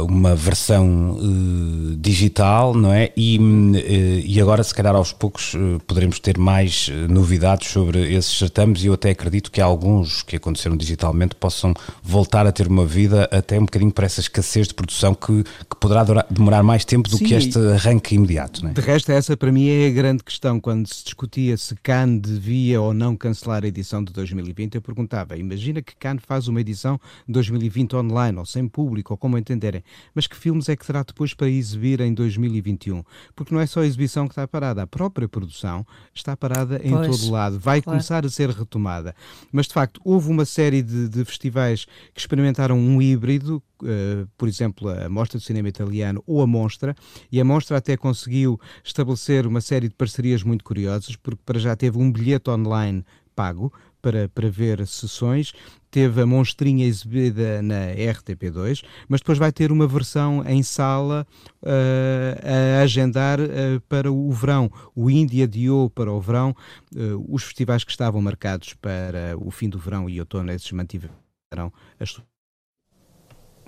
uma 0.08 0.34
versão 0.34 1.18
uh, 1.18 1.96
digital, 1.96 2.74
não 2.74 2.92
é? 2.92 3.12
E, 3.16 3.38
uh, 3.38 4.20
e 4.24 4.40
agora, 4.40 4.62
se 4.62 4.74
calhar, 4.74 4.94
aos 4.94 5.12
poucos 5.12 5.54
poderemos 5.86 6.18
ter 6.18 6.38
mais 6.38 6.90
novidades 7.08 7.68
sobre 7.68 8.12
esses 8.14 8.38
certames. 8.38 8.82
E 8.82 8.86
eu 8.86 8.94
até 8.94 9.10
acredito 9.10 9.50
que 9.50 9.60
alguns 9.60 10.22
que 10.22 10.36
aconteceram 10.36 10.76
digitalmente 10.76 11.34
possam 11.34 11.74
voltar 12.02 12.46
a 12.46 12.52
ter 12.52 12.66
uma 12.66 12.86
vida 12.86 13.28
até 13.30 13.58
um 13.58 13.64
bocadinho 13.64 13.92
para 13.92 14.06
essa 14.06 14.20
escassez 14.20 14.68
de 14.68 14.74
produção 14.74 15.14
que, 15.14 15.42
que 15.42 15.76
poderá 15.78 16.04
demorar 16.30 16.62
mais 16.62 16.84
tempo 16.84 17.08
do 17.08 17.18
Sim, 17.18 17.24
que 17.26 17.34
este 17.34 17.58
arranque 17.58 18.14
imediato. 18.14 18.62
Não 18.62 18.70
é? 18.70 18.72
De 18.72 18.80
resto, 18.80 19.12
essa 19.12 19.36
para 19.36 19.52
mim 19.52 19.68
é 19.68 19.88
a 19.88 19.90
grande 19.90 20.22
questão. 20.22 20.58
Quando 20.60 20.86
se 20.86 21.04
discutia 21.04 21.56
se 21.56 21.74
Cannes 21.82 22.20
devia 22.22 22.80
ou 22.80 22.94
não 22.94 23.16
cancelar 23.16 23.64
a 23.64 23.68
edição 23.68 24.02
de 24.02 24.12
2020, 24.12 24.76
eu 24.76 24.82
perguntava: 24.82 25.36
imagina 25.36 25.82
que 25.82 25.94
Cannes 25.96 26.22
faz 26.26 26.48
uma 26.48 26.60
edição 26.60 26.98
de 27.26 27.32
2020 27.34 27.96
online 27.96 28.38
ou 28.38 28.46
sem 28.46 28.66
público, 28.66 29.12
ou 29.12 29.18
como 29.18 29.36
entender 29.36 29.57
entenderem. 29.58 29.82
Mas 30.14 30.26
que 30.26 30.36
filmes 30.36 30.68
é 30.68 30.76
que 30.76 30.86
terá 30.86 31.02
depois 31.02 31.34
para 31.34 31.48
exibir 31.48 32.00
em 32.00 32.14
2021? 32.14 33.02
Porque 33.34 33.52
não 33.52 33.60
é 33.60 33.66
só 33.66 33.80
a 33.80 33.86
exibição 33.86 34.26
que 34.26 34.32
está 34.32 34.46
parada, 34.46 34.82
a 34.82 34.86
própria 34.86 35.28
produção 35.28 35.84
está 36.14 36.36
parada 36.36 36.80
em 36.82 36.90
pois, 36.90 37.20
todo 37.20 37.32
lado. 37.32 37.58
Vai 37.58 37.82
claro. 37.82 37.96
começar 37.96 38.24
a 38.24 38.30
ser 38.30 38.50
retomada. 38.50 39.14
Mas 39.52 39.66
de 39.66 39.74
facto, 39.74 40.00
houve 40.04 40.30
uma 40.30 40.44
série 40.44 40.82
de, 40.82 41.08
de 41.08 41.24
festivais 41.24 41.84
que 42.14 42.20
experimentaram 42.20 42.78
um 42.78 43.02
híbrido, 43.02 43.62
Uh, 43.80 44.26
por 44.36 44.48
exemplo, 44.48 44.88
a 44.88 45.08
Mostra 45.08 45.38
do 45.38 45.44
Cinema 45.44 45.68
Italiano 45.68 46.20
ou 46.26 46.42
a 46.42 46.48
Monstra, 46.48 46.96
e 47.30 47.40
a 47.40 47.44
Monstra 47.44 47.76
até 47.76 47.96
conseguiu 47.96 48.60
estabelecer 48.82 49.46
uma 49.46 49.60
série 49.60 49.88
de 49.88 49.94
parcerias 49.94 50.42
muito 50.42 50.64
curiosas, 50.64 51.14
porque 51.14 51.40
para 51.46 51.60
já 51.60 51.76
teve 51.76 51.96
um 51.96 52.10
bilhete 52.10 52.50
online 52.50 53.04
pago 53.36 53.72
para, 54.02 54.28
para 54.28 54.50
ver 54.50 54.84
sessões. 54.86 55.52
Teve 55.90 56.22
a 56.22 56.26
monstrinha 56.26 56.86
exibida 56.86 57.62
na 57.62 57.92
RTP2, 57.94 58.84
mas 59.08 59.20
depois 59.20 59.38
vai 59.38 59.50
ter 59.50 59.72
uma 59.72 59.86
versão 59.86 60.44
em 60.46 60.62
sala 60.62 61.26
uh, 61.62 62.78
a 62.78 62.82
agendar 62.82 63.40
uh, 63.40 63.80
para 63.88 64.12
o 64.12 64.30
verão. 64.30 64.70
O 64.94 65.10
Índia 65.10 65.44
adiou 65.44 65.88
para 65.88 66.12
o 66.12 66.20
verão. 66.20 66.54
Uh, 66.94 67.24
os 67.28 67.42
festivais 67.44 67.84
que 67.84 67.90
estavam 67.90 68.20
marcados 68.20 68.74
para 68.74 69.34
o 69.38 69.50
fim 69.50 69.68
do 69.68 69.78
verão 69.78 70.08
e 70.08 70.20
outono, 70.20 70.52
esses 70.52 70.70
mantiveram 70.72 71.72
as 71.98 72.20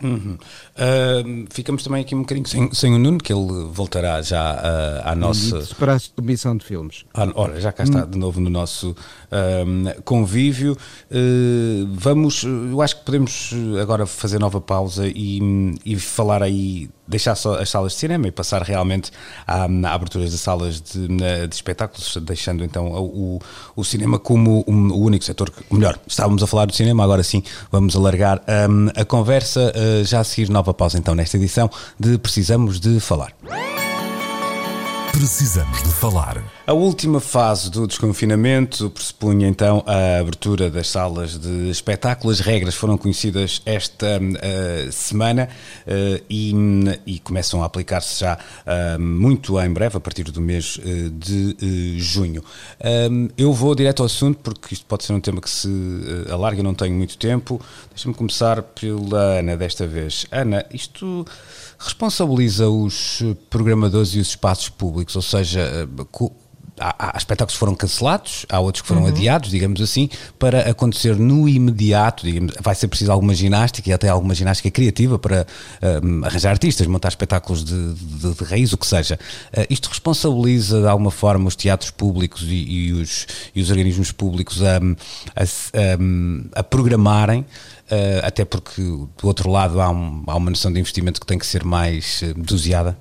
Uhum. 0.03 0.39
Uh, 0.77 1.47
ficamos 1.51 1.83
também 1.83 2.03
aqui 2.03 2.15
um 2.15 2.21
bocadinho 2.21 2.47
sem, 2.47 2.73
sem 2.73 2.95
o 2.95 2.99
Nuno, 2.99 3.19
que 3.19 3.33
ele 3.33 3.69
voltará 3.71 4.23
já 4.23 4.55
uh, 4.55 5.09
à 5.09 5.15
nossa. 5.15 5.63
Para 5.77 5.95
a 5.95 5.99
submissão 5.99 6.57
de 6.57 6.65
filmes. 6.65 7.05
Ah, 7.15 7.29
ora, 7.35 7.61
já 7.61 7.73
cá 7.73 7.85
está 7.85 8.05
de 8.05 8.19
novo 8.19 8.41
no 8.41 8.51
nosso 8.51 8.91
uh, 8.91 10.03
convívio. 10.03 10.77
vamos, 11.93 12.45
eu 12.45 12.81
acho 12.81 12.99
que 12.99 13.05
podemos 13.05 13.53
agora 13.81 14.07
fazer 14.07 14.39
nova 14.39 14.61
pausa 14.61 15.07
e, 15.07 15.41
e 15.85 15.97
falar 15.97 16.43
aí 16.43 16.89
deixar 17.11 17.35
só 17.35 17.61
as 17.61 17.69
salas 17.69 17.93
de 17.93 17.99
cinema 17.99 18.29
e 18.29 18.31
passar 18.31 18.63
realmente 18.63 19.11
à, 19.47 19.65
à 19.65 19.95
abertura 19.95 20.25
das 20.25 20.41
salas 20.41 20.81
de, 20.81 21.09
de, 21.09 21.55
espetáculos, 21.55 22.17
deixando 22.23 22.65
então 22.65 22.87
o, 22.87 23.41
o 23.75 23.85
cinema 23.85 24.19
como 24.19 24.65
o, 24.67 24.73
o 24.73 25.01
único 25.01 25.25
setor, 25.25 25.51
que, 25.51 25.63
melhor, 25.75 25.99
estávamos 26.07 26.43
a 26.43 26.47
falar 26.47 26.67
do 26.67 26.75
cinema, 26.75 27.03
agora 27.03 27.23
sim 27.23 27.43
vamos 27.71 27.97
alargar 27.97 28.41
um, 28.69 28.89
a 28.95 29.05
conversa, 29.05 29.73
uh, 29.75 30.05
já 30.05 30.21
a 30.21 30.25
seguir 30.25 30.49
nova 30.49 30.73
pausa 30.73 30.99
então 30.99 31.15
nesta 31.15 31.37
edição 31.37 31.69
de 31.99 32.17
Precisamos 32.19 32.79
de 32.79 33.01
Falar. 33.01 33.35
Precisamos 35.13 35.83
de 35.83 35.91
falar. 35.91 36.43
A 36.67 36.73
última 36.73 37.21
fase 37.21 37.71
do 37.71 37.87
desconfinamento 37.87 38.89
pressupunha 38.91 39.49
então 39.49 39.83
a 39.87 40.21
abertura 40.21 40.71
das 40.71 40.89
salas 40.89 41.39
de 41.39 41.69
espetáculo. 41.69 42.33
As 42.33 42.41
regras 42.41 42.75
foram 42.75 42.97
conhecidas 42.97 43.61
esta 43.67 44.19
uh, 44.19 44.93
semana 44.93 45.49
uh, 45.87 46.25
e, 46.31 46.55
e, 47.05 47.19
começam 47.19 47.63
a 47.63 47.67
aplicar-se 47.67 48.21
já 48.21 48.39
uh, 48.39 49.01
muito 49.01 49.61
em 49.61 49.73
breve, 49.73 49.97
a 49.97 50.01
partir 50.01 50.25
do 50.25 50.41
mês 50.41 50.79
de 51.13 51.99
junho. 51.99 52.43
eu 53.37 53.53
vou 53.53 53.75
direto 53.75 54.01
ao 54.01 54.07
assunto 54.07 54.39
porque 54.43 54.75
isto 54.75 54.87
pode 54.87 55.05
ser 55.05 55.13
um 55.13 55.21
tema 55.21 55.41
que 55.41 55.51
se 55.51 55.69
alarga, 56.31 56.61
eu 56.61 56.65
não 56.65 56.75
tenho 56.75 56.95
muito 56.95 57.19
tempo. 57.19 57.61
Deixa-me 57.91 58.15
começar 58.15 58.63
pela 58.63 59.39
Ana 59.41 59.57
desta 59.57 59.87
vez. 59.87 60.27
Ana, 60.31 60.65
isto 60.73 61.27
responsabiliza 61.81 62.69
os 62.69 63.23
programadores 63.49 64.11
e 64.11 64.19
os 64.19 64.29
espaços 64.29 64.69
públicos, 64.69 65.17
ou 65.17 65.23
seja, 65.23 65.89
há, 66.81 67.15
há 67.15 67.19
espetáculos 67.19 67.55
que 67.55 67.59
foram 67.59 67.75
cancelados, 67.75 68.47
há 68.49 68.59
outros 68.59 68.83
que 68.83 68.89
foram 68.89 69.03
uhum. 69.03 69.09
adiados, 69.09 69.51
digamos 69.51 69.81
assim, 69.81 70.09
para 70.39 70.71
acontecer 70.71 71.17
no 71.17 71.49
imediato. 71.49 72.25
Digamos, 72.25 72.55
vai 72.61 72.75
ser 72.75 72.89
preciso 72.89 73.13
alguma 73.13 73.35
ginástica 73.35 73.91
e 73.91 73.93
até 73.93 74.09
alguma 74.09 74.35
ginástica 74.35 74.71
criativa 74.71 75.19
para 75.19 75.47
um, 76.03 76.25
arranjar 76.25 76.51
artistas, 76.51 76.87
montar 76.87 77.09
espetáculos 77.09 77.63
de, 77.63 77.95
de, 77.95 78.35
de 78.35 78.45
raiz, 78.45 78.73
o 78.73 78.79
que 78.79 78.87
seja. 78.87 79.19
Uh, 79.53 79.67
isto 79.69 79.89
responsabiliza 79.89 80.81
de 80.81 80.89
alguma 80.89 81.11
forma 81.11 81.47
os 81.47 81.55
teatros 81.55 81.91
públicos 81.91 82.43
e, 82.43 82.89
e, 82.89 82.93
os, 82.93 83.27
e 83.55 83.61
os 83.61 83.71
organismos 83.71 84.11
públicos 84.11 84.63
a, 84.63 84.79
a, 85.37 86.61
a 86.61 86.65
programarem. 86.65 87.45
Uh, 87.91 88.25
até 88.25 88.45
porque 88.45 88.81
do 88.81 89.11
outro 89.25 89.51
lado 89.51 89.81
há, 89.81 89.91
um, 89.91 90.23
há, 90.29 90.37
uma 90.37 90.51
noção 90.51 90.73
de 90.73 90.79
investimento 90.79 91.21
que 91.21 91.27
tem 91.27 91.37
que 91.37 91.45
ser 91.45 91.65
mais 91.65 92.23
uh, 92.23 92.35
doseada? 92.35 92.97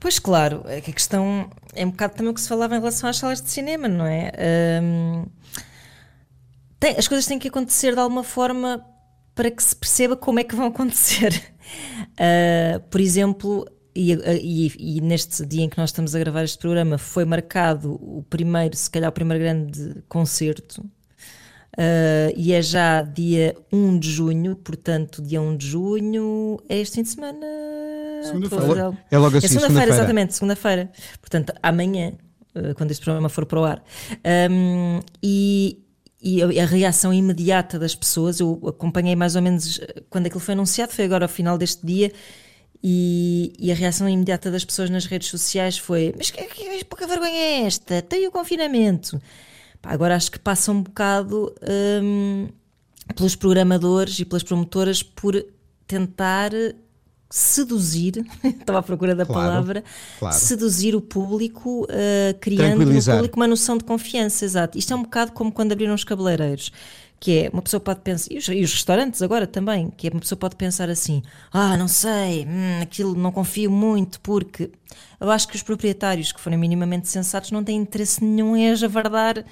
Pois 0.00 0.18
claro, 0.18 0.64
é 0.66 0.80
que 0.80 0.90
a 0.90 0.94
questão 0.94 1.48
é 1.74 1.86
um 1.86 1.90
bocado 1.90 2.16
também 2.16 2.32
o 2.32 2.34
que 2.34 2.40
se 2.40 2.48
falava 2.48 2.74
em 2.74 2.80
relação 2.80 3.08
às 3.08 3.16
salas 3.16 3.40
de 3.40 3.48
cinema, 3.48 3.86
não 3.86 4.04
é? 4.04 4.32
Um, 4.82 5.26
tem, 6.80 6.96
as 6.96 7.06
coisas 7.06 7.24
têm 7.24 7.38
que 7.38 7.46
acontecer 7.46 7.94
de 7.94 8.00
alguma 8.00 8.24
forma 8.24 8.84
para 9.32 9.48
que 9.48 9.62
se 9.62 9.76
perceba 9.76 10.16
como 10.16 10.40
é 10.40 10.44
que 10.44 10.56
vão 10.56 10.66
acontecer. 10.74 11.40
Uh, 12.14 12.80
por 12.90 13.00
exemplo, 13.00 13.64
e, 13.94 14.12
e, 14.12 14.96
e, 14.96 15.00
neste 15.00 15.46
dia 15.46 15.62
em 15.62 15.68
que 15.68 15.78
nós 15.78 15.90
estamos 15.90 16.16
a 16.16 16.18
gravar 16.18 16.42
este 16.42 16.58
programa 16.58 16.98
foi 16.98 17.24
marcado 17.24 17.92
o 17.92 18.24
primeiro, 18.28 18.76
se 18.76 18.90
calhar 18.90 19.08
o 19.08 19.12
primeiro 19.12 19.42
grande 19.42 20.02
concerto 20.08 20.84
Uh, 21.78 22.34
e 22.36 22.52
é 22.52 22.60
já 22.60 23.02
dia 23.02 23.54
1 23.72 24.00
de 24.00 24.10
junho, 24.10 24.56
portanto, 24.56 25.22
dia 25.22 25.40
1 25.40 25.56
de 25.56 25.66
junho 25.68 26.60
é 26.68 26.76
este 26.80 26.96
fim 26.96 27.02
de 27.04 27.10
semana. 27.10 27.46
Segunda-feira. 28.20 28.98
É 29.08 29.16
logo 29.16 29.36
assim, 29.36 29.46
é 29.46 29.48
segunda-feira, 29.48 29.92
exatamente, 29.92 30.34
segunda-feira. 30.34 30.90
Portanto, 31.20 31.52
amanhã, 31.62 32.14
uh, 32.56 32.74
quando 32.74 32.90
este 32.90 33.04
programa 33.04 33.28
for 33.28 33.46
para 33.46 33.60
o 33.60 33.64
ar. 33.64 33.84
Um, 34.50 34.98
e, 35.22 35.78
e 36.20 36.42
a, 36.42 36.64
a, 36.64 36.66
reação 36.66 37.14
imediata 37.14 37.78
das 37.78 37.94
pessoas, 37.94 38.40
eu 38.40 38.60
acompanhei 38.66 39.14
mais 39.14 39.36
ou 39.36 39.42
menos 39.42 39.80
quando 40.10 40.26
aquilo 40.26 40.40
foi 40.40 40.54
anunciado, 40.54 40.92
foi 40.92 41.04
agora 41.04 41.26
ao 41.26 41.28
final 41.28 41.56
deste 41.56 41.86
dia, 41.86 42.10
E, 42.82 43.52
e, 43.56 43.70
a 43.70 43.74
reação 43.76 44.08
imediata 44.08 44.50
das 44.50 44.64
pessoas 44.64 44.90
nas 44.90 45.06
redes 45.06 45.28
sociais 45.28 45.78
foi: 45.78 46.12
Mas 46.18 46.32
que, 46.32 46.42
que, 46.42 46.78
que 46.78 46.84
pouca 46.86 47.06
vergonha 47.06 47.38
é 47.38 47.60
esta? 47.66 48.02
Tem 48.02 48.26
o 48.26 48.32
confinamento. 48.32 49.20
Agora 49.82 50.16
acho 50.16 50.30
que 50.30 50.38
passa 50.38 50.72
um 50.72 50.82
bocado 50.82 51.54
hum, 52.02 52.48
pelos 53.14 53.36
programadores 53.36 54.18
e 54.18 54.24
pelas 54.24 54.42
promotoras 54.42 55.02
por 55.02 55.34
tentar 55.86 56.50
seduzir, 57.30 58.24
estava 58.42 58.78
à 58.78 58.82
procura 58.82 59.14
da 59.14 59.26
claro, 59.26 59.48
palavra, 59.48 59.84
claro. 60.18 60.34
seduzir 60.34 60.94
o 60.94 61.00
público, 61.00 61.84
uh, 61.84 62.38
criando 62.40 62.86
no 62.86 63.04
público 63.04 63.36
uma 63.36 63.46
noção 63.46 63.76
de 63.76 63.84
confiança, 63.84 64.44
exato. 64.44 64.78
Isto 64.78 64.92
é 64.92 64.96
um 64.96 65.02
bocado 65.02 65.32
como 65.32 65.52
quando 65.52 65.72
abriram 65.72 65.94
os 65.94 66.04
cabeleireiros, 66.04 66.72
que 67.20 67.38
é 67.44 67.50
uma 67.52 67.62
pessoa 67.62 67.80
pode 67.80 68.00
pensar, 68.00 68.32
e 68.32 68.38
os, 68.38 68.48
e 68.48 68.62
os 68.62 68.72
restaurantes 68.72 69.22
agora 69.22 69.46
também, 69.46 69.90
que 69.96 70.06
é 70.06 70.10
uma 70.10 70.20
pessoa 70.20 70.38
pode 70.38 70.56
pensar 70.56 70.88
assim, 70.88 71.22
ah, 71.52 71.76
não 71.76 71.88
sei, 71.88 72.46
hum, 72.46 72.80
aquilo 72.82 73.14
não 73.14 73.32
confio 73.32 73.70
muito, 73.70 74.20
porque 74.20 74.70
eu 75.20 75.30
acho 75.30 75.48
que 75.48 75.56
os 75.56 75.62
proprietários 75.62 76.30
que 76.30 76.40
forem 76.40 76.58
minimamente 76.58 77.08
sensatos 77.08 77.50
não 77.50 77.64
têm 77.64 77.76
interesse 77.76 78.22
nenhum 78.24 78.56
em 78.56 78.70
ajavardar 78.70 79.44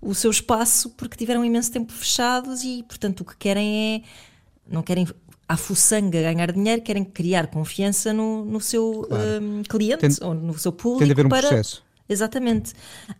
o 0.00 0.14
seu 0.14 0.30
espaço 0.30 0.90
porque 0.90 1.16
tiveram 1.16 1.44
imenso 1.44 1.70
tempo 1.70 1.92
fechados 1.92 2.64
e, 2.64 2.82
portanto, 2.82 3.20
o 3.20 3.24
que 3.24 3.36
querem 3.36 3.96
é 3.96 4.02
não 4.68 4.82
querem 4.82 5.06
à 5.48 5.56
fuçanga 5.56 6.20
ganhar 6.22 6.50
dinheiro, 6.50 6.82
querem 6.82 7.04
criar 7.04 7.46
confiança 7.46 8.12
no, 8.12 8.44
no 8.44 8.60
seu 8.60 9.06
claro. 9.08 9.42
um, 9.42 9.62
cliente 9.62 9.98
tem, 9.98 10.26
ou 10.26 10.34
no 10.34 10.58
seu 10.58 10.72
público. 10.72 11.00
Tem 11.00 11.06
de 11.06 11.12
haver 11.12 11.26
um 11.26 11.28
para... 11.28 11.48
processo. 11.48 11.84
Exatamente. 12.08 12.74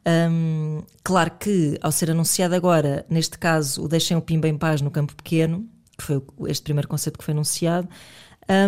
Um, 0.06 0.82
claro 1.02 1.30
que, 1.38 1.78
ao 1.80 1.92
ser 1.92 2.10
anunciado 2.10 2.54
agora, 2.54 3.06
neste 3.08 3.38
caso, 3.38 3.84
o 3.84 3.88
Deixem 3.88 4.16
o 4.16 4.22
Pimba 4.22 4.48
em 4.48 4.58
Paz 4.58 4.80
no 4.80 4.90
Campo 4.90 5.14
Pequeno, 5.14 5.66
que 5.96 6.04
foi 6.04 6.22
este 6.48 6.62
primeiro 6.62 6.88
conceito 6.88 7.18
que 7.18 7.24
foi 7.24 7.32
anunciado, 7.32 7.88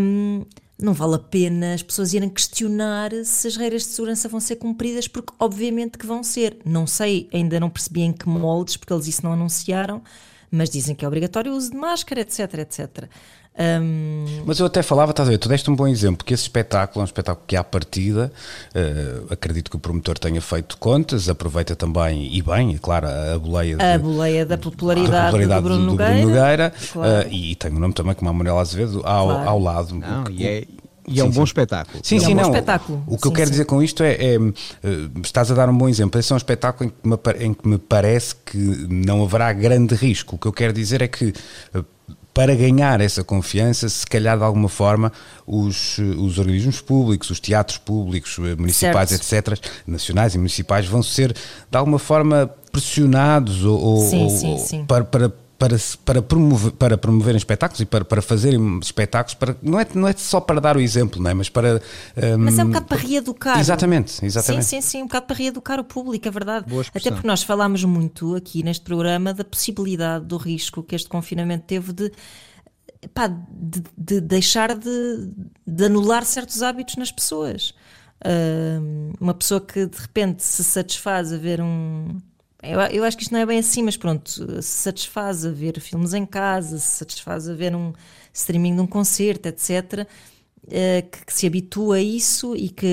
um, 0.02 0.44
não 0.78 0.92
vale 0.92 1.14
a 1.14 1.18
pena 1.18 1.74
as 1.74 1.82
pessoas 1.82 2.12
irem 2.12 2.28
questionar 2.28 3.10
se 3.24 3.46
as 3.46 3.56
regras 3.56 3.82
de 3.82 3.88
segurança 3.88 4.28
vão 4.28 4.40
ser 4.40 4.56
cumpridas, 4.56 5.08
porque 5.08 5.32
obviamente 5.38 5.98
que 5.98 6.06
vão 6.06 6.22
ser. 6.22 6.58
Não 6.64 6.86
sei, 6.86 7.28
ainda 7.32 7.60
não 7.60 7.70
percebi 7.70 8.02
em 8.02 8.12
que 8.12 8.28
moldes, 8.28 8.76
porque 8.76 8.92
eles 8.92 9.06
isso 9.06 9.24
não 9.24 9.32
anunciaram, 9.32 10.02
mas 10.50 10.70
dizem 10.70 10.94
que 10.94 11.04
é 11.04 11.08
obrigatório 11.08 11.52
o 11.52 11.56
uso 11.56 11.70
de 11.70 11.76
máscara, 11.76 12.20
etc, 12.20 12.54
etc. 12.58 13.08
Um... 13.56 14.42
Mas 14.44 14.58
eu 14.58 14.66
até 14.66 14.82
falava, 14.82 15.12
estás 15.12 15.28
a 15.28 15.30
ver, 15.30 15.38
tu 15.38 15.48
deste 15.48 15.70
um 15.70 15.76
bom 15.76 15.86
exemplo, 15.86 16.24
que 16.24 16.34
esse 16.34 16.42
espetáculo 16.42 17.00
é 17.00 17.02
um 17.02 17.04
espetáculo 17.04 17.44
que 17.46 17.54
à 17.54 17.62
partida, 17.62 18.32
uh, 18.74 19.32
acredito 19.32 19.70
que 19.70 19.76
o 19.76 19.78
promotor 19.78 20.18
tenha 20.18 20.40
feito 20.40 20.76
contas, 20.76 21.28
aproveita 21.28 21.76
também, 21.76 22.34
e 22.34 22.42
bem, 22.42 22.74
é 22.74 22.78
claro, 22.78 23.06
a 23.06 23.38
boleia, 23.38 23.76
a 23.78 23.96
de, 23.96 24.02
boleia 24.02 24.44
da 24.44 24.58
popularidade, 24.58 25.26
popularidade 25.26 25.60
do, 25.60 25.68
Bruno 25.68 25.84
do, 25.84 25.90
do 25.90 25.96
Bruno 25.96 26.20
Nogueira, 26.20 26.72
claro. 26.92 27.28
uh, 27.28 27.32
e 27.32 27.54
tem 27.54 27.70
um 27.70 27.78
nome 27.78 27.94
também 27.94 28.14
como 28.14 28.28
a 28.28 28.32
Manuela 28.32 28.60
Azevedo 28.60 29.02
ao, 29.04 29.26
claro. 29.28 29.48
ao 29.48 29.58
lado. 29.60 29.94
Não, 29.94 30.24
e 30.30 30.46
é, 30.46 30.64
e 31.06 31.20
é 31.20 31.24
um 31.24 31.30
sim. 31.30 31.38
bom 31.38 31.44
espetáculo. 31.44 32.00
Sim, 32.02 32.18
sim, 32.18 32.26
é 32.26 32.28
um 32.30 32.34
não. 32.34 32.50
Espetáculo. 32.50 33.04
O 33.06 33.16
que 33.16 33.22
sim, 33.22 33.28
eu 33.28 33.32
quero 33.32 33.46
sim. 33.46 33.50
dizer 33.52 33.64
com 33.66 33.82
isto 33.82 34.02
é, 34.02 34.12
é, 34.12 34.34
eh, 34.34 34.40
estás 35.22 35.50
a 35.50 35.54
dar 35.54 35.68
um 35.68 35.76
bom 35.76 35.88
exemplo. 35.88 36.18
Esse 36.18 36.32
é 36.32 36.34
um 36.34 36.38
espetáculo 36.38 36.90
em 36.90 36.92
que, 36.92 37.08
me, 37.08 37.46
em 37.46 37.54
que 37.54 37.68
me 37.68 37.78
parece 37.78 38.34
que 38.36 38.58
não 38.58 39.22
haverá 39.22 39.52
grande 39.52 39.94
risco. 39.94 40.36
O 40.36 40.38
que 40.38 40.46
eu 40.46 40.52
quero 40.52 40.72
dizer 40.72 41.02
é 41.02 41.08
que 41.08 41.32
para 42.34 42.54
ganhar 42.56 43.00
essa 43.00 43.22
confiança, 43.22 43.88
se 43.88 44.04
calhar 44.04 44.36
de 44.36 44.42
alguma 44.42 44.68
forma 44.68 45.12
os, 45.46 45.98
os 45.98 46.36
organismos 46.38 46.80
públicos, 46.80 47.30
os 47.30 47.38
teatros 47.38 47.78
públicos, 47.78 48.36
eh, 48.40 48.56
municipais, 48.56 49.10
certo. 49.10 49.52
etc., 49.52 49.70
nacionais 49.86 50.34
e 50.34 50.38
municipais, 50.38 50.84
vão 50.84 51.00
ser 51.00 51.32
de 51.32 51.78
alguma 51.78 51.98
forma 51.98 52.50
pressionados 52.72 53.64
ou, 53.64 54.10
sim, 54.10 54.24
ou, 54.24 54.30
sim, 54.30 54.58
sim. 54.58 54.84
Para, 54.84 55.04
para 55.04 55.32
para, 55.64 55.76
para, 56.04 56.22
promover, 56.22 56.72
para 56.72 56.98
promoverem 56.98 57.38
espetáculos 57.38 57.80
e 57.80 57.86
para, 57.86 58.04
para 58.04 58.20
fazerem 58.20 58.78
espetáculos, 58.80 59.34
para, 59.34 59.56
não, 59.62 59.80
é, 59.80 59.86
não 59.94 60.06
é 60.06 60.12
só 60.12 60.38
para 60.38 60.60
dar 60.60 60.76
o 60.76 60.80
exemplo, 60.80 61.22
não 61.22 61.30
é? 61.30 61.34
mas 61.34 61.48
para. 61.48 61.80
Um, 62.16 62.38
mas 62.38 62.58
é 62.58 62.64
um 62.64 62.66
bocado 62.66 62.86
para 62.86 62.98
reeducar. 62.98 63.58
Exatamente, 63.58 64.24
exatamente. 64.24 64.64
Sim, 64.64 64.80
sim, 64.82 64.88
sim, 64.88 65.02
um 65.02 65.06
bocado 65.06 65.26
para 65.26 65.36
reeducar 65.36 65.80
o 65.80 65.84
público, 65.84 66.28
é 66.28 66.30
verdade. 66.30 66.66
Até 66.94 67.10
porque 67.10 67.26
nós 67.26 67.42
falámos 67.42 67.82
muito 67.84 68.34
aqui 68.34 68.62
neste 68.62 68.84
programa 68.84 69.32
da 69.32 69.44
possibilidade, 69.44 70.26
do 70.26 70.36
risco 70.36 70.82
que 70.82 70.94
este 70.94 71.08
confinamento 71.08 71.64
teve 71.66 71.92
de. 71.92 72.12
Pá, 73.12 73.26
de, 73.26 73.82
de 73.96 74.20
deixar 74.20 74.74
de, 74.76 75.30
de 75.66 75.84
anular 75.84 76.24
certos 76.24 76.62
hábitos 76.62 76.96
nas 76.96 77.12
pessoas. 77.12 77.74
Uh, 78.24 79.12
uma 79.20 79.34
pessoa 79.34 79.60
que 79.60 79.86
de 79.86 79.98
repente 79.98 80.42
se 80.42 80.64
satisfaz 80.64 81.32
a 81.32 81.36
ver 81.36 81.60
um, 81.60 82.18
eu, 82.66 82.80
eu, 82.80 83.04
acho 83.04 83.16
que 83.16 83.22
isto 83.22 83.32
não 83.32 83.40
é 83.40 83.46
bem 83.46 83.58
assim, 83.58 83.82
mas 83.82 83.96
pronto, 83.96 84.30
se 84.30 84.62
satisfaz 84.62 85.44
a 85.44 85.50
ver 85.50 85.80
filmes 85.80 86.14
em 86.14 86.24
casa, 86.26 86.78
se 86.78 86.98
satisfaz 86.98 87.48
a 87.48 87.54
ver 87.54 87.74
um 87.74 87.92
streaming 88.32 88.74
de 88.74 88.80
um 88.80 88.86
concerto, 88.86 89.48
etc., 89.48 90.06
eh, 90.70 91.02
que, 91.02 91.26
que, 91.26 91.32
se 91.32 91.46
habitua 91.46 91.96
a 91.96 92.02
isso 92.02 92.56
e 92.56 92.70
que, 92.70 92.86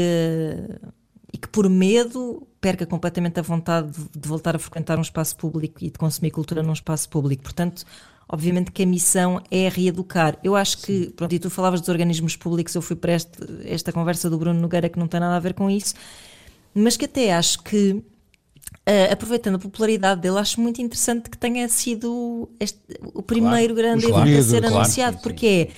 e 1.34 1.38
que 1.38 1.48
por 1.48 1.70
medo 1.70 2.48
perca 2.60 2.86
completamente 2.86 3.40
a 3.40 3.44
vontade 3.44 3.92
de, 3.92 4.20
de 4.20 4.28
voltar 4.28 4.56
a 4.56 4.60
frequentar 4.60 4.98
um 4.98 5.02
espaço 5.02 5.36
público 5.38 5.84
e 5.84 5.90
de 5.90 5.98
consumir 5.98 6.32
cultura 6.32 6.62
num 6.62 6.74
espaço 6.74 7.10
público. 7.10 7.44
Portanto, 7.44 7.84
obviamente 8.28 8.72
que 8.72 8.84
a 8.84 8.86
missão 8.86 9.42
é 9.50 9.68
reeducar. 9.68 10.38
Eu 10.44 10.56
acho 10.56 10.78
que, 10.80 11.10
pronto, 11.16 11.34
e 11.34 11.40
tu 11.40 11.50
falavas 11.50 11.82
dos 11.82 11.90
organismos 11.90 12.36
públicos, 12.36 12.74
eu 12.76 12.82
fui 12.82 12.96
para 12.96 13.14
este, 13.14 13.38
esta 13.66 13.92
conversa 13.92 14.30
do 14.30 14.38
Bruno 14.38 14.60
Nogueira 14.60 14.90
que 14.90 15.00
não 15.00 15.08
tem 15.08 15.20
nada 15.20 15.36
a 15.36 15.40
ver 15.40 15.54
com 15.54 15.70
isso, 15.70 15.96
mas 16.74 16.96
que 16.96 17.06
até 17.06 17.34
acho 17.34 17.62
que 17.64 18.02
Uh, 18.88 19.14
aproveitando 19.14 19.56
a 19.56 19.60
popularidade 19.60 20.22
dele, 20.22 20.40
acho 20.40 20.60
muito 20.60 20.82
interessante 20.82 21.30
que 21.30 21.38
tenha 21.38 21.70
sido 21.70 22.50
este, 22.60 22.80
o 23.14 23.22
primeiro 23.22 23.76
claro, 23.76 24.00
grande 24.00 24.06
evento 24.06 24.40
a 24.40 24.44
ser 24.44 24.62
claro, 24.62 24.76
anunciado, 24.76 25.18
sim, 25.18 25.24
porque 25.24 25.70
é 25.70 25.74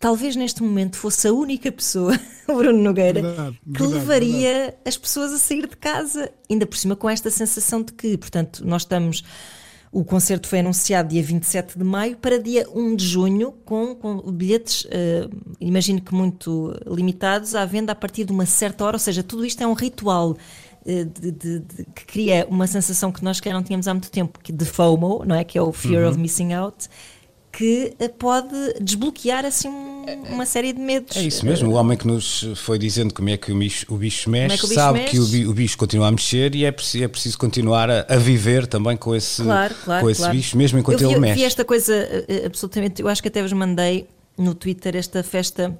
talvez 0.00 0.34
neste 0.34 0.62
momento 0.62 0.96
fosse 0.96 1.28
a 1.28 1.32
única 1.32 1.70
pessoa, 1.70 2.18
o 2.48 2.54
Bruno 2.54 2.82
Nogueira, 2.82 3.20
verdade, 3.20 3.60
que 3.62 3.82
verdade, 3.82 3.92
levaria 3.92 4.52
verdade. 4.54 4.76
as 4.86 4.96
pessoas 4.96 5.32
a 5.32 5.38
sair 5.38 5.68
de 5.68 5.76
casa, 5.76 6.32
ainda 6.50 6.66
por 6.66 6.76
cima 6.76 6.96
com 6.96 7.08
esta 7.08 7.30
sensação 7.30 7.82
de 7.82 7.92
que, 7.92 8.16
portanto, 8.16 8.66
nós 8.66 8.82
estamos. 8.82 9.22
O 9.92 10.04
concerto 10.04 10.46
foi 10.46 10.60
anunciado 10.60 11.08
dia 11.08 11.20
27 11.20 11.76
de 11.76 11.82
maio 11.82 12.16
para 12.16 12.40
dia 12.40 12.64
1 12.72 12.94
de 12.94 13.04
junho, 13.04 13.50
com, 13.64 13.92
com 13.96 14.18
bilhetes, 14.30 14.84
uh, 14.84 15.28
imagino 15.60 16.00
que 16.00 16.14
muito 16.14 16.72
limitados, 16.86 17.56
à 17.56 17.64
venda 17.64 17.90
a 17.90 17.94
partir 17.96 18.24
de 18.24 18.30
uma 18.30 18.46
certa 18.46 18.84
hora, 18.84 18.94
ou 18.94 19.00
seja, 19.00 19.24
tudo 19.24 19.44
isto 19.44 19.60
é 19.60 19.66
um 19.66 19.72
ritual 19.72 20.36
de, 20.84 21.04
de, 21.04 21.58
de, 21.58 21.84
que 21.94 22.04
cria 22.06 22.46
uma 22.48 22.66
sensação 22.66 23.12
que 23.12 23.22
nós 23.22 23.40
que 23.40 23.52
não 23.52 23.62
tínhamos 23.62 23.86
há 23.86 23.94
muito 23.94 24.10
tempo, 24.10 24.38
de 24.42 24.64
FOMO, 24.64 25.24
não 25.26 25.36
é? 25.36 25.44
Que 25.44 25.58
é 25.58 25.62
o 25.62 25.72
Fear 25.72 26.04
uhum. 26.04 26.10
of 26.10 26.18
Missing 26.18 26.52
Out, 26.54 26.88
que 27.52 27.94
eh, 27.98 28.08
pode 28.08 28.54
desbloquear 28.80 29.44
assim 29.44 29.68
uma 30.30 30.46
série 30.46 30.72
de 30.72 30.80
medos. 30.80 31.16
É 31.16 31.22
isso 31.22 31.44
mesmo, 31.44 31.70
o 31.70 31.74
homem 31.74 31.96
que 31.96 32.06
nos 32.06 32.48
foi 32.56 32.78
dizendo 32.78 33.12
como 33.12 33.28
é 33.28 33.36
que 33.36 33.52
o 33.52 33.58
bicho, 33.58 33.86
o 33.90 33.96
bicho 33.96 34.30
mexe, 34.30 34.54
é 34.54 34.58
que 34.58 34.64
o 34.64 34.68
bicho 34.68 34.80
sabe 34.80 34.98
mexe? 35.00 35.10
que 35.10 35.46
o, 35.46 35.52
bicho 35.52 35.78
continua 35.78 36.08
a 36.08 36.10
mexer 36.10 36.54
e 36.54 36.64
é 36.64 36.72
preciso, 36.72 37.04
é 37.04 37.08
preciso 37.08 37.38
continuar 37.38 37.90
a, 37.90 38.06
a 38.08 38.16
viver 38.16 38.66
também 38.66 38.96
com 38.96 39.14
esse, 39.14 39.42
claro, 39.42 39.74
claro, 39.84 40.04
com 40.04 40.10
esse 40.10 40.20
claro. 40.20 40.34
bicho, 40.34 40.56
mesmo 40.56 40.78
enquanto 40.78 41.02
eu 41.02 41.08
vi, 41.08 41.14
ele 41.14 41.20
mexe. 41.20 41.32
Eu 41.34 41.38
vi 41.38 41.44
esta 41.44 41.64
coisa 41.64 41.94
eh, 41.94 42.44
absolutamente, 42.46 43.02
eu 43.02 43.08
acho 43.08 43.20
que 43.20 43.28
até 43.28 43.42
vos 43.42 43.52
mandei 43.52 44.08
no 44.38 44.54
Twitter 44.54 44.96
esta 44.96 45.22
festa 45.22 45.78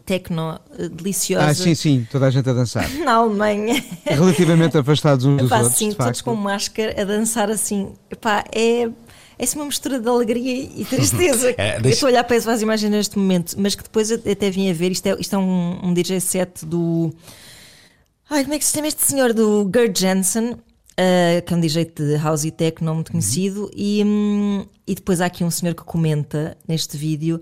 tecno 0.00 0.60
eh, 0.78 0.88
deliciosa. 0.88 1.46
Ah, 1.46 1.54
sim, 1.54 1.74
sim, 1.74 2.06
toda 2.10 2.26
a 2.26 2.30
gente 2.30 2.48
a 2.48 2.52
dançar. 2.52 2.88
Na 3.04 3.14
Alemanha. 3.14 3.82
Relativamente 4.04 4.76
afastados 4.76 5.24
uns 5.24 5.36
dos 5.36 5.46
Epá, 5.46 5.58
outros. 5.58 5.78
Sim, 5.78 5.92
todos 5.92 6.20
com 6.20 6.34
máscara 6.34 7.00
a 7.00 7.04
dançar 7.04 7.50
assim. 7.50 7.92
Epá, 8.10 8.44
é. 8.52 8.88
É 9.38 9.56
uma 9.56 9.64
mistura 9.64 9.98
de 9.98 10.08
alegria 10.08 10.70
e 10.76 10.84
tristeza. 10.84 11.52
é, 11.58 11.80
deixa... 11.80 11.88
Eu 11.88 11.90
estou 11.90 12.06
a 12.06 12.10
olhar 12.12 12.24
para 12.24 12.36
as 12.36 12.62
imagens 12.62 12.90
neste 12.90 13.18
momento, 13.18 13.56
mas 13.58 13.74
que 13.74 13.82
depois 13.82 14.12
até 14.12 14.50
vim 14.50 14.70
a 14.70 14.74
ver. 14.74 14.92
Isto 14.92 15.06
é, 15.06 15.16
isto 15.18 15.34
é 15.34 15.38
um, 15.38 15.80
um 15.82 15.92
DJ 15.92 16.20
set 16.20 16.64
do. 16.64 17.12
Ai, 18.30 18.44
como 18.44 18.54
é 18.54 18.58
que 18.58 18.64
se 18.64 18.72
chama 18.72 18.86
este 18.86 19.02
senhor? 19.04 19.32
Do 19.32 19.68
Gerd 19.74 19.98
Jensen, 19.98 20.52
uh, 20.52 21.42
que 21.44 21.52
é 21.52 21.56
um 21.56 21.60
DJ 21.60 21.86
de 21.86 22.16
house 22.18 22.44
e 22.44 22.50
techno 22.52 22.94
muito 22.94 23.10
conhecido. 23.10 23.64
Uhum. 23.64 23.70
E, 23.74 24.04
um, 24.04 24.66
e 24.86 24.94
depois 24.94 25.20
há 25.20 25.26
aqui 25.26 25.42
um 25.42 25.50
senhor 25.50 25.74
que 25.74 25.82
comenta 25.82 26.56
neste 26.68 26.96
vídeo 26.96 27.40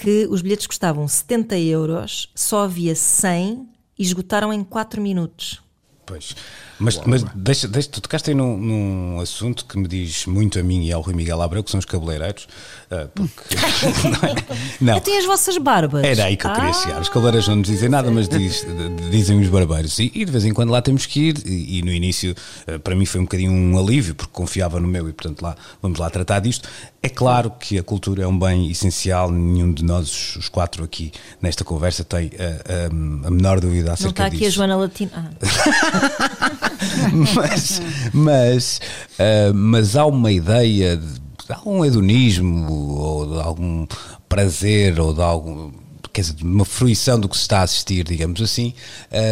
que 0.00 0.26
os 0.30 0.40
bilhetes 0.40 0.66
custavam 0.66 1.06
70 1.06 1.58
euros, 1.58 2.32
só 2.34 2.64
havia 2.64 2.94
100 2.94 3.68
e 3.98 4.02
esgotaram 4.02 4.50
em 4.50 4.64
4 4.64 5.00
minutos. 5.00 5.62
Pois. 6.06 6.34
Mas, 6.80 6.98
mas 7.04 7.22
deixa, 7.34 7.68
deixa, 7.68 7.90
tu 7.90 8.00
tocaste 8.00 8.30
aí 8.30 8.34
num, 8.34 8.56
num, 8.56 9.20
assunto 9.20 9.66
que 9.66 9.78
me 9.78 9.86
diz 9.86 10.24
muito 10.24 10.58
a 10.58 10.62
mim 10.62 10.86
e 10.86 10.92
ao 10.92 11.02
Rui 11.02 11.14
Miguel 11.14 11.42
Abreu, 11.42 11.62
que 11.62 11.70
são 11.70 11.78
os 11.78 11.84
cabeleireiros. 11.84 12.48
Uh, 12.90 13.08
porque, 13.14 13.54
não, 14.08 14.28
é? 14.28 14.34
não. 14.80 14.96
Até 14.96 15.18
as 15.18 15.26
vossas 15.26 15.58
barbas. 15.58 16.02
Era 16.02 16.24
aí 16.24 16.38
que 16.38 16.46
eu 16.46 16.52
queria 16.52 16.70
ah, 16.70 16.72
chegar. 16.72 17.00
Os 17.02 17.08
cabeleireiros 17.10 17.48
não 17.48 17.56
nos 17.56 17.68
dizem 17.68 17.90
nada, 17.90 18.10
mas 18.10 18.28
diz, 18.28 18.66
dizem 19.10 19.38
os 19.38 19.48
barbeiros. 19.48 19.98
E, 19.98 20.10
e, 20.14 20.24
de 20.24 20.32
vez 20.32 20.44
em 20.46 20.54
quando 20.54 20.70
lá 20.70 20.80
temos 20.80 21.04
que 21.04 21.28
ir. 21.28 21.46
E, 21.46 21.78
e 21.78 21.82
no 21.82 21.92
início, 21.92 22.34
uh, 22.66 22.80
para 22.80 22.94
mim, 22.94 23.04
foi 23.04 23.20
um 23.20 23.24
bocadinho 23.24 23.52
um 23.52 23.78
alívio, 23.78 24.14
porque 24.14 24.32
confiava 24.32 24.80
no 24.80 24.88
meu 24.88 25.06
e, 25.06 25.12
portanto, 25.12 25.42
lá 25.42 25.54
vamos 25.82 25.98
lá 25.98 26.08
tratar 26.08 26.40
disto. 26.40 26.66
É 27.02 27.10
claro 27.10 27.50
que 27.50 27.78
a 27.78 27.82
cultura 27.82 28.22
é 28.22 28.26
um 28.26 28.38
bem 28.38 28.70
essencial, 28.70 29.30
nenhum 29.30 29.72
de 29.72 29.84
nós, 29.84 30.36
os 30.36 30.48
quatro 30.48 30.82
aqui 30.82 31.12
nesta 31.42 31.62
conversa, 31.62 32.04
tem 32.04 32.28
uh, 32.28 33.26
a 33.26 33.30
menor 33.30 33.60
dúvida 33.60 33.92
acerca 33.92 33.94
disso. 33.94 34.04
Não 34.04 34.10
está 34.10 34.26
aqui 34.26 34.36
disso. 34.38 34.48
a 34.48 34.50
Joana 34.50 34.76
Latina. 34.76 35.30
Ah. 35.42 36.66
mas 37.34 37.82
mas, 38.12 38.80
uh, 39.18 39.54
mas 39.54 39.96
há 39.96 40.06
uma 40.06 40.32
ideia 40.32 40.96
de 40.96 41.52
algum 41.52 41.84
hedonismo 41.84 42.70
ou 42.70 43.34
de 43.34 43.40
algum 43.40 43.86
prazer 44.28 45.00
ou 45.00 45.12
de 45.12 45.22
algum 45.22 45.72
quer 46.12 46.22
dizer, 46.22 46.34
de 46.34 46.44
uma 46.44 46.64
fruição 46.64 47.18
do 47.18 47.28
que 47.28 47.36
se 47.36 47.42
está 47.42 47.60
a 47.60 47.62
assistir, 47.62 48.04
digamos 48.04 48.40
assim, 48.42 48.74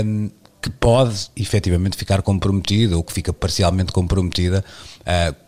um, 0.04 0.30
que 0.60 0.70
pode 0.70 1.30
efetivamente 1.36 1.96
ficar 1.96 2.22
comprometida 2.22 2.96
ou 2.96 3.02
que 3.02 3.12
fica 3.12 3.32
parcialmente 3.32 3.92
comprometida 3.92 4.64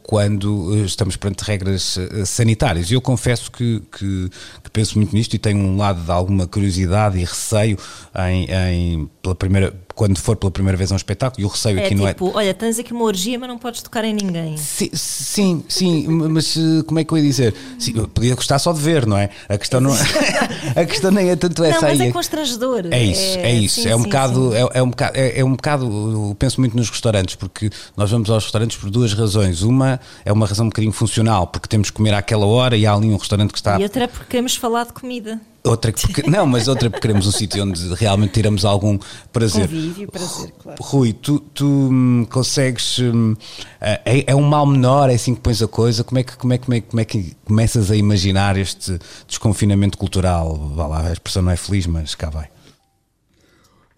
quando 0.02 0.74
estamos 0.84 1.16
perante 1.16 1.44
regras 1.44 1.96
sanitárias. 2.24 2.90
Eu 2.90 3.00
confesso 3.00 3.50
que, 3.50 3.80
que, 3.92 4.30
que, 4.64 4.70
penso 4.72 4.98
muito 4.98 5.14
nisto 5.14 5.34
e 5.34 5.38
tenho 5.38 5.58
um 5.58 5.76
lado 5.76 6.02
de 6.02 6.10
alguma 6.10 6.46
curiosidade 6.46 7.18
e 7.18 7.24
receio 7.24 7.78
em, 8.16 8.48
em 8.50 9.10
pela 9.22 9.34
primeira 9.34 9.72
quando 10.00 10.18
for 10.18 10.34
pela 10.34 10.50
primeira 10.50 10.78
vez 10.78 10.90
a 10.90 10.94
um 10.94 10.96
espetáculo, 10.96 11.42
e 11.42 11.44
o 11.44 11.48
receio 11.48 11.78
é, 11.78 11.84
aqui 11.84 11.94
tipo, 11.94 12.00
não 12.00 12.08
é. 12.08 12.34
Olha, 12.34 12.54
tens 12.54 12.78
aqui 12.78 12.90
uma 12.90 13.04
orgia, 13.04 13.38
mas 13.38 13.46
não 13.46 13.58
podes 13.58 13.82
tocar 13.82 14.02
em 14.02 14.14
ninguém. 14.14 14.56
Sim, 14.56 14.88
sim, 14.94 15.64
sim 15.68 16.08
mas 16.08 16.56
eh, 16.56 16.82
como 16.86 16.98
é 17.00 17.04
que 17.04 17.12
eu 17.12 17.18
ia 17.18 17.24
dizer? 17.24 17.54
Sim, 17.78 17.92
podia 18.06 18.34
gostar 18.34 18.58
só 18.58 18.72
de 18.72 18.80
ver, 18.80 19.04
não 19.04 19.18
é? 19.18 19.28
A 19.46 19.58
questão, 19.58 19.78
não, 19.78 19.92
a 20.74 20.86
questão 20.86 21.10
nem 21.10 21.28
é 21.28 21.36
tanto 21.36 21.62
essa 21.62 21.82
não, 21.82 21.88
mas 21.88 22.00
aí. 22.00 22.08
é 22.08 22.12
constrangedor. 22.12 22.86
É 22.90 23.04
isso, 23.04 23.38
é, 23.38 23.42
é 23.42 23.54
isso. 23.54 23.82
Sim, 23.82 23.88
é, 23.90 23.94
um 23.94 23.98
sim, 23.98 24.04
bocado, 24.04 24.54
é, 24.54 24.68
é, 24.72 24.82
um 24.82 24.88
bocado, 24.88 25.18
é, 25.18 25.38
é 25.40 25.44
um 25.44 25.52
bocado. 25.52 25.84
Eu 25.84 26.36
penso 26.38 26.60
muito 26.60 26.74
nos 26.74 26.88
restaurantes, 26.88 27.34
porque 27.34 27.68
nós 27.94 28.10
vamos 28.10 28.30
aos 28.30 28.44
restaurantes 28.44 28.78
por 28.78 28.90
duas 28.90 29.12
razões. 29.12 29.49
Uma 29.62 30.00
é 30.24 30.32
uma 30.32 30.46
razão 30.46 30.66
um 30.66 30.68
bocadinho 30.68 30.92
funcional, 30.92 31.46
porque 31.46 31.68
temos 31.68 31.90
que 31.90 31.96
comer 31.96 32.14
àquela 32.14 32.46
hora 32.46 32.76
e 32.76 32.86
há 32.86 32.94
ali 32.94 33.08
um 33.08 33.16
restaurante 33.16 33.52
que 33.52 33.58
está. 33.58 33.78
E 33.78 33.82
outra 33.82 34.04
é 34.04 34.06
porque 34.06 34.26
queremos 34.26 34.56
falar 34.56 34.84
de 34.84 34.92
comida. 34.92 35.40
Outra 35.62 35.92
porque, 35.92 36.22
não, 36.22 36.46
mas 36.46 36.68
outra 36.68 36.88
porque 36.88 37.02
queremos 37.02 37.26
um 37.26 37.30
sítio 37.30 37.62
onde 37.62 37.94
realmente 37.94 38.32
tiramos 38.32 38.64
algum 38.64 38.98
prazer. 39.30 39.68
Convívio, 39.68 40.10
prazer, 40.10 40.52
claro. 40.58 40.82
Rui, 40.82 41.12
tu, 41.12 41.38
tu 41.38 41.66
hum, 41.66 42.26
consegues. 42.30 42.98
Hum, 42.98 43.36
é, 43.78 44.24
é, 44.26 44.34
um 44.34 44.40
mal 44.40 44.64
menor, 44.64 45.10
é 45.10 45.14
assim 45.14 45.34
que 45.34 45.40
pões 45.42 45.60
a 45.60 45.68
coisa. 45.68 46.02
Como 46.02 46.18
é 46.18 46.22
que, 46.22 46.34
como 46.36 46.54
é, 46.54 46.58
como 46.58 46.74
é, 46.74 46.80
como 46.80 47.00
é 47.00 47.04
que 47.04 47.36
começas 47.44 47.90
a 47.90 47.96
imaginar 47.96 48.56
este 48.56 48.98
desconfinamento 49.28 49.98
cultural? 49.98 50.56
Vá 50.74 50.86
lá, 50.86 51.08
a 51.08 51.12
expressão 51.12 51.42
não 51.42 51.52
é 51.52 51.56
feliz, 51.56 51.86
mas 51.86 52.14
cá 52.14 52.30
vai. 52.30 52.48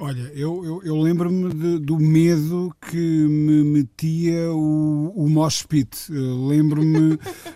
Olha, 0.04 0.32
eu, 0.34 0.64
eu, 0.64 0.82
eu 0.82 0.96
lembro-me 1.00 1.78
do 1.78 1.96
medo 1.96 2.74
que 2.90 2.96
me 2.96 3.62
metia 3.62 4.50
o, 4.50 5.12
o 5.14 5.28
mosh 5.30 5.62
pit. 5.62 6.10
Lembro-me, 6.10 7.12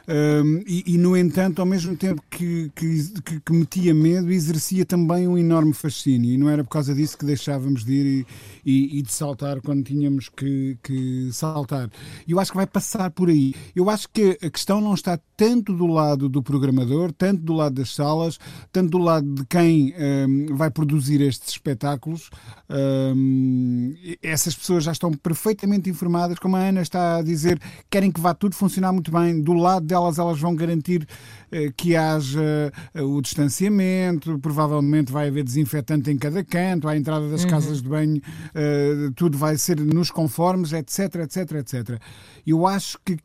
um, 0.07 0.62
e, 0.64 0.94
e, 0.94 0.97
no 0.97 1.16
entanto, 1.16 1.59
ao 1.59 1.66
mesmo 1.66 1.97
tempo 1.97 2.22
que, 2.30 2.70
que, 2.72 3.40
que, 3.44 3.53
metia 3.53 3.92
medo, 3.92 4.30
exercia 4.30 4.86
também 4.86 5.26
um 5.26 5.36
enorme 5.36 5.74
fascínio. 5.74 6.30
E 6.30 6.38
não 6.38 6.49
era 6.49 6.62
por 6.62 6.70
causa 6.70 6.94
disso 6.94 7.18
que 7.18 7.24
deixávamos 7.24 7.84
de 7.84 7.92
ir 7.92 8.07
e, 8.07 8.26
e, 8.64 8.99
e 9.01 9.03
de 9.03 9.12
saltar 9.12 9.61
quando 9.61 9.82
tínhamos 9.82 10.28
que, 10.28 10.78
que 10.84 11.28
saltar. 11.32 11.90
Eu 12.28 12.38
acho 12.38 12.53
que 12.53 12.59
vai 12.59 12.66
passar 12.68 13.11
por 13.11 13.28
aí. 13.28 13.57
Eu 13.74 13.90
acho 13.90 14.09
que 14.09 14.38
a 14.40 14.49
questão 14.49 14.80
não 14.80 14.94
está 14.94 15.18
tanto 15.36 15.72
do 15.72 15.88
lado 15.88 16.28
do 16.28 16.40
programador, 16.40 17.11
tanto 17.11 17.42
do 17.42 17.55
lado 17.55 17.74
das 17.74 17.92
salas, 17.92 18.38
tanto 18.70 18.90
do 18.90 18.99
lado 18.99 19.26
de 19.34 19.44
quem 19.47 19.92
um, 19.99 20.55
vai 20.55 20.70
produzir 20.70 21.20
estes 21.20 21.49
espetáculos 21.49 22.30
um, 22.68 23.95
essas 24.22 24.55
pessoas 24.55 24.84
já 24.84 24.93
estão 24.93 25.12
perfeitamente 25.12 25.89
informadas, 25.89 26.39
como 26.39 26.57
a 26.57 26.61
Ana 26.61 26.82
está 26.82 27.18
a 27.18 27.22
dizer, 27.22 27.61
querem 27.91 28.11
que 28.11 28.20
vá 28.20 28.34
tudo 28.34 28.55
funcionar 28.55 28.93
muito 28.93 29.11
bem. 29.11 29.41
Do 29.41 29.53
lado 29.53 29.87
delas, 29.87 30.18
elas 30.18 30.41
vão 30.41 30.55
garantir 30.55 31.03
uh, 31.03 31.72
que 31.76 31.97
haja 31.97 32.72
uh, 32.95 33.03
o 33.03 33.22
distanciamento, 33.22 34.39
provavelmente 34.39 35.12
vai 35.12 35.28
haver 35.28 35.45
desinfetante 35.45 36.11
em 36.11 36.18
cada 36.18 36.43
canto, 36.45 36.89
à 36.89 36.97
entrada 36.97 37.28
das 37.28 37.45
uhum. 37.45 37.51
casas 37.51 37.82
de 37.82 37.89
banho, 37.89 38.16
uh, 38.18 39.12
tudo 39.14 39.39
vai 39.39 39.57
ser 39.57 39.78
nos 39.80 40.11
conformes, 40.11 40.72
etc, 40.72 41.16
etc, 41.16 41.53
etc. 41.53 42.01
Eu 42.47 42.66
acho 42.66 42.99
que 43.05 43.16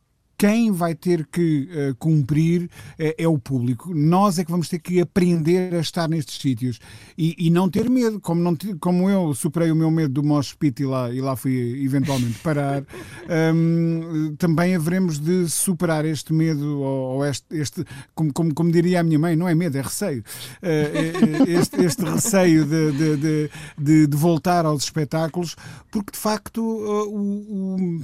quem 0.41 0.71
vai 0.71 0.95
ter 0.95 1.27
que 1.27 1.69
uh, 1.69 1.95
cumprir 1.99 2.63
uh, 2.63 3.13
é 3.15 3.27
o 3.27 3.37
público. 3.37 3.93
Nós 3.93 4.39
é 4.39 4.43
que 4.43 4.49
vamos 4.49 4.67
ter 4.67 4.79
que 4.79 4.99
aprender 4.99 5.75
a 5.75 5.79
estar 5.79 6.09
nestes 6.09 6.41
sítios 6.41 6.79
e, 7.15 7.35
e 7.37 7.51
não 7.51 7.69
ter 7.69 7.87
medo, 7.87 8.19
como, 8.19 8.41
não, 8.41 8.57
como 8.79 9.07
eu 9.07 9.35
superei 9.35 9.71
o 9.71 9.75
meu 9.75 9.91
medo 9.91 10.15
do 10.15 10.23
mosh 10.23 10.55
pit 10.55 10.81
e 10.81 10.85
lá, 10.87 11.11
e 11.11 11.21
lá 11.21 11.35
fui 11.35 11.83
eventualmente 11.85 12.39
parar, 12.39 12.81
um, 13.53 14.35
também 14.35 14.73
haveremos 14.73 15.19
de 15.19 15.47
superar 15.47 16.05
este 16.05 16.33
medo 16.33 16.79
ou, 16.79 17.17
ou 17.17 17.25
este, 17.25 17.45
este 17.51 17.85
como, 18.15 18.33
como, 18.33 18.51
como, 18.51 18.71
diria 18.71 19.01
a 19.01 19.03
minha 19.03 19.19
mãe, 19.19 19.35
não 19.35 19.47
é 19.47 19.53
medo, 19.53 19.77
é 19.77 19.81
receio. 19.81 20.23
Uh, 20.63 21.47
este, 21.47 21.83
este, 21.83 22.03
receio 22.03 22.65
de, 22.65 22.91
de, 22.93 23.49
de, 23.77 24.07
de, 24.07 24.17
voltar 24.17 24.65
aos 24.65 24.85
espetáculos, 24.85 25.55
porque 25.91 26.13
de 26.13 26.17
facto 26.17 26.63
o, 26.63 27.75
o, 27.85 28.01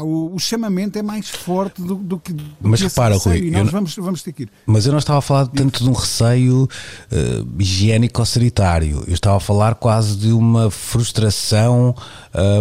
o, 0.00 0.34
o 0.34 0.38
chamamento 0.38 0.98
é 0.98 1.02
mais 1.02 1.28
forte 1.28 1.65
forte 1.66 1.82
do, 1.82 1.94
do 1.96 2.18
que. 2.18 2.32
Do 2.32 2.44
mas 2.60 2.80
que 2.80 2.88
repara, 2.88 3.16
Rui. 3.16 3.50
nós 3.50 3.70
vamos, 3.70 3.94
vamos 3.96 4.22
ter 4.22 4.32
que 4.32 4.44
ir. 4.44 4.50
Mas 4.64 4.86
eu 4.86 4.92
não 4.92 4.98
estava 4.98 5.18
a 5.18 5.22
falar 5.22 5.46
tanto 5.48 5.82
de 5.82 5.90
um 5.90 5.92
receio 5.92 6.64
uh, 6.64 7.48
higiênico 7.58 8.20
ou 8.20 8.26
sanitário. 8.26 9.04
Eu 9.06 9.14
estava 9.14 9.36
a 9.36 9.40
falar 9.40 9.74
quase 9.74 10.16
de 10.16 10.32
uma 10.32 10.70
frustração 10.70 11.94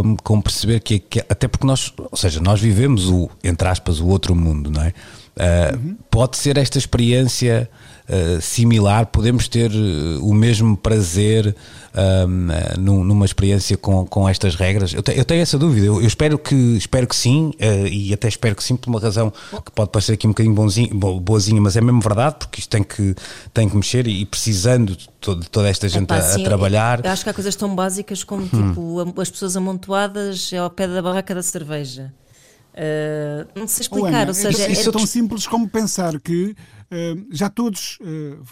um, 0.03 0.13
eh, 0.13 0.17
com 0.23 0.41
perceber 0.41 0.79
que, 0.79 0.99
que, 0.99 1.19
Até 1.29 1.47
porque 1.47 1.65
nós. 1.65 1.93
Ou 1.97 2.17
seja, 2.17 2.39
nós 2.39 2.59
vivemos 2.59 3.09
o, 3.09 3.29
entre 3.43 3.67
aspas, 3.67 3.99
o 3.99 4.07
outro 4.07 4.35
mundo, 4.35 4.69
não 4.69 4.81
é? 4.81 4.93
Uh, 5.35 5.75
uhum. 5.75 5.97
Pode 6.09 6.37
ser 6.37 6.57
esta 6.57 6.77
experiência 6.77 7.69
uh, 8.07 8.41
similar, 8.41 9.07
podemos 9.07 9.49
ter 9.49 9.69
uh, 9.69 10.25
o 10.25 10.33
mesmo 10.33 10.77
prazer 10.77 11.55
numa 12.77 13.23
experiência 13.23 13.77
com, 13.77 14.05
com 14.05 14.27
estas 14.27 14.55
regras? 14.55 14.93
Eu, 14.93 15.01
te, 15.01 15.17
eu 15.17 15.23
tenho 15.23 15.41
essa 15.41 15.57
dúvida, 15.57 15.87
eu, 15.87 16.01
eu, 16.01 16.07
espero, 16.07 16.37
que, 16.37 16.53
espero 16.75 17.07
que 17.07 17.15
sim, 17.15 17.53
e 17.89 18.13
até 18.13 18.27
espero 18.27 18.53
que 18.53 18.61
sim, 18.61 18.75
por 18.75 18.89
uma 18.89 18.99
razão 18.99 19.31
que 19.63 19.71
pode 19.71 19.91
parecer 19.91 20.11
aqui 20.11 20.27
um 20.27 20.31
bocadinho 20.31 20.53
bonzinho, 20.53 20.93
boazinha, 20.93 21.61
mas 21.61 21.77
é 21.77 21.81
mesmo 21.81 22.01
verdade, 22.01 22.35
porque 22.39 22.59
isto 22.59 22.69
tem 22.69 22.83
que, 22.83 23.15
tem 23.53 23.69
que 23.69 23.77
mexer 23.77 24.07
e, 24.07 24.25
precisando 24.25 24.93
de, 24.93 25.07
todo, 25.21 25.45
toda 25.47 25.69
esta 25.69 25.87
gente 25.87 26.03
Epá, 26.03 26.17
a, 26.17 26.21
sim, 26.21 26.41
a, 26.41 26.43
trabalhar. 26.43 27.07
Acho 27.07 27.23
que 27.23 27.29
há 27.29 27.33
coisas 27.33 27.55
tão 27.55 27.73
básicas 27.73 28.25
como 28.25 28.43
hum. 28.43 29.03
tipo, 29.05 29.21
as 29.21 29.29
pessoas 29.29 29.55
amontoadas 29.55 30.51
ao 30.53 30.69
pé 30.69 30.89
da 30.89 31.01
barraca 31.01 31.33
da 31.33 31.41
cerveja. 31.41 32.11
Uh, 32.75 33.47
não 33.57 33.67
sei 33.67 33.83
explicar, 33.83 34.09
Ana, 34.09 34.27
ou 34.27 34.33
seja, 34.33 34.69
isso 34.69 34.89
é, 34.89 34.89
é 34.89 34.91
tão 34.91 35.07
simples 35.07 35.47
como 35.47 35.67
pensar 35.67 36.19
que 36.19 36.53
uh, 36.95 37.25
já 37.29 37.49
todos. 37.49 37.99
Uh, 37.99 38.43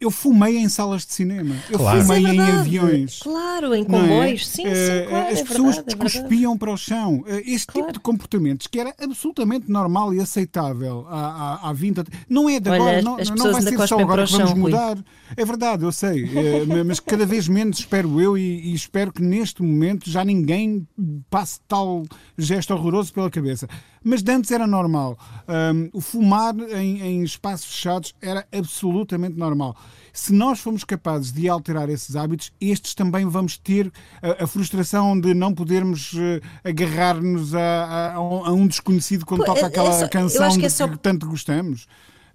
eu 0.00 0.10
fumei 0.10 0.58
em 0.58 0.68
salas 0.68 1.04
de 1.04 1.12
cinema, 1.12 1.54
eu 1.70 1.78
claro. 1.78 2.02
fumei 2.02 2.26
é 2.26 2.34
em 2.34 2.40
aviões. 2.40 3.18
Claro, 3.20 3.74
em 3.74 3.82
é? 3.82 3.84
comboios, 3.84 4.42
é? 4.42 4.44
sim, 4.44 4.64
sim, 4.64 5.08
claro. 5.08 5.32
As 5.32 5.38
é 5.38 5.44
pessoas 5.44 5.76
verdade, 5.76 5.96
cuspiam 5.96 6.56
para 6.56 6.72
o 6.72 6.76
chão. 6.76 7.24
este 7.44 7.66
claro. 7.66 7.86
tipo 7.86 7.92
de 7.92 8.00
comportamentos 8.00 8.66
que 8.66 8.78
era 8.78 8.94
absolutamente 9.00 9.70
normal 9.70 10.14
e 10.14 10.20
aceitável 10.20 11.06
há, 11.08 11.58
há, 11.62 11.68
há 11.68 11.72
20 11.72 12.02
Não 12.28 12.48
é 12.48 12.60
de 12.60 12.70
agora, 12.70 12.92
Olha, 12.92 13.02
não, 13.02 13.16
não 13.16 13.52
vai 13.52 13.62
ser 13.62 13.86
só 13.86 13.98
agora 13.98 14.26
que 14.26 14.32
vamos 14.32 14.54
mudar. 14.54 14.98
É 15.36 15.44
verdade, 15.44 15.84
eu 15.84 15.92
sei, 15.92 16.28
mas 16.86 17.00
cada 17.00 17.26
vez 17.26 17.48
menos 17.48 17.78
espero 17.78 18.20
eu 18.20 18.36
e, 18.36 18.70
e 18.70 18.74
espero 18.74 19.12
que 19.12 19.22
neste 19.22 19.62
momento 19.62 20.08
já 20.10 20.24
ninguém 20.24 20.86
passe 21.28 21.60
tal 21.66 22.04
gesto 22.36 22.74
horroroso 22.74 23.12
pela 23.12 23.30
cabeça. 23.30 23.68
Mas 24.02 24.22
de 24.22 24.32
antes 24.32 24.50
era 24.50 24.66
normal. 24.66 25.18
Um, 25.46 25.90
o 25.92 26.00
fumar 26.00 26.54
em, 26.58 27.02
em 27.02 27.22
espaços 27.22 27.66
fechados 27.66 28.14
era 28.20 28.46
absolutamente 28.50 29.36
normal. 29.36 29.76
Se 30.12 30.32
nós 30.32 30.58
formos 30.58 30.84
capazes 30.84 31.32
de 31.32 31.48
alterar 31.48 31.88
esses 31.88 32.16
hábitos, 32.16 32.52
estes 32.60 32.94
também 32.94 33.26
vamos 33.26 33.58
ter 33.58 33.92
a, 34.22 34.44
a 34.44 34.46
frustração 34.46 35.18
de 35.18 35.34
não 35.34 35.54
podermos 35.54 36.12
uh, 36.14 36.40
agarrar-nos 36.64 37.54
a, 37.54 37.60
a, 37.60 38.14
a, 38.14 38.52
um 38.52 38.66
desconhecido 38.66 39.26
quando 39.26 39.40
Pô, 39.40 39.46
toca 39.46 39.60
é, 39.60 39.64
aquela 39.64 39.94
é 39.94 40.08
canção 40.08 40.58
que, 40.58 40.66
é 40.66 40.70
só... 40.70 40.88
que 40.88 40.98
tanto 40.98 41.26
gostamos. 41.26 41.86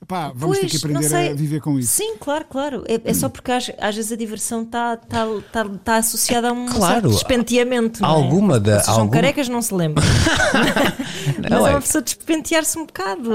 Pá, 0.07 0.31
vamos 0.35 0.59
pois, 0.59 0.71
ter 0.71 0.77
que 0.77 0.85
aprender 0.85 1.31
a 1.31 1.33
viver 1.33 1.59
com 1.61 1.79
isso. 1.79 1.93
Sim, 1.93 2.15
claro, 2.19 2.45
claro. 2.49 2.83
É, 2.87 2.99
é 3.03 3.13
só 3.13 3.27
porque 3.27 3.51
às, 3.51 3.71
às, 3.79 3.95
vezes 3.95 4.11
a 4.11 4.15
diversão 4.15 4.61
está 4.61 4.97
tá, 4.97 5.25
tá, 5.51 5.65
tá 5.83 5.95
associada 5.97 6.49
a 6.49 6.51
um 6.51 6.67
claro, 6.67 7.09
despenteamento. 7.09 8.01
Não 8.01 8.09
é? 8.09 8.11
alguma 8.11 8.59
da. 8.59 8.79
Vocês 8.79 8.97
algum... 8.97 9.11
carecas, 9.11 9.49
não 9.49 9.61
se 9.61 9.73
lembram. 9.73 10.05
Mas 11.49 11.51
é 11.51 11.69
uma 11.69 11.81
pessoa 11.81 12.01
despentear-se 12.03 12.77
um 12.77 12.85
bocado 12.85 13.31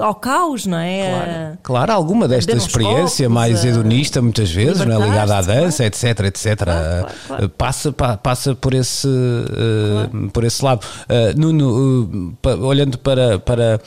ao 0.00 0.14
caos, 0.14 0.66
não 0.66 0.78
é? 0.78 1.10
Claro, 1.10 1.58
claro 1.62 1.92
alguma 1.92 2.26
desta 2.26 2.56
experiência 2.56 3.26
copos, 3.26 3.34
mais 3.34 3.64
hedonista, 3.64 4.22
muitas 4.22 4.50
vezes, 4.50 4.84
não 4.84 5.02
é? 5.02 5.06
ligada 5.06 5.36
à 5.36 5.42
dança, 5.42 5.84
etc, 5.84 6.20
etc. 6.20 6.56
Claro, 6.56 7.06
claro, 7.26 7.48
passa, 7.50 7.92
passa 7.92 8.54
por, 8.54 8.72
esse, 8.72 9.06
uh, 9.06 10.30
por 10.30 10.44
esse 10.44 10.64
lado. 10.64 10.84
Uh, 11.02 11.38
Nuno, 11.38 12.36
uh, 12.44 12.64
olhando 12.64 12.98
para, 12.98 13.38
para, 13.38 13.80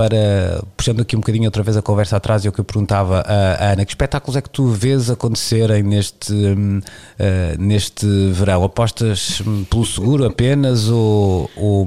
para, 0.00 0.64
puxando 0.78 1.02
aqui 1.02 1.14
um 1.14 1.20
bocadinho 1.20 1.44
outra 1.44 1.62
vez 1.62 1.76
a 1.76 1.82
conversa 1.82 2.16
atrás, 2.16 2.42
eu 2.42 2.50
que 2.50 2.58
eu 2.58 2.64
perguntava 2.64 3.20
a 3.20 3.72
Ana, 3.72 3.84
que 3.84 3.90
espetáculos 3.90 4.34
é 4.34 4.40
que 4.40 4.48
tu 4.48 4.68
vês 4.68 5.10
acontecerem 5.10 5.82
neste, 5.82 6.32
uh, 6.32 7.60
neste 7.60 8.06
verão? 8.32 8.64
Apostas 8.64 9.42
pelo 9.68 9.84
seguro 9.84 10.24
apenas 10.24 10.88
ou, 10.88 11.50
ou, 11.54 11.86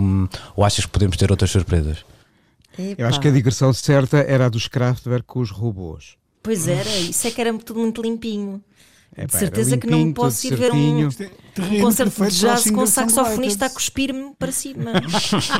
ou, 0.55 0.63
achas 0.63 0.85
que 0.85 0.91
podemos 0.91 1.17
ter 1.17 1.31
outras 1.31 1.49
surpresas? 1.49 2.05
Epa. 2.77 3.01
Eu 3.01 3.07
acho 3.07 3.19
que 3.19 3.27
a 3.27 3.31
digressão 3.31 3.73
certa 3.73 4.17
era 4.17 4.45
a 4.45 4.49
dos 4.49 4.67
Kraftwerk 4.67 5.25
com 5.25 5.39
os 5.39 5.49
robôs. 5.49 6.15
Pois 6.43 6.67
era, 6.67 6.89
isso 6.99 7.25
é 7.25 7.31
que 7.31 7.41
era 7.41 7.51
tudo 7.57 7.79
muito 7.79 7.99
limpinho. 7.99 8.61
É, 9.15 9.25
de 9.25 9.31
certeza 9.31 9.71
limpinho, 9.71 9.97
que 9.97 10.05
não 10.05 10.13
posso 10.13 10.45
ir 10.45 10.55
ver 10.55 10.71
um, 10.71 11.07
um 11.07 11.81
concerto 11.81 12.27
de 12.27 12.39
jazz 12.39 12.69
com 12.69 12.83
um 12.83 12.85
saxofonista 12.85 13.65
a 13.65 13.69
cuspir-me 13.71 14.35
para 14.37 14.51
cima. 14.51 14.91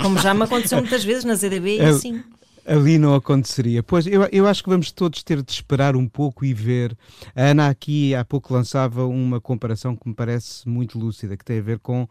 Como 0.04 0.20
já 0.20 0.36
me 0.36 0.44
aconteceu 0.44 0.78
muitas 0.78 1.04
vezes 1.04 1.24
na 1.24 1.34
ZDB 1.34 1.78
e 1.78 1.82
assim. 1.82 2.24
Ali 2.66 2.98
não 2.98 3.16
aconteceria. 3.16 3.84
Pois, 3.84 4.08
eu, 4.08 4.24
eu 4.32 4.48
acho 4.48 4.64
que 4.64 4.70
vamos 4.70 4.92
todos 4.92 5.24
ter 5.24 5.42
de 5.42 5.52
esperar 5.52 5.96
um 5.96 6.08
pouco 6.08 6.46
e 6.46 6.54
ver. 6.54 6.98
A 7.36 7.44
Ana 7.44 7.70
aqui 7.70 8.16
há 8.16 8.24
pouco 8.24 8.54
lançava 8.54 9.06
uma 9.06 9.40
comparação 9.40 9.96
que 9.96 10.08
me 10.08 10.16
parece 10.16 10.68
muito 10.68 10.98
lúcida, 10.98 11.38
que 11.38 11.46
tem 11.46 11.60
a 11.60 11.62
ver 11.62 11.80
com 11.80 12.04
uh, 12.04 12.08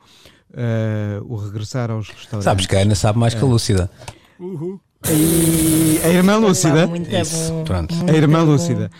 o 1.25 1.37
regressar 1.37 1.91
aos 1.91 2.09
restaurantes. 2.09 2.45
Sabes 2.45 2.67
que 2.67 2.77
a 2.77 2.81
Ana 2.81 2.95
sabe 2.95 3.19
mais 3.19 3.35
que 3.35 3.43
a 3.43 3.47
Lúcida. 3.47 3.91
Uhul. 4.39 4.81
E 5.11 5.99
a 6.05 6.09
irmã 6.09 6.37
Lúcida. 6.37 6.87
Muito 6.87 7.13
Isso, 7.15 7.53
bom, 7.53 7.65
pronto. 7.65 7.95
muito 7.95 8.11
A 8.11 8.17
irmã 8.17 8.45
bom, 8.45 8.53
Lúcida. 8.53 8.91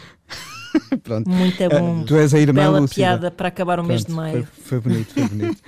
Pronto. 1.03 1.29
Muito 1.29 1.69
bom. 1.69 2.01
Uh, 2.01 2.05
tu 2.05 2.17
és 2.17 2.35
a 2.35 2.39
irmã 2.39 2.63
Bela 2.63 2.81
Lúcida. 2.81 3.01
piada 3.01 3.31
para 3.31 3.49
acabar 3.49 3.81
o 3.81 3.85
mês 3.85 4.01
de 4.01 4.07
Pronto, 4.07 4.17
maio. 4.17 4.49
Foi, 4.53 4.81
foi 4.81 4.81
bonito, 4.81 5.13
foi 5.13 5.29
bonito. 5.29 5.63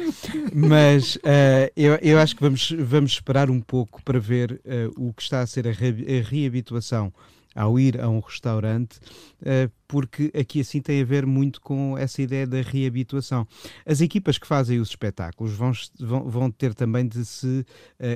Mas 0.55 1.17
uh, 1.17 1.71
eu, 1.77 1.95
eu 2.03 2.19
acho 2.19 2.37
que 2.37 2.43
vamos, 2.43 2.75
vamos 2.79 3.13
esperar 3.13 3.51
um 3.51 3.61
pouco 3.61 4.03
para 4.03 4.19
ver 4.19 4.61
uh, 4.65 5.09
o 5.09 5.13
que 5.13 5.23
está 5.23 5.41
a 5.41 5.47
ser 5.47 5.69
a, 5.69 5.73
re, 5.73 6.21
a 6.21 6.29
reabituação 6.29 7.13
ao 7.55 7.79
ir 7.79 8.01
a 8.01 8.09
um 8.09 8.19
restaurante, 8.19 8.99
uh, 9.43 9.71
porque 9.95 10.28
aqui 10.36 10.61
assim 10.61 10.80
tem 10.80 11.01
a 11.01 11.05
ver 11.05 11.24
muito 11.24 11.61
com 11.61 11.97
essa 11.97 12.20
ideia 12.20 12.45
da 12.49 12.61
reabituação. 12.61 13.47
As 13.86 14.01
equipas 14.01 14.38
que 14.38 14.45
fazem 14.45 14.80
os 14.80 14.88
espetáculos 14.88 15.53
vão, 15.53 15.70
vão, 16.01 16.28
vão 16.28 16.51
ter 16.51 16.74
também 16.74 17.07
de 17.07 17.24
se 17.24 17.64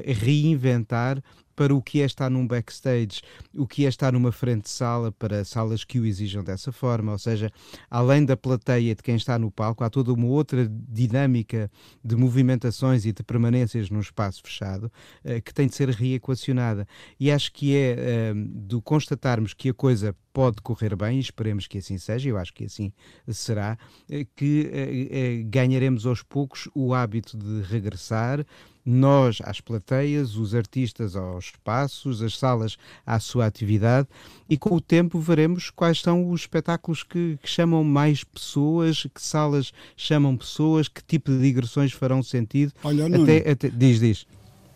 reinventar 0.04 1.22
para 1.58 1.74
o 1.74 1.82
que 1.82 2.00
é 2.00 2.04
estar 2.04 2.30
num 2.30 2.46
backstage, 2.46 3.20
o 3.52 3.66
que 3.66 3.84
é 3.84 3.88
estar 3.88 4.12
numa 4.12 4.30
frente 4.30 4.62
de 4.62 4.70
sala 4.70 5.10
para 5.10 5.44
salas 5.44 5.82
que 5.82 5.98
o 5.98 6.06
exijam 6.06 6.44
dessa 6.44 6.70
forma, 6.70 7.10
ou 7.10 7.18
seja, 7.18 7.50
além 7.90 8.24
da 8.24 8.36
plateia 8.36 8.94
de 8.94 9.02
quem 9.02 9.16
está 9.16 9.36
no 9.36 9.50
palco, 9.50 9.82
há 9.82 9.90
toda 9.90 10.12
uma 10.12 10.28
outra 10.28 10.70
dinâmica 10.70 11.68
de 12.04 12.14
movimentações 12.14 13.04
e 13.04 13.12
de 13.12 13.24
permanências 13.24 13.90
num 13.90 13.98
espaço 13.98 14.40
fechado 14.40 14.84
uh, 15.24 15.42
que 15.42 15.52
tem 15.52 15.66
de 15.66 15.74
ser 15.74 15.88
reequacionada. 15.88 16.86
E 17.18 17.28
acho 17.28 17.52
que 17.52 17.76
é 17.76 18.32
uh, 18.32 18.34
do 18.36 18.80
constatarmos 18.80 19.52
que 19.52 19.70
a 19.70 19.74
coisa 19.74 20.14
pode 20.38 20.62
correr 20.62 20.94
bem, 20.94 21.18
esperemos 21.18 21.66
que 21.66 21.78
assim 21.78 21.98
seja, 21.98 22.28
eu 22.28 22.38
acho 22.38 22.54
que 22.54 22.66
assim 22.66 22.92
será, 23.26 23.76
uh, 24.08 24.28
que 24.36 25.44
ganharemos 25.48 26.06
aos 26.06 26.22
poucos 26.22 26.68
o 26.76 26.94
hábito 26.94 27.36
de 27.36 27.62
regressar 27.62 28.46
nós 28.86 29.40
às 29.42 29.60
plateias, 29.60 30.36
os 30.36 30.54
artistas 30.54 31.16
aos 31.16 31.46
espaços, 31.46 32.22
as 32.22 32.38
salas 32.38 32.76
à 33.04 33.18
sua 33.18 33.46
atividade 33.46 34.06
e 34.48 34.56
com 34.56 34.76
o 34.76 34.80
tempo 34.80 35.18
veremos 35.18 35.70
quais 35.70 36.00
são 36.00 36.30
os 36.30 36.42
espetáculos 36.42 37.02
que, 37.02 37.36
que, 37.42 37.48
chamam 37.48 37.82
mais 37.82 38.22
pessoas, 38.22 39.08
que 39.12 39.20
salas 39.20 39.72
chamam 39.96 40.36
pessoas, 40.36 40.86
que 40.86 41.02
tipo 41.02 41.32
de 41.32 41.40
digressões 41.40 41.90
farão 41.90 42.22
sentido. 42.22 42.72
Olha, 42.84 43.06
até, 43.06 43.50
até, 43.50 43.68
diz, 43.70 43.98
diz. 43.98 44.24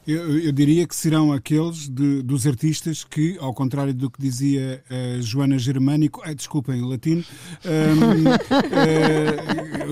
Eu, 0.06 0.38
eu, 0.40 0.50
diria 0.50 0.84
que 0.84 0.96
serão 0.96 1.32
aqueles 1.32 1.88
de, 1.88 2.22
dos 2.22 2.44
artistas 2.44 3.04
que, 3.04 3.36
ao 3.38 3.54
contrário 3.54 3.94
do 3.94 4.10
que 4.10 4.20
dizia 4.20 4.82
uh, 4.90 5.22
Joana 5.22 5.56
Germânico, 5.58 6.20
ai, 6.24 6.34
desculpem, 6.34 6.80
em 6.80 6.82
latino, 6.82 7.24
um, 7.64 8.24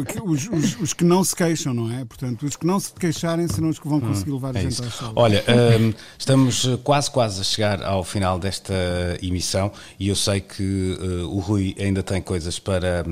uh, 0.01 0.29
os, 0.29 0.49
os, 0.49 0.81
os, 0.81 0.93
que 0.93 1.05
não 1.05 1.23
se 1.23 1.37
queixam, 1.37 1.73
não 1.73 1.93
é? 1.93 2.05
Portanto, 2.05 2.45
os 2.45 2.57
que 2.57 2.67
não 2.67 2.81
se 2.81 2.93
queixarem 2.93 3.47
serão 3.47 3.69
os 3.69 3.79
que 3.79 3.87
vão 3.87 4.01
conseguir 4.01 4.33
levar 4.33 4.57
é 4.57 4.59
a 4.59 4.63
gente 4.63 4.83
ao 4.83 4.91
sala. 4.91 5.13
Olha, 5.15 5.45
um, 5.49 5.95
estamos 6.19 6.69
quase, 6.83 7.09
quase 7.09 7.41
a 7.41 7.45
chegar 7.45 7.81
ao 7.81 8.03
final 8.03 8.37
desta 8.37 8.75
emissão 9.23 9.71
e 9.97 10.09
eu 10.09 10.17
sei 10.17 10.41
que 10.41 10.99
uh, 11.01 11.29
o 11.29 11.39
Rui 11.39 11.77
ainda 11.79 12.03
tem 12.03 12.21
coisas 12.21 12.59
para, 12.59 13.05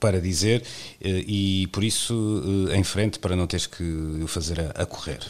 para 0.00 0.18
dizer 0.18 0.62
e 1.02 1.68
por 1.72 1.84
isso, 1.84 2.40
em 2.74 2.82
frente, 2.82 3.18
para 3.18 3.36
não 3.36 3.46
teres 3.46 3.66
que 3.66 3.82
o 4.22 4.26
fazer 4.26 4.60
a, 4.60 4.82
a 4.82 4.86
correr. 4.86 5.20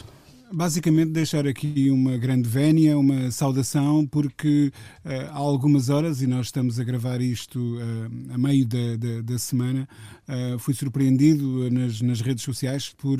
Basicamente, 0.55 1.11
deixar 1.11 1.45
aqui 1.45 1.89
uma 1.91 2.15
grande 2.15 2.47
vénia, 2.47 2.97
uma 2.97 3.29
saudação, 3.29 4.07
porque 4.07 4.71
uh, 5.03 5.09
há 5.31 5.37
algumas 5.37 5.89
horas, 5.89 6.21
e 6.21 6.27
nós 6.27 6.45
estamos 6.45 6.79
a 6.79 6.83
gravar 6.85 7.19
isto 7.19 7.59
uh, 7.59 8.33
a 8.33 8.37
meio 8.37 8.65
da, 8.65 8.95
da, 8.95 9.21
da 9.21 9.37
semana, 9.37 9.85
uh, 10.29 10.57
fui 10.57 10.73
surpreendido 10.73 11.69
nas, 11.69 11.99
nas, 11.99 12.21
redes 12.21 12.45
sociais 12.45 12.95
por 12.97 13.19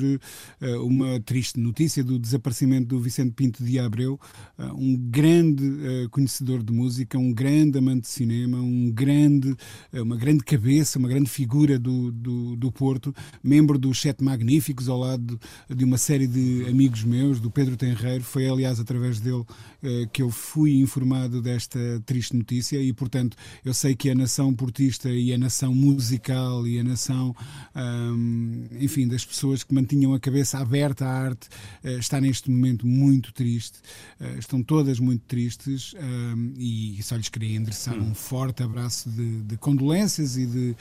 uma 0.80 1.20
triste 1.20 1.60
notícia 1.60 2.02
do 2.02 2.18
desaparecimento 2.18 2.88
do 2.88 2.98
Vicente 2.98 3.32
Pinto 3.32 3.62
de 3.62 3.78
Abreu, 3.78 4.18
um 4.74 4.96
grande 4.96 6.08
conhecedor 6.10 6.62
de 6.62 6.72
música, 6.72 7.18
um 7.18 7.32
grande 7.32 7.78
amante 7.78 8.02
de 8.02 8.08
cinema, 8.08 8.58
um 8.58 8.90
grande, 8.90 9.54
uma 9.92 10.16
grande 10.16 10.42
cabeça, 10.42 10.98
uma 10.98 11.08
grande 11.08 11.28
figura 11.28 11.78
do, 11.78 12.10
do, 12.10 12.56
do 12.56 12.72
Porto, 12.72 13.14
membro 13.44 13.78
dos 13.78 14.00
Sete 14.00 14.24
Magníficos, 14.24 14.88
ao 14.88 14.98
lado 14.98 15.38
de 15.68 15.84
uma 15.84 15.98
série 15.98 16.26
de 16.26 16.64
amigos 16.68 17.04
meus 17.04 17.25
do 17.34 17.50
Pedro 17.50 17.76
Tenreiro. 17.76 18.22
Foi, 18.22 18.48
aliás, 18.48 18.78
através 18.78 19.20
dele 19.20 19.44
eh, 19.82 20.08
que 20.12 20.22
eu 20.22 20.30
fui 20.30 20.80
informado 20.80 21.42
desta 21.42 21.78
triste 22.04 22.34
notícia 22.36 22.80
e, 22.80 22.92
portanto, 22.92 23.36
eu 23.64 23.74
sei 23.74 23.94
que 23.94 24.10
a 24.10 24.14
nação 24.14 24.54
portista 24.54 25.08
e 25.10 25.32
a 25.32 25.38
nação 25.38 25.74
musical 25.74 26.66
e 26.66 26.80
a 26.80 26.84
nação, 26.84 27.34
enfim, 28.80 29.06
das 29.06 29.24
pessoas 29.24 29.62
que 29.62 29.74
mantinham 29.74 30.14
a 30.14 30.20
cabeça 30.20 30.58
aberta 30.58 31.04
à 31.04 31.08
arte 31.08 31.48
eh, 31.84 31.98
está 31.98 32.20
neste 32.20 32.50
momento 32.50 32.86
muito 32.86 33.32
triste. 33.32 33.78
Eh, 34.20 34.36
estão 34.38 34.62
todas 34.62 34.98
muito 34.98 35.24
tristes 35.26 35.94
e 36.58 36.98
só 37.02 37.16
lhes 37.16 37.28
queria 37.28 37.56
endereçar 37.56 37.96
um 37.98 38.14
forte 38.14 38.62
abraço 38.62 39.10
de, 39.10 39.42
de 39.42 39.56
condolências 39.56 40.36
e 40.36 40.46
de 40.46 40.76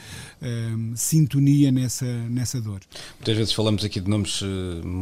sintonia 0.95 1.71
nessa, 1.71 2.05
nessa 2.29 2.61
dor. 2.61 2.81
Muitas 3.17 3.37
vezes 3.37 3.53
falamos 3.53 3.83
aqui 3.83 3.99
de 3.99 4.09
nomes 4.09 4.41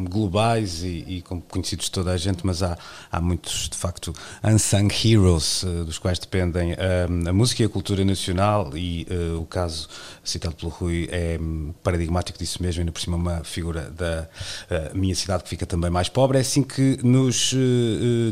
globais 0.09 0.83
e, 0.83 1.05
e 1.07 1.21
conhecidos 1.41 1.85
de 1.85 1.91
toda 1.91 2.11
a 2.11 2.17
gente, 2.17 2.45
mas 2.45 2.63
há, 2.63 2.77
há 3.11 3.21
muitos, 3.21 3.69
de 3.69 3.77
facto, 3.77 4.13
unsung 4.43 4.89
heroes, 5.03 5.63
uh, 5.63 5.85
dos 5.85 5.97
quais 5.97 6.19
dependem 6.19 6.73
uh, 6.73 7.29
a 7.29 7.33
música 7.33 7.63
e 7.63 7.65
a 7.65 7.69
cultura 7.69 8.03
nacional, 8.03 8.75
e 8.75 9.07
uh, 9.09 9.39
o 9.39 9.45
caso 9.45 9.87
citado 10.23 10.55
pelo 10.55 10.71
Rui 10.71 11.07
é 11.11 11.37
um, 11.39 11.73
paradigmático 11.83 12.37
disso 12.37 12.61
mesmo, 12.61 12.81
ainda 12.81 12.91
por 12.91 13.01
cima 13.01 13.17
uma 13.17 13.43
figura 13.43 13.89
da 13.91 14.27
minha 14.93 15.13
cidade 15.15 15.43
que 15.43 15.49
fica 15.49 15.65
também 15.65 15.89
mais 15.89 16.09
pobre. 16.09 16.37
É 16.37 16.41
assim 16.41 16.63
que 16.63 16.99
nos 17.03 17.53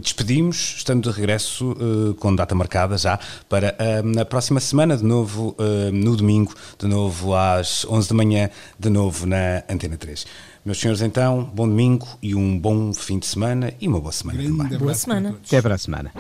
despedimos, 0.02 0.76
estando 0.78 1.10
de 1.10 1.16
regresso 1.16 1.76
com 2.20 2.34
data 2.36 2.56
marcada 2.56 2.98
já 2.98 3.20
para 3.50 3.76
a 4.20 4.26
próxima 4.26 4.60
semana, 4.60 4.96
de 4.96 5.04
novo 5.04 5.56
no 5.92 6.16
domingo, 6.16 6.56
de 6.80 6.88
novo 6.88 7.36
às 7.36 7.86
11 7.86 8.10
da 8.10 8.16
manhã, 8.16 8.50
de 8.80 8.90
novo 8.90 9.26
na 9.26 9.64
Antena 9.70 9.98
3. 9.98 10.26
Meus 10.64 10.80
senhores, 10.80 11.02
então, 11.02 11.44
bom 11.44 11.68
domingo 11.68 12.08
e 12.22 12.36
um 12.36 12.60
bom 12.60 12.94
fim 12.94 13.18
de 13.18 13.26
semana 13.26 13.74
e 13.82 13.88
uma 13.88 14.00
boa 14.00 14.12
semana 14.12 14.38
Grande 14.38 14.58
também. 14.58 14.78
Boa 14.78 14.94
semana. 14.94 15.36
Até 15.44 15.60
para 15.60 15.74
a 15.74 15.78
semana. 15.78 16.12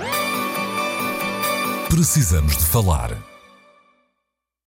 Precisamos 1.87 2.57
de 2.57 2.65
falar 2.65 3.30